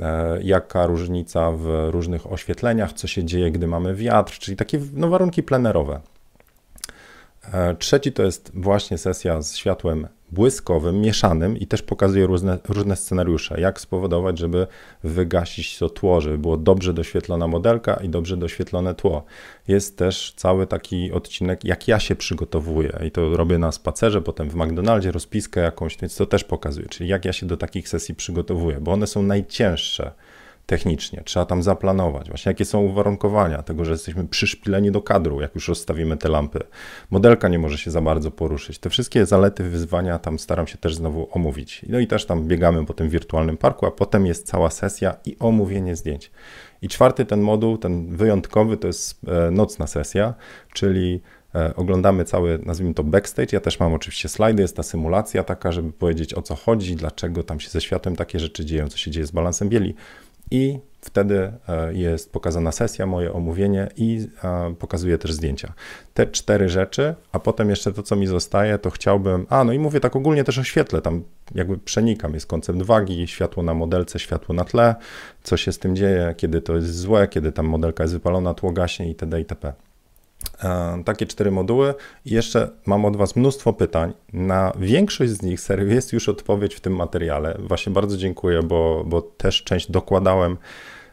e, 0.00 0.42
jaka 0.42 0.86
różnica 0.86 1.50
w 1.50 1.88
różnych 1.90 2.32
oświetleniach, 2.32 2.92
co 2.92 3.06
się 3.06 3.24
dzieje, 3.24 3.50
gdy 3.50 3.66
mamy 3.66 3.94
wiatr, 3.94 4.32
czyli 4.38 4.56
takie 4.56 4.80
no, 4.92 5.08
warunki 5.08 5.42
plenerowe. 5.42 6.00
E, 7.52 7.74
trzeci 7.74 8.12
to 8.12 8.22
jest 8.22 8.50
właśnie 8.54 8.98
sesja 8.98 9.42
z 9.42 9.56
światłem 9.56 10.08
błyskowym, 10.32 11.00
mieszanym 11.00 11.58
i 11.58 11.66
też 11.66 11.82
pokazuje 11.82 12.26
różne, 12.26 12.58
różne 12.68 12.96
scenariusze, 12.96 13.60
jak 13.60 13.80
spowodować, 13.80 14.38
żeby 14.38 14.66
wygasić 15.04 15.78
to 15.78 15.88
tło, 15.88 16.20
żeby 16.20 16.38
było 16.38 16.56
dobrze 16.56 16.94
doświetlona 16.94 17.46
modelka 17.46 17.94
i 17.94 18.08
dobrze 18.08 18.36
doświetlone 18.36 18.94
tło. 18.94 19.24
Jest 19.68 19.98
też 19.98 20.32
cały 20.36 20.66
taki 20.66 21.12
odcinek, 21.12 21.64
jak 21.64 21.88
ja 21.88 22.00
się 22.00 22.16
przygotowuję 22.16 22.98
i 23.06 23.10
to 23.10 23.36
robię 23.36 23.58
na 23.58 23.72
spacerze, 23.72 24.22
potem 24.22 24.50
w 24.50 24.54
McDonaldzie 24.54 25.12
rozpiskę 25.12 25.60
jakąś, 25.60 25.96
więc 25.96 26.16
to 26.16 26.26
też 26.26 26.44
pokazuje, 26.44 26.86
czyli 26.86 27.10
jak 27.10 27.24
ja 27.24 27.32
się 27.32 27.46
do 27.46 27.56
takich 27.56 27.88
sesji 27.88 28.14
przygotowuję, 28.14 28.78
bo 28.80 28.92
one 28.92 29.06
są 29.06 29.22
najcięższe 29.22 30.12
technicznie, 30.66 31.22
trzeba 31.24 31.46
tam 31.46 31.62
zaplanować, 31.62 32.28
właśnie 32.28 32.50
jakie 32.50 32.64
są 32.64 32.80
uwarunkowania 32.80 33.62
tego, 33.62 33.84
że 33.84 33.92
jesteśmy 33.92 34.28
przyszpileni 34.28 34.90
do 34.90 35.02
kadru, 35.02 35.40
jak 35.40 35.54
już 35.54 35.68
rozstawimy 35.68 36.16
te 36.16 36.28
lampy. 36.28 36.60
Modelka 37.10 37.48
nie 37.48 37.58
może 37.58 37.78
się 37.78 37.90
za 37.90 38.00
bardzo 38.00 38.30
poruszyć. 38.30 38.78
Te 38.78 38.90
wszystkie 38.90 39.26
zalety, 39.26 39.64
wyzwania 39.64 40.18
tam 40.18 40.38
staram 40.38 40.66
się 40.66 40.78
też 40.78 40.94
znowu 40.94 41.28
omówić. 41.30 41.84
No 41.88 41.98
i 41.98 42.06
też 42.06 42.26
tam 42.26 42.48
biegamy 42.48 42.86
po 42.86 42.94
tym 42.94 43.08
wirtualnym 43.08 43.56
parku, 43.56 43.86
a 43.86 43.90
potem 43.90 44.26
jest 44.26 44.46
cała 44.46 44.70
sesja 44.70 45.16
i 45.24 45.36
omówienie 45.38 45.96
zdjęć. 45.96 46.30
I 46.82 46.88
czwarty 46.88 47.24
ten 47.24 47.40
moduł, 47.40 47.78
ten 47.78 48.16
wyjątkowy, 48.16 48.76
to 48.76 48.86
jest 48.86 49.20
e, 49.28 49.50
nocna 49.50 49.86
sesja, 49.86 50.34
czyli 50.72 51.20
e, 51.54 51.76
oglądamy 51.76 52.24
cały, 52.24 52.58
nazwijmy 52.62 52.94
to 52.94 53.04
backstage. 53.04 53.48
Ja 53.52 53.60
też 53.60 53.80
mam 53.80 53.92
oczywiście 53.94 54.28
slajdy, 54.28 54.62
jest 54.62 54.76
ta 54.76 54.82
symulacja 54.82 55.44
taka, 55.44 55.72
żeby 55.72 55.92
powiedzieć 55.92 56.34
o 56.34 56.42
co 56.42 56.54
chodzi, 56.54 56.96
dlaczego 56.96 57.42
tam 57.42 57.60
się 57.60 57.70
ze 57.70 57.80
światłem 57.80 58.16
takie 58.16 58.40
rzeczy 58.40 58.64
dzieją, 58.64 58.88
co 58.88 58.96
się 58.96 59.10
dzieje 59.10 59.26
z 59.26 59.30
balansem 59.30 59.68
bieli 59.68 59.94
i 60.50 60.78
wtedy 61.04 61.52
e, 61.68 61.94
jest 61.94 62.32
pokazana 62.32 62.72
sesja, 62.72 63.06
moje 63.06 63.32
omówienie 63.32 63.88
i 63.96 64.28
e, 64.44 64.74
pokazuję 64.78 65.18
też 65.18 65.32
zdjęcia. 65.32 65.72
Te 66.14 66.26
cztery 66.26 66.68
rzeczy, 66.68 67.14
a 67.32 67.38
potem 67.38 67.70
jeszcze 67.70 67.92
to, 67.92 68.02
co 68.02 68.16
mi 68.16 68.26
zostaje, 68.26 68.78
to 68.78 68.90
chciałbym, 68.90 69.46
a 69.50 69.64
no 69.64 69.72
i 69.72 69.78
mówię 69.78 70.00
tak 70.00 70.16
ogólnie 70.16 70.44
też 70.44 70.58
o 70.58 70.64
świetle, 70.64 71.00
tam 71.02 71.22
jakby 71.54 71.78
przenikam, 71.78 72.34
jest 72.34 72.46
koncept 72.46 72.82
wagi, 72.82 73.26
światło 73.26 73.62
na 73.62 73.74
modelce, 73.74 74.18
światło 74.18 74.54
na 74.54 74.64
tle, 74.64 74.94
co 75.42 75.56
się 75.56 75.72
z 75.72 75.78
tym 75.78 75.96
dzieje, 75.96 76.34
kiedy 76.36 76.60
to 76.60 76.74
jest 76.74 76.98
złe, 76.98 77.28
kiedy 77.28 77.52
tam 77.52 77.66
modelka 77.66 78.04
jest 78.04 78.14
wypalona, 78.14 78.54
tło 78.54 78.72
gaśnie 78.72 79.08
itd. 79.08 79.38
itp. 79.38 79.72
takie 81.04 81.26
cztery 81.26 81.50
moduły 81.50 81.94
i 82.24 82.34
jeszcze 82.34 82.70
mam 82.86 83.04
od 83.04 83.16
Was 83.16 83.36
mnóstwo 83.36 83.72
pytań. 83.72 84.12
Na 84.32 84.72
większość 84.78 85.32
z 85.32 85.42
nich 85.42 85.60
serio 85.60 85.86
jest 85.86 86.12
już 86.12 86.28
odpowiedź 86.28 86.74
w 86.74 86.80
tym 86.80 86.96
materiale. 86.96 87.56
Właśnie 87.58 87.92
bardzo 87.92 88.16
dziękuję, 88.16 88.62
bo, 88.62 89.04
bo 89.06 89.22
też 89.22 89.62
część 89.62 89.90
dokładałem 89.90 90.56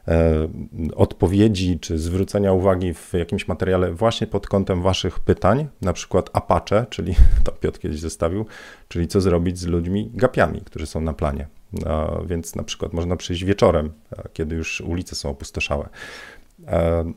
e, 0.07 0.47
odpowiedzi 0.95 1.79
czy 1.79 1.99
zwrócenia 1.99 2.53
uwagi 2.53 2.93
w 2.93 3.13
jakimś 3.13 3.47
materiale 3.47 3.93
właśnie 3.93 4.27
pod 4.27 4.47
kątem 4.47 4.81
Waszych 4.81 5.19
pytań, 5.19 5.67
na 5.81 5.93
przykład 5.93 6.29
Apache, 6.33 6.85
czyli 6.89 7.15
to 7.45 7.51
Piotr 7.51 7.79
kiedyś 7.79 7.99
zostawił, 7.99 8.45
czyli 8.87 9.07
co 9.07 9.21
zrobić 9.21 9.59
z 9.59 9.65
ludźmi 9.65 10.11
gapiami, 10.13 10.61
którzy 10.61 10.85
są 10.85 11.01
na 11.01 11.13
planie. 11.13 11.47
Więc 12.25 12.55
na 12.55 12.63
przykład 12.63 12.93
można 12.93 13.15
przyjść 13.15 13.43
wieczorem, 13.43 13.91
kiedy 14.33 14.55
już 14.55 14.81
ulice 14.81 15.15
są 15.15 15.29
opustoszałe. 15.29 15.89
E, 16.67 17.13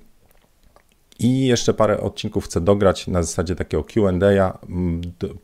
i 1.18 1.46
jeszcze 1.46 1.74
parę 1.74 2.00
odcinków 2.00 2.44
chcę 2.44 2.60
dograć 2.60 3.06
na 3.06 3.22
zasadzie 3.22 3.54
takiego 3.54 3.84
QA, 3.84 4.58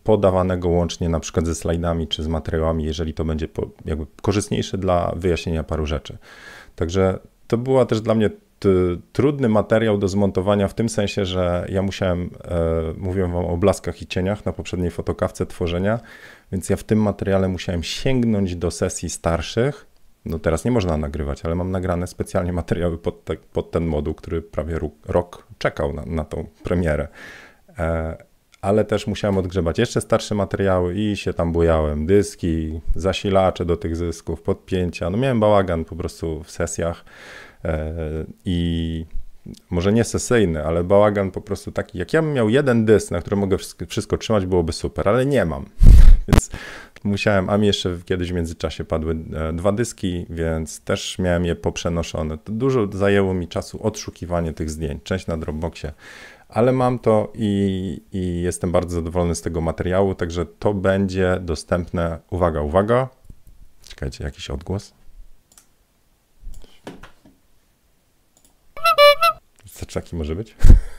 podawanego 0.05 0.69
łącznie 0.69 1.09
na 1.09 1.21
przykład 1.21 1.47
ze 1.47 1.55
slajdami 1.55 2.09
czy 2.09 2.23
z 2.23 2.27
materiałami, 2.27 2.85
jeżeli 2.85 3.15
to 3.15 3.25
będzie 3.25 3.49
jakby 3.85 4.07
korzystniejsze 4.23 4.79
dla 4.79 5.13
wyjaśnienia 5.17 5.65
paru 5.65 5.87
rzeczy. 5.87 6.19
Także 6.77 7.19
to 7.47 7.59
była 7.59 7.87
też 7.87 8.01
dla 8.01 8.15
mnie 8.15 8.31
trudny 9.13 9.49
materiał 9.49 9.99
do 9.99 10.09
zmontowania 10.09 10.69
w 10.69 10.75
tym 10.75 10.89
sensie, 10.89 11.25
że 11.25 11.67
ja 11.69 11.83
musiałem, 11.83 12.31
e, 12.45 12.61
mówiłem 12.97 13.33
wam 13.33 13.45
o 13.45 13.57
blaskach 13.57 14.03
i 14.03 14.07
cieniach 14.07 14.45
na 14.45 14.53
poprzedniej 14.53 14.91
fotokawce 14.91 15.47
tworzenia, 15.47 16.01
więc 16.53 16.71
ja 16.71 16.77
w 16.77 16.85
tym 16.85 17.03
materiale 17.03 17.49
musiałem 17.49 17.83
sięgnąć 17.83 18.57
do 18.57 18.71
sesji 18.71 19.11
starszych, 19.11 19.87
no 20.25 20.39
teraz 20.39 20.65
nie 20.65 20.71
można 20.71 20.97
nagrywać, 20.97 21.45
ale 21.45 21.55
mam 21.55 21.71
nagrane 21.71 22.07
specjalnie 22.07 22.53
materiały 22.53 22.99
pod, 22.99 23.25
te, 23.25 23.37
pod 23.37 23.71
ten 23.71 23.87
moduł, 23.87 24.15
który 24.15 24.43
prawie 24.43 24.79
rok 25.07 25.47
czekał 25.59 25.93
na, 25.93 26.03
na 26.07 26.25
tą 26.25 26.47
premierę. 26.65 27.09
E, 27.79 28.17
ale 28.63 28.85
też 28.85 29.07
musiałem 29.07 29.39
odgrzebać 29.39 29.79
jeszcze 29.79 30.01
starsze 30.01 30.35
materiały 30.35 30.95
i 30.95 31.17
się 31.17 31.33
tam 31.33 31.53
bujałem. 31.53 32.07
Dyski, 32.07 32.81
zasilacze 32.95 33.65
do 33.65 33.77
tych 33.77 33.97
zysków, 33.97 34.43
podpięcia. 34.43 35.11
No 35.11 35.19
miałem 35.19 35.41
bałagan 35.41 35.85
po 35.85 35.97
prostu 35.97 36.43
w 36.43 36.51
sesjach 36.51 37.05
e, 37.65 37.95
i 38.45 39.07
może 39.71 39.93
nie 39.93 40.05
sesyjny, 40.05 40.65
ale 40.65 40.85
bałagan 40.85 41.31
po 41.31 41.41
prostu 41.41 41.73
taki, 41.73 41.99
jak 41.99 42.13
ja 42.13 42.23
bym 42.23 42.33
miał 42.33 42.49
jeden 42.49 42.85
dysk, 42.85 43.11
na 43.11 43.21
którym 43.21 43.39
mogę 43.39 43.59
wszystko, 43.59 43.87
wszystko 43.87 44.19
trzymać, 44.19 44.47
byłoby 44.47 44.73
super, 44.73 45.09
ale 45.09 45.27
nie 45.27 45.45
mam. 45.45 45.67
Więc 46.29 46.51
musiałem, 47.05 47.51
a 47.51 47.59
mi 47.59 47.67
jeszcze 47.67 47.99
kiedyś 48.05 48.33
w 48.33 48.35
międzyczasie 48.35 48.85
padły 48.85 49.17
e, 49.35 49.53
dwa 49.53 49.73
dyski, 49.73 50.27
więc 50.31 50.81
też 50.81 51.19
miałem 51.19 51.45
je 51.45 51.57
poprzenoszone. 51.57 52.39
To 52.39 52.53
dużo 52.53 52.89
zajęło 52.93 53.35
mi 53.35 53.49
czasu 53.49 53.83
odszukiwanie 53.83 54.53
tych 54.53 54.71
zdjęć, 54.71 55.03
część 55.03 55.27
na 55.27 55.37
Dropboxie, 55.37 55.93
ale 56.49 56.73
mam 56.73 56.99
to 56.99 57.33
i, 57.35 58.03
i 58.13 58.43
jestem 58.43 58.73
bardzo 58.73 58.95
zadowolony 58.95 59.35
z 59.35 59.43
tego 59.43 59.61
materiału, 59.61 60.15
także 60.15 60.47
to 60.47 60.75
będzie 60.75 61.39
dostępne. 61.41 62.19
Uwaga, 62.31 62.61
uwaga. 62.61 63.09
Czekajcie, 63.89 64.25
jakiś 64.25 64.51
odgłos. 64.51 64.93
Taki 69.95 70.17
może 70.17 70.37
być? 70.37 70.57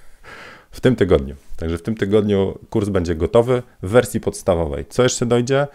w 0.71 0.79
tym 0.79 0.95
tygodniu. 0.95 1.35
Także 1.57 1.77
w 1.77 1.81
tym 1.81 1.95
tygodniu 1.95 2.59
kurs 2.69 2.89
będzie 2.89 3.15
gotowy 3.15 3.63
w 3.83 3.89
wersji 3.89 4.19
podstawowej. 4.19 4.85
Co 4.89 5.03
jeszcze 5.03 5.25
dojdzie? 5.25 5.67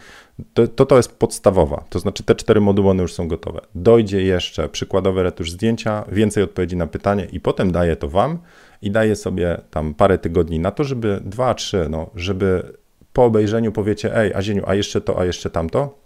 To, 0.55 0.69
to, 0.69 0.87
to 0.87 0.97
jest 0.97 1.19
podstawowa, 1.19 1.85
to 1.91 1.99
znaczy 1.99 2.23
te 2.23 2.35
cztery 2.35 2.61
moduły 2.61 2.91
one 2.91 3.03
już 3.03 3.15
są 3.15 3.29
gotowe. 3.29 3.61
Dojdzie 3.75 4.23
jeszcze 4.23 4.69
przykładowy 4.69 5.23
retusz 5.23 5.51
zdjęcia, 5.51 6.05
więcej 6.13 6.43
odpowiedzi 6.43 6.77
na 6.77 6.87
pytanie 6.87 7.27
i 7.33 7.41
potem 7.41 7.73
daję 7.73 7.97
to 7.97 8.09
Wam 8.09 8.39
i 8.83 8.91
daję 8.91 9.17
sobie 9.17 9.61
tam 9.71 9.95
parę 9.95 10.19
tygodni 10.19 10.61
na 10.61 10.71
to, 10.71 10.85
żeby 10.85 11.21
dwa, 11.25 11.55
trzy, 11.55 11.87
no, 11.91 12.11
żeby 12.15 12.73
po 13.13 13.25
obejrzeniu 13.25 13.73
powiecie, 13.73 14.17
ej, 14.17 14.35
Azieniu, 14.35 14.63
a 14.67 14.75
jeszcze 14.75 15.01
to, 15.01 15.21
a 15.21 15.25
jeszcze 15.25 15.51
tamto, 15.51 15.99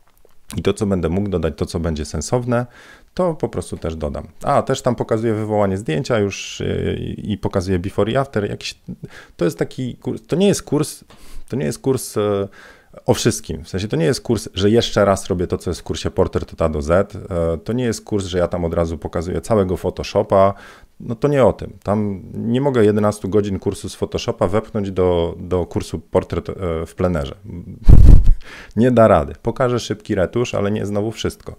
i 0.57 0.63
to, 0.63 0.75
co 0.75 0.87
będę 0.87 1.09
mógł 1.09 1.29
dodać, 1.29 1.55
to, 1.57 1.67
co 1.67 1.81
będzie 1.81 2.05
sensowne, 2.05 2.67
to 3.15 3.35
po 3.35 3.49
prostu 3.49 3.77
też 3.77 3.97
dodam. 3.97 4.29
A, 4.43 4.63
też 4.63 4.83
tam 4.83 4.95
pokazuję 4.95 5.35
wywołanie 5.35 5.77
zdjęcia 5.77 6.19
już 6.19 6.61
y, 6.61 7.15
i 7.19 7.39
pokazuję 7.39 7.79
before 7.79 8.13
i 8.13 8.17
after. 8.17 8.51
Jakiś, 8.51 8.79
to 9.37 9.45
jest 9.45 9.59
taki 9.59 9.97
kurs, 9.97 10.23
to 10.27 10.37
nie 10.37 10.47
jest 10.47 10.63
kurs, 10.63 11.05
to 11.49 11.57
nie 11.57 11.65
jest 11.65 11.79
kurs 11.79 12.17
y, 12.17 12.21
o 13.07 13.15
wszystkim. 13.15 13.65
W 13.65 13.69
sensie 13.69 13.89
to 13.89 13.97
nie 13.97 14.05
jest 14.05 14.21
kurs, 14.21 14.49
że 14.55 14.71
jeszcze 14.71 15.05
raz 15.05 15.27
robię 15.27 15.47
to, 15.47 15.59
co 15.59 15.71
jest 15.71 15.81
w 15.81 15.85
kursie 15.85 16.11
Portrait 16.11 16.53
od 16.53 16.63
A 16.63 16.69
do 16.69 16.83
Z. 16.83 17.15
Y, 17.15 17.19
to 17.65 17.73
nie 17.73 17.85
jest 17.85 18.05
kurs, 18.05 18.27
że 18.27 18.39
ja 18.39 18.49
tam 18.49 18.65
od 18.65 18.75
razu 18.75 18.99
pokazuję 18.99 19.41
całego 19.41 19.77
Photoshopa. 19.77 20.55
No 21.01 21.15
to 21.15 21.29
nie 21.29 21.45
o 21.45 21.53
tym. 21.53 21.73
Tam 21.83 22.23
nie 22.35 22.61
mogę 22.61 22.85
11 22.85 23.29
godzin 23.29 23.59
kursu 23.59 23.89
z 23.89 23.95
Photoshopa 23.95 24.49
wepchnąć 24.49 24.91
do, 24.91 25.35
do 25.39 25.67
kursu 25.67 25.99
Portrait 25.99 26.47
w 26.87 26.95
plenerze. 26.95 27.35
Nie 28.77 28.91
da 28.91 29.09
rady. 29.09 29.35
Pokażę 29.43 29.81
szybki 29.81 30.15
retusz, 30.15 30.55
ale 30.55 30.71
nie 30.71 30.87
znowu 30.87 31.13
wszystko. 31.13 31.57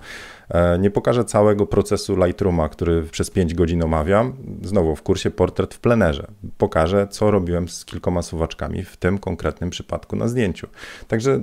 E, 0.50 0.80
nie 0.80 0.92
pokażę 0.92 1.26
całego 1.26 1.66
procesu 1.66 2.26
Lightrooma, 2.26 2.70
który 2.70 3.04
przez 3.04 3.30
5 3.30 3.54
godzin 3.54 3.84
omawiam, 3.84 4.34
znowu 4.62 4.96
w 4.96 5.02
kursie 5.02 5.32
Portret 5.32 5.74
w 5.74 5.80
plenerze. 5.80 6.28
Pokażę, 6.58 7.08
co 7.08 7.32
robiłem 7.32 7.70
z 7.70 7.86
kilkoma 7.86 8.22
suwaczkami 8.22 8.84
w 8.84 8.98
tym 8.98 9.18
konkretnym 9.18 9.70
przypadku 9.70 10.16
na 10.16 10.28
zdjęciu. 10.28 10.68
Także 11.08 11.40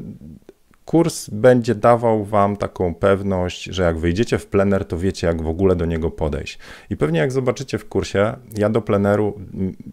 kurs 0.89 1.31
będzie 1.31 1.75
dawał 1.75 2.25
Wam 2.25 2.57
taką 2.57 2.95
pewność, 2.95 3.65
że 3.65 3.83
jak 3.83 3.99
wyjdziecie 3.99 4.39
w 4.39 4.47
plener, 4.47 4.85
to 4.85 4.99
wiecie, 4.99 5.27
jak 5.27 5.43
w 5.43 5.49
ogóle 5.49 5.77
do 5.77 5.85
niego 5.85 6.11
podejść. 6.11 6.59
I 6.91 6.97
pewnie 6.97 7.21
jak 7.21 7.33
zobaczycie 7.33 7.79
w 7.79 7.89
kursie, 7.89 8.37
ja 8.57 8.71
do 8.71 8.83
pleneru, 8.83 9.41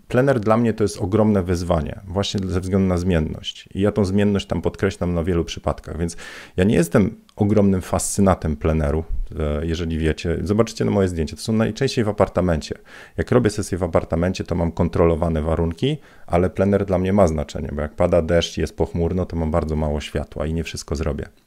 plener 0.07 0.39
dla 0.39 0.57
mnie 0.57 0.73
to 0.73 0.83
jest 0.83 0.97
ogromne 0.97 1.43
wyzwanie, 1.43 1.99
właśnie 2.07 2.39
ze 2.47 2.61
względu 2.61 2.87
na 2.87 2.97
zmienność. 2.97 3.69
I 3.73 3.81
ja 3.81 3.91
tą 3.91 4.05
zmienność 4.05 4.45
tam 4.45 4.61
podkreślam 4.61 5.13
na 5.13 5.23
wielu 5.23 5.45
przypadkach, 5.45 5.97
więc 5.97 6.17
ja 6.57 6.63
nie 6.63 6.75
jestem 6.75 7.15
ogromnym 7.35 7.81
fascynatem 7.81 8.55
pleneru, 8.55 9.03
e, 9.39 9.65
jeżeli 9.65 9.97
wiecie. 9.97 10.37
Zobaczycie 10.43 10.85
na 10.85 10.91
moje 10.91 11.07
zdjęcie, 11.07 11.35
to 11.35 11.41
są 11.41 11.53
najczęściej 11.53 12.03
w 12.05 12.09
apartamencie. 12.09 12.75
Jak 13.17 13.31
robię 13.31 13.49
sesję 13.49 13.77
w 13.77 13.83
apartamencie, 13.83 14.43
to 14.43 14.55
mam 14.55 14.71
kontrolowane 14.71 15.41
warunki, 15.41 15.97
ale 16.27 16.49
plener 16.49 16.85
dla 16.85 16.97
mnie 16.97 17.13
ma 17.13 17.27
znaczenie, 17.27 17.69
bo 17.73 17.81
jak 17.81 17.95
pada 17.95 18.21
deszcz 18.21 18.57
i 18.57 18.61
jest 18.61 18.77
pochmurno, 18.77 19.25
to 19.25 19.35
mam 19.35 19.51
bardzo 19.51 19.75
mało 19.75 20.01
światła 20.01 20.45
i 20.45 20.53
nie 20.53 20.63
wszystko 20.63 20.95
zrobię 20.95 21.44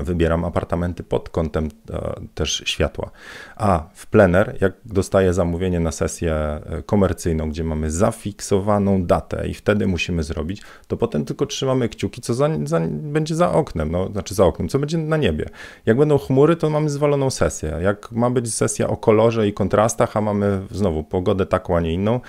wybieram 0.00 0.44
apartamenty 0.44 1.04
pod 1.04 1.28
kątem 1.28 1.68
e, 1.90 2.14
też 2.34 2.62
światła. 2.66 3.10
A 3.56 3.84
w 3.94 4.06
plener, 4.06 4.56
jak 4.60 4.72
dostaję 4.84 5.34
zamówienie 5.34 5.80
na 5.80 5.92
sesję 5.92 6.34
e, 6.34 6.82
komercyjną, 6.86 7.50
gdzie 7.50 7.64
mamy 7.64 7.90
zafiksowaną 7.90 9.04
datę 9.04 9.48
i 9.48 9.54
wtedy 9.54 9.86
musimy 9.86 10.22
zrobić, 10.22 10.62
to 10.86 10.96
potem 10.96 11.24
tylko 11.24 11.46
trzymamy 11.46 11.88
kciuki, 11.88 12.20
co 12.20 12.34
za, 12.34 12.48
za, 12.64 12.80
będzie 12.90 13.34
za 13.34 13.52
oknem, 13.52 13.90
no, 13.90 14.08
znaczy 14.08 14.34
za 14.34 14.44
oknem, 14.44 14.68
co 14.68 14.78
będzie 14.78 14.98
na 14.98 15.16
niebie. 15.16 15.48
Jak 15.86 15.96
będą 15.96 16.18
chmury, 16.18 16.56
to 16.56 16.70
mamy 16.70 16.90
zwaloną 16.90 17.30
sesję. 17.30 17.78
Jak 17.82 18.12
ma 18.12 18.30
być 18.30 18.54
sesja 18.54 18.88
o 18.88 18.96
kolorze 18.96 19.48
i 19.48 19.52
kontrastach, 19.52 20.16
a 20.16 20.20
mamy 20.20 20.62
znowu 20.70 21.04
pogodę 21.04 21.46
taką, 21.46 21.76
a 21.76 21.80
nie 21.80 21.92
inną, 21.92 22.20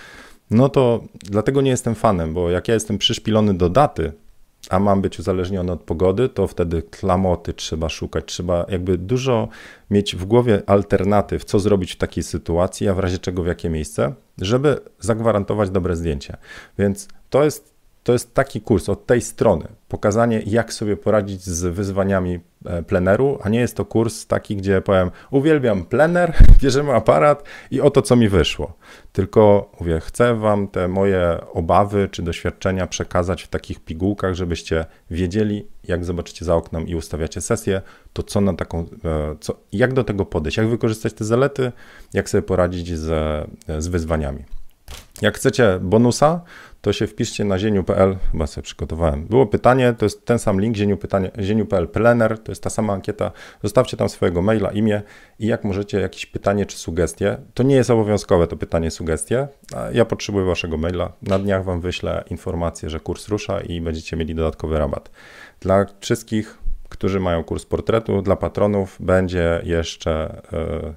no 0.52 0.70
to 0.70 1.04
dlatego 1.16 1.62
nie 1.62 1.72
jestem 1.72 1.96
fanem, 1.96 2.34
bo 2.34 2.50
jak 2.50 2.68
ja 2.68 2.74
jestem 2.74 2.98
przyszpilony 2.98 3.54
do 3.54 3.70
daty, 3.70 4.14
a 4.70 4.80
mam 4.80 5.02
być 5.02 5.20
uzależniony 5.20 5.72
od 5.72 5.82
pogody, 5.82 6.30
to 6.30 6.48
wtedy 6.48 6.82
klamoty 6.82 7.54
trzeba 7.54 7.90
szukać, 7.90 8.26
trzeba 8.26 8.66
jakby 8.70 8.98
dużo 8.98 9.48
mieć 9.90 10.16
w 10.16 10.26
głowie 10.26 10.62
alternatyw, 10.66 11.44
co 11.44 11.60
zrobić 11.60 11.92
w 11.92 11.98
takiej 11.98 12.24
sytuacji, 12.24 12.88
a 12.88 12.94
w 12.94 13.00
razie 13.00 13.18
czego 13.18 13.44
w 13.44 13.48
jakie 13.48 13.70
miejsce, 13.70 14.14
żeby 14.42 14.80
zagwarantować 15.00 15.70
dobre 15.70 15.96
zdjęcie. 15.96 16.38
Więc 16.78 17.08
to 17.30 17.44
jest 17.44 17.78
to 18.04 18.14
jest 18.14 18.34
taki 18.34 18.62
kurs 18.62 18.90
od 18.90 19.06
tej 19.06 19.22
strony, 19.22 19.68
pokazanie 19.88 20.42
jak 20.46 20.74
sobie 20.74 20.98
poradzić 20.98 21.44
z 21.44 21.66
wyzwaniami 21.66 22.40
e, 22.66 22.84
pleneru, 22.84 23.40
a 23.44 23.50
nie 23.50 23.60
jest 23.60 23.78
to 23.78 23.86
kurs 23.86 24.28
taki, 24.28 24.56
gdzie 24.56 24.82
powiem, 24.82 25.12
uwielbiam 25.32 25.86
plener, 25.86 26.34
bierzemy 26.62 26.94
aparat 26.94 27.44
i 27.72 27.82
oto 27.82 28.02
co 28.02 28.16
mi 28.16 28.30
wyszło. 28.30 28.74
Tylko 29.12 29.72
mówię, 29.80 30.00
chcę 30.00 30.36
wam 30.36 30.68
te 30.68 30.88
moje 30.88 31.38
obawy 31.54 32.10
czy 32.12 32.22
doświadczenia 32.22 32.88
przekazać 32.88 33.44
w 33.44 33.48
takich 33.48 33.80
pigułkach, 33.80 34.34
żebyście 34.34 34.86
wiedzieli, 35.12 35.68
jak 35.84 36.06
zobaczycie 36.06 36.46
za 36.46 36.56
oknem 36.56 36.88
i 36.88 36.96
ustawiacie 36.96 37.42
sesję, 37.42 37.82
to 38.14 38.24
co 38.24 38.42
na 38.42 38.54
taką, 38.54 38.80
e, 38.80 38.86
co, 39.40 39.56
jak 39.72 39.94
do 39.94 40.04
tego 40.04 40.26
podejść, 40.26 40.58
jak 40.58 40.68
wykorzystać 40.68 41.14
te 41.14 41.26
zalety, 41.26 41.72
jak 42.14 42.30
sobie 42.30 42.42
poradzić 42.42 42.98
z, 42.98 43.10
z 43.78 43.88
wyzwaniami. 43.88 44.44
Jak 45.22 45.36
chcecie 45.36 45.80
bonusa, 45.82 46.42
to 46.82 46.94
się 46.94 47.08
wpiszcie 47.08 47.44
na 47.44 47.60
zieniu.pl, 47.60 48.18
chyba 48.32 48.48
sobie 48.48 48.64
przygotowałem. 48.64 49.26
Było 49.26 49.46
pytanie, 49.46 49.94
to 49.98 50.06
jest 50.06 50.26
ten 50.26 50.40
sam 50.40 50.62
link, 50.62 50.76
zieniu.pl 51.40 51.88
plener, 51.88 52.40
to 52.40 52.52
jest 52.52 52.64
ta 52.64 52.70
sama 52.70 52.94
ankieta. 52.94 53.32
Zostawcie 53.64 53.98
tam 53.98 54.10
swojego 54.10 54.42
maila, 54.42 54.72
imię 54.72 55.02
i 55.40 55.48
jak 55.48 55.64
możecie 55.64 56.00
jakieś 56.00 56.26
pytanie 56.26 56.66
czy 56.66 56.78
sugestie. 56.78 57.38
To 57.54 57.64
nie 57.64 57.76
jest 57.76 57.90
obowiązkowe 57.90 58.48
to 58.48 58.58
pytanie, 58.58 58.92
sugestie. 58.92 59.48
Ja 59.94 60.06
potrzebuję 60.06 60.46
waszego 60.46 60.78
maila. 60.78 61.12
Na 61.22 61.40
dniach 61.40 61.64
wam 61.64 61.82
wyślę 61.82 62.24
informację, 62.30 62.90
że 62.90 63.00
kurs 63.00 63.28
rusza 63.28 63.62
i 63.62 63.82
będziecie 63.82 64.18
mieli 64.18 64.36
dodatkowy 64.36 64.80
rabat. 64.80 65.12
Dla 65.60 65.86
wszystkich, 66.00 66.58
którzy 66.90 67.20
mają 67.20 67.44
kurs 67.44 67.66
portretu, 67.66 68.22
dla 68.22 68.36
patronów 68.36 68.98
będzie 69.00 69.62
jeszcze... 69.64 70.42
Yy, 70.52 70.94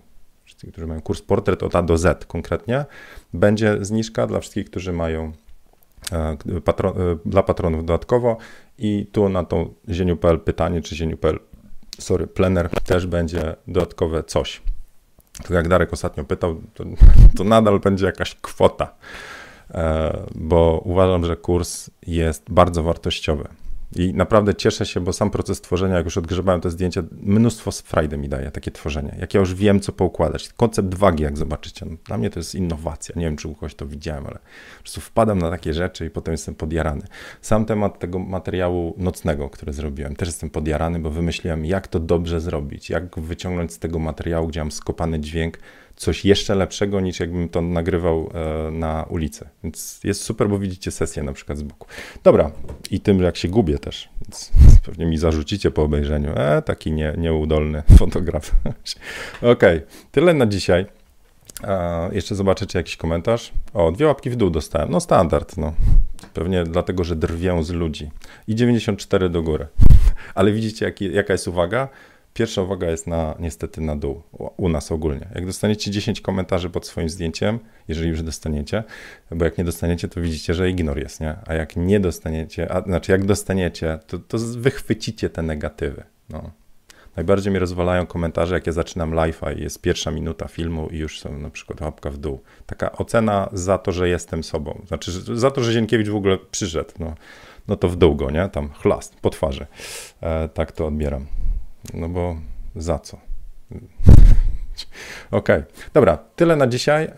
którzy 0.72 0.86
mają 0.86 1.00
kurs 1.00 1.22
portret 1.22 1.62
od 1.62 1.76
A 1.76 1.82
do 1.82 1.98
Z 1.98 2.24
konkretnie, 2.24 2.84
będzie 3.34 3.76
zniżka 3.80 4.26
dla 4.26 4.40
wszystkich, 4.40 4.70
którzy 4.70 4.92
mają 4.92 5.32
patron, 6.64 6.92
e, 6.92 7.16
dla 7.24 7.42
patronów 7.42 7.84
dodatkowo 7.84 8.36
i 8.78 9.06
tu 9.12 9.28
na 9.28 9.44
tą 9.44 9.74
zieniu.pl 9.88 10.40
pytanie, 10.40 10.82
czy 10.82 10.96
zieniu.pl, 10.96 11.38
sorry, 11.98 12.26
plener 12.26 12.70
też 12.84 13.06
będzie 13.06 13.56
dodatkowe 13.66 14.22
coś. 14.22 14.62
To 15.46 15.54
jak 15.54 15.68
Darek 15.68 15.92
ostatnio 15.92 16.24
pytał, 16.24 16.60
to, 16.74 16.84
to 17.36 17.44
nadal 17.44 17.80
będzie 17.80 18.06
jakaś 18.06 18.34
kwota, 18.34 18.94
e, 19.70 20.26
bo 20.34 20.82
uważam, 20.84 21.24
że 21.24 21.36
kurs 21.36 21.90
jest 22.06 22.50
bardzo 22.50 22.82
wartościowy. 22.82 23.48
I 23.96 24.14
naprawdę 24.14 24.54
cieszę 24.54 24.86
się, 24.86 25.00
bo 25.00 25.12
sam 25.12 25.30
proces 25.30 25.60
tworzenia, 25.60 25.96
jak 25.96 26.04
już 26.04 26.18
odgrzebałem 26.18 26.60
te 26.60 26.70
zdjęcia, 26.70 27.02
mnóstwo 27.22 27.70
frajdy 27.70 28.18
mi 28.18 28.28
daje 28.28 28.50
takie 28.50 28.70
tworzenie. 28.70 29.16
Jak 29.20 29.34
ja 29.34 29.40
już 29.40 29.54
wiem, 29.54 29.80
co 29.80 29.92
poukładać. 29.92 30.52
Koncept 30.52 30.94
wagi, 30.94 31.22
jak 31.22 31.38
zobaczycie, 31.38 31.86
no, 31.86 31.96
dla 32.04 32.18
mnie 32.18 32.30
to 32.30 32.40
jest 32.40 32.54
innowacja. 32.54 33.14
Nie 33.18 33.24
wiem, 33.24 33.36
czy 33.36 33.48
u 33.48 33.54
kogoś 33.54 33.74
to 33.74 33.86
widziałem, 33.86 34.26
ale 34.26 34.38
po 34.76 34.82
prostu 34.82 35.00
wpadam 35.00 35.38
na 35.38 35.50
takie 35.50 35.74
rzeczy 35.74 36.06
i 36.06 36.10
potem 36.10 36.32
jestem 36.32 36.54
podjarany. 36.54 37.02
Sam 37.40 37.64
temat 37.64 37.98
tego 37.98 38.18
materiału 38.18 38.94
nocnego, 38.96 39.50
który 39.50 39.72
zrobiłem, 39.72 40.16
też 40.16 40.28
jestem 40.28 40.50
podjarany, 40.50 40.98
bo 40.98 41.10
wymyśliłem, 41.10 41.64
jak 41.64 41.88
to 41.88 42.00
dobrze 42.00 42.40
zrobić, 42.40 42.90
jak 42.90 43.20
wyciągnąć 43.20 43.72
z 43.72 43.78
tego 43.78 43.98
materiału, 43.98 44.48
gdzie 44.48 44.60
mam 44.60 44.72
skopany 44.72 45.20
dźwięk, 45.20 45.58
coś 46.00 46.24
jeszcze 46.24 46.54
lepszego 46.54 47.00
niż 47.00 47.20
jakbym 47.20 47.48
to 47.48 47.62
nagrywał 47.62 48.30
e, 48.34 48.70
na 48.70 49.06
ulicy. 49.08 49.48
Więc 49.64 50.00
jest 50.04 50.22
super, 50.22 50.48
bo 50.48 50.58
widzicie 50.58 50.90
sesję 50.90 51.22
na 51.22 51.32
przykład 51.32 51.58
z 51.58 51.62
boku. 51.62 51.86
Dobra, 52.24 52.50
i 52.90 53.00
tym 53.00 53.22
jak 53.22 53.36
się 53.36 53.48
gubię 53.48 53.78
też. 53.78 54.08
Więc 54.22 54.50
pewnie 54.86 55.06
mi 55.06 55.18
zarzucicie 55.18 55.70
po 55.70 55.82
obejrzeniu. 55.82 56.32
E, 56.36 56.62
taki 56.62 56.92
nie, 56.92 57.14
nieudolny 57.18 57.82
fotograf. 57.98 58.52
Okej, 59.38 59.50
okay, 59.52 59.82
tyle 60.12 60.34
na 60.34 60.46
dzisiaj. 60.46 60.86
E, 61.64 62.10
jeszcze 62.14 62.34
zobaczę, 62.34 62.66
czy 62.66 62.78
jakiś 62.78 62.96
komentarz. 62.96 63.52
O, 63.74 63.92
dwie 63.92 64.06
łapki 64.06 64.30
w 64.30 64.36
dół 64.36 64.50
dostałem. 64.50 64.90
No 64.90 65.00
standard, 65.00 65.56
no. 65.56 65.72
Pewnie 66.34 66.64
dlatego, 66.64 67.04
że 67.04 67.16
drwią 67.16 67.62
z 67.62 67.70
ludzi. 67.70 68.10
I 68.48 68.54
94 68.54 69.28
do 69.28 69.42
góry. 69.42 69.66
Ale 70.34 70.52
widzicie, 70.52 70.84
jak, 70.84 71.00
jaka 71.00 71.32
jest 71.32 71.48
uwaga? 71.48 71.88
Pierwsza 72.34 72.62
uwaga 72.62 72.90
jest 72.90 73.06
na, 73.06 73.34
niestety 73.38 73.80
na 73.80 73.96
dół, 73.96 74.22
u 74.56 74.68
nas 74.68 74.92
ogólnie. 74.92 75.28
Jak 75.34 75.46
dostaniecie 75.46 75.90
10 75.90 76.20
komentarzy 76.20 76.70
pod 76.70 76.86
swoim 76.86 77.08
zdjęciem, 77.08 77.58
jeżeli 77.88 78.08
już 78.08 78.22
dostaniecie, 78.22 78.84
bo 79.30 79.44
jak 79.44 79.58
nie 79.58 79.64
dostaniecie, 79.64 80.08
to 80.08 80.20
widzicie, 80.20 80.54
że 80.54 80.70
ignor 80.70 80.98
jest, 80.98 81.20
nie? 81.20 81.36
A 81.46 81.54
jak 81.54 81.76
nie 81.76 82.00
dostaniecie, 82.00 82.72
a, 82.72 82.82
znaczy 82.82 83.12
jak 83.12 83.24
dostaniecie, 83.24 83.98
to, 84.06 84.18
to 84.18 84.38
wychwycicie 84.38 85.30
te 85.30 85.42
negatywy. 85.42 86.02
No. 86.28 86.50
Najbardziej 87.16 87.50
mnie 87.50 87.60
rozwalają 87.60 88.06
komentarze, 88.06 88.54
jak 88.54 88.66
ja 88.66 88.72
zaczynam 88.72 89.10
live'a 89.10 89.58
i 89.58 89.62
jest 89.62 89.80
pierwsza 89.80 90.10
minuta 90.10 90.48
filmu 90.48 90.88
i 90.88 90.98
już 90.98 91.20
są 91.20 91.38
na 91.38 91.50
przykład 91.50 91.80
łapka 91.80 92.10
w 92.10 92.18
dół. 92.18 92.40
Taka 92.66 92.92
ocena 92.92 93.48
za 93.52 93.78
to, 93.78 93.92
że 93.92 94.08
jestem 94.08 94.44
sobą. 94.44 94.82
Znaczy, 94.86 95.12
za 95.38 95.50
to, 95.50 95.64
że 95.64 95.72
Zienkiewicz 95.72 96.08
w 96.08 96.16
ogóle 96.16 96.38
przyszedł. 96.50 96.90
No, 96.98 97.14
no 97.68 97.76
to 97.76 97.88
w 97.88 97.96
dół 97.96 98.14
go, 98.14 98.30
nie? 98.30 98.48
Tam 98.48 98.68
chlast, 98.68 99.16
po 99.20 99.30
twarzy. 99.30 99.66
E, 100.20 100.48
tak 100.48 100.72
to 100.72 100.86
odbieram. 100.86 101.26
No 101.94 102.08
bo 102.08 102.36
za 102.76 102.98
co? 102.98 103.16
Okej, 105.30 105.56
okay. 105.58 105.64
dobra, 105.94 106.16
tyle 106.16 106.56
na 106.56 106.66
dzisiaj. 106.66 107.12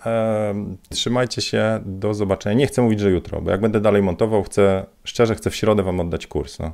Trzymajcie 0.89 1.43
się, 1.43 1.81
do 1.85 2.15
zobaczenia. 2.15 2.55
Nie 2.55 2.67
chcę 2.67 2.83
mówić, 2.83 3.01
że 3.01 3.11
jutro, 3.11 3.41
bo 3.41 3.51
jak 3.51 3.61
będę 3.61 3.81
dalej 3.81 4.03
montował, 4.03 4.43
chcę, 4.43 4.87
szczerze 5.05 5.35
chcę 5.35 5.51
w 5.51 5.57
środę 5.57 5.83
wam 5.83 6.01
oddać 6.01 6.27
kurs. 6.27 6.59
No. 6.59 6.73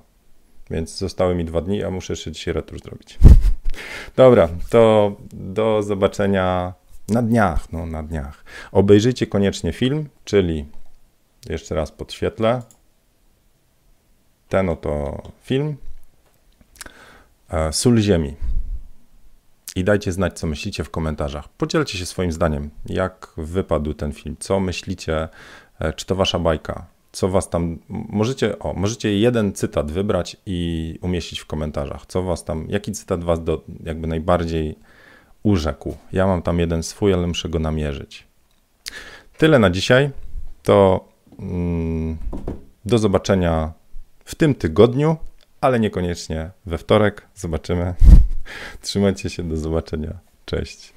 Więc 0.70 0.98
zostały 0.98 1.34
mi 1.34 1.44
dwa 1.44 1.60
dni, 1.60 1.84
a 1.84 1.90
muszę 1.90 2.12
jeszcze 2.12 2.32
dzisiaj 2.32 2.54
retusz 2.54 2.80
zrobić. 2.80 3.18
Dobra, 4.16 4.48
to 4.70 5.12
do 5.32 5.82
zobaczenia 5.82 6.74
na 7.08 7.22
dniach, 7.22 7.72
no 7.72 7.86
na 7.86 8.02
dniach. 8.02 8.44
Obejrzyjcie 8.72 9.26
koniecznie 9.26 9.72
film, 9.72 10.08
czyli 10.24 10.66
jeszcze 11.48 11.74
raz 11.74 11.92
podświetlę. 11.92 12.62
Ten 14.48 14.68
oto 14.68 15.22
film. 15.42 15.76
E, 17.50 17.72
sól 17.72 17.98
ziemi. 17.98 18.34
I 19.76 19.84
dajcie 19.84 20.12
znać, 20.12 20.38
co 20.38 20.46
myślicie 20.46 20.84
w 20.84 20.90
komentarzach. 20.90 21.48
Podzielcie 21.48 21.98
się 21.98 22.06
swoim 22.06 22.32
zdaniem, 22.32 22.70
jak 22.86 23.32
wypadł 23.36 23.94
ten 23.94 24.12
film, 24.12 24.36
co 24.38 24.60
myślicie, 24.60 25.28
e, 25.78 25.92
czy 25.92 26.06
to 26.06 26.14
wasza 26.14 26.38
bajka, 26.38 26.86
co 27.12 27.28
was 27.28 27.50
tam. 27.50 27.78
Możecie, 27.88 28.58
o, 28.58 28.74
możecie 28.74 29.18
jeden 29.18 29.52
cytat 29.52 29.92
wybrać 29.92 30.36
i 30.46 30.98
umieścić 31.02 31.40
w 31.40 31.46
komentarzach. 31.46 32.06
Co 32.06 32.22
was 32.22 32.44
tam, 32.44 32.66
jaki 32.68 32.92
cytat 32.92 33.24
was 33.24 33.44
do, 33.44 33.62
jakby 33.84 34.06
najbardziej 34.06 34.78
urzekł. 35.42 35.96
Ja 36.12 36.26
mam 36.26 36.42
tam 36.42 36.58
jeden 36.58 36.82
swój, 36.82 37.14
ale 37.14 37.26
muszę 37.26 37.48
go 37.48 37.58
namierzyć. 37.58 38.26
Tyle 39.38 39.58
na 39.58 39.70
dzisiaj. 39.70 40.10
To 40.62 41.08
mm, 41.38 42.18
do 42.84 42.98
zobaczenia 42.98 43.72
w 44.24 44.34
tym 44.34 44.54
tygodniu 44.54 45.16
ale 45.60 45.80
niekoniecznie 45.80 46.50
we 46.66 46.78
wtorek. 46.78 47.28
Zobaczymy. 47.34 47.94
Trzymajcie 48.82 49.30
się, 49.30 49.48
do 49.48 49.56
zobaczenia. 49.56 50.18
Cześć. 50.44 50.92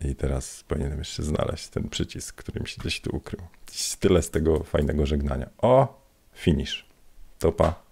I 0.00 0.14
teraz 0.14 0.64
powinienem 0.68 0.98
jeszcze 0.98 1.22
znaleźć 1.22 1.68
ten 1.68 1.88
przycisk, 1.88 2.36
który 2.36 2.60
mi 2.60 2.68
się 2.68 2.76
gdzieś 2.80 3.00
tu 3.00 3.16
ukrył. 3.16 3.42
Tyle 4.00 4.22
z 4.22 4.30
tego 4.30 4.64
fajnego 4.64 5.06
żegnania. 5.06 5.50
O, 5.58 6.02
finish. 6.34 6.86
Topa. 7.38 7.87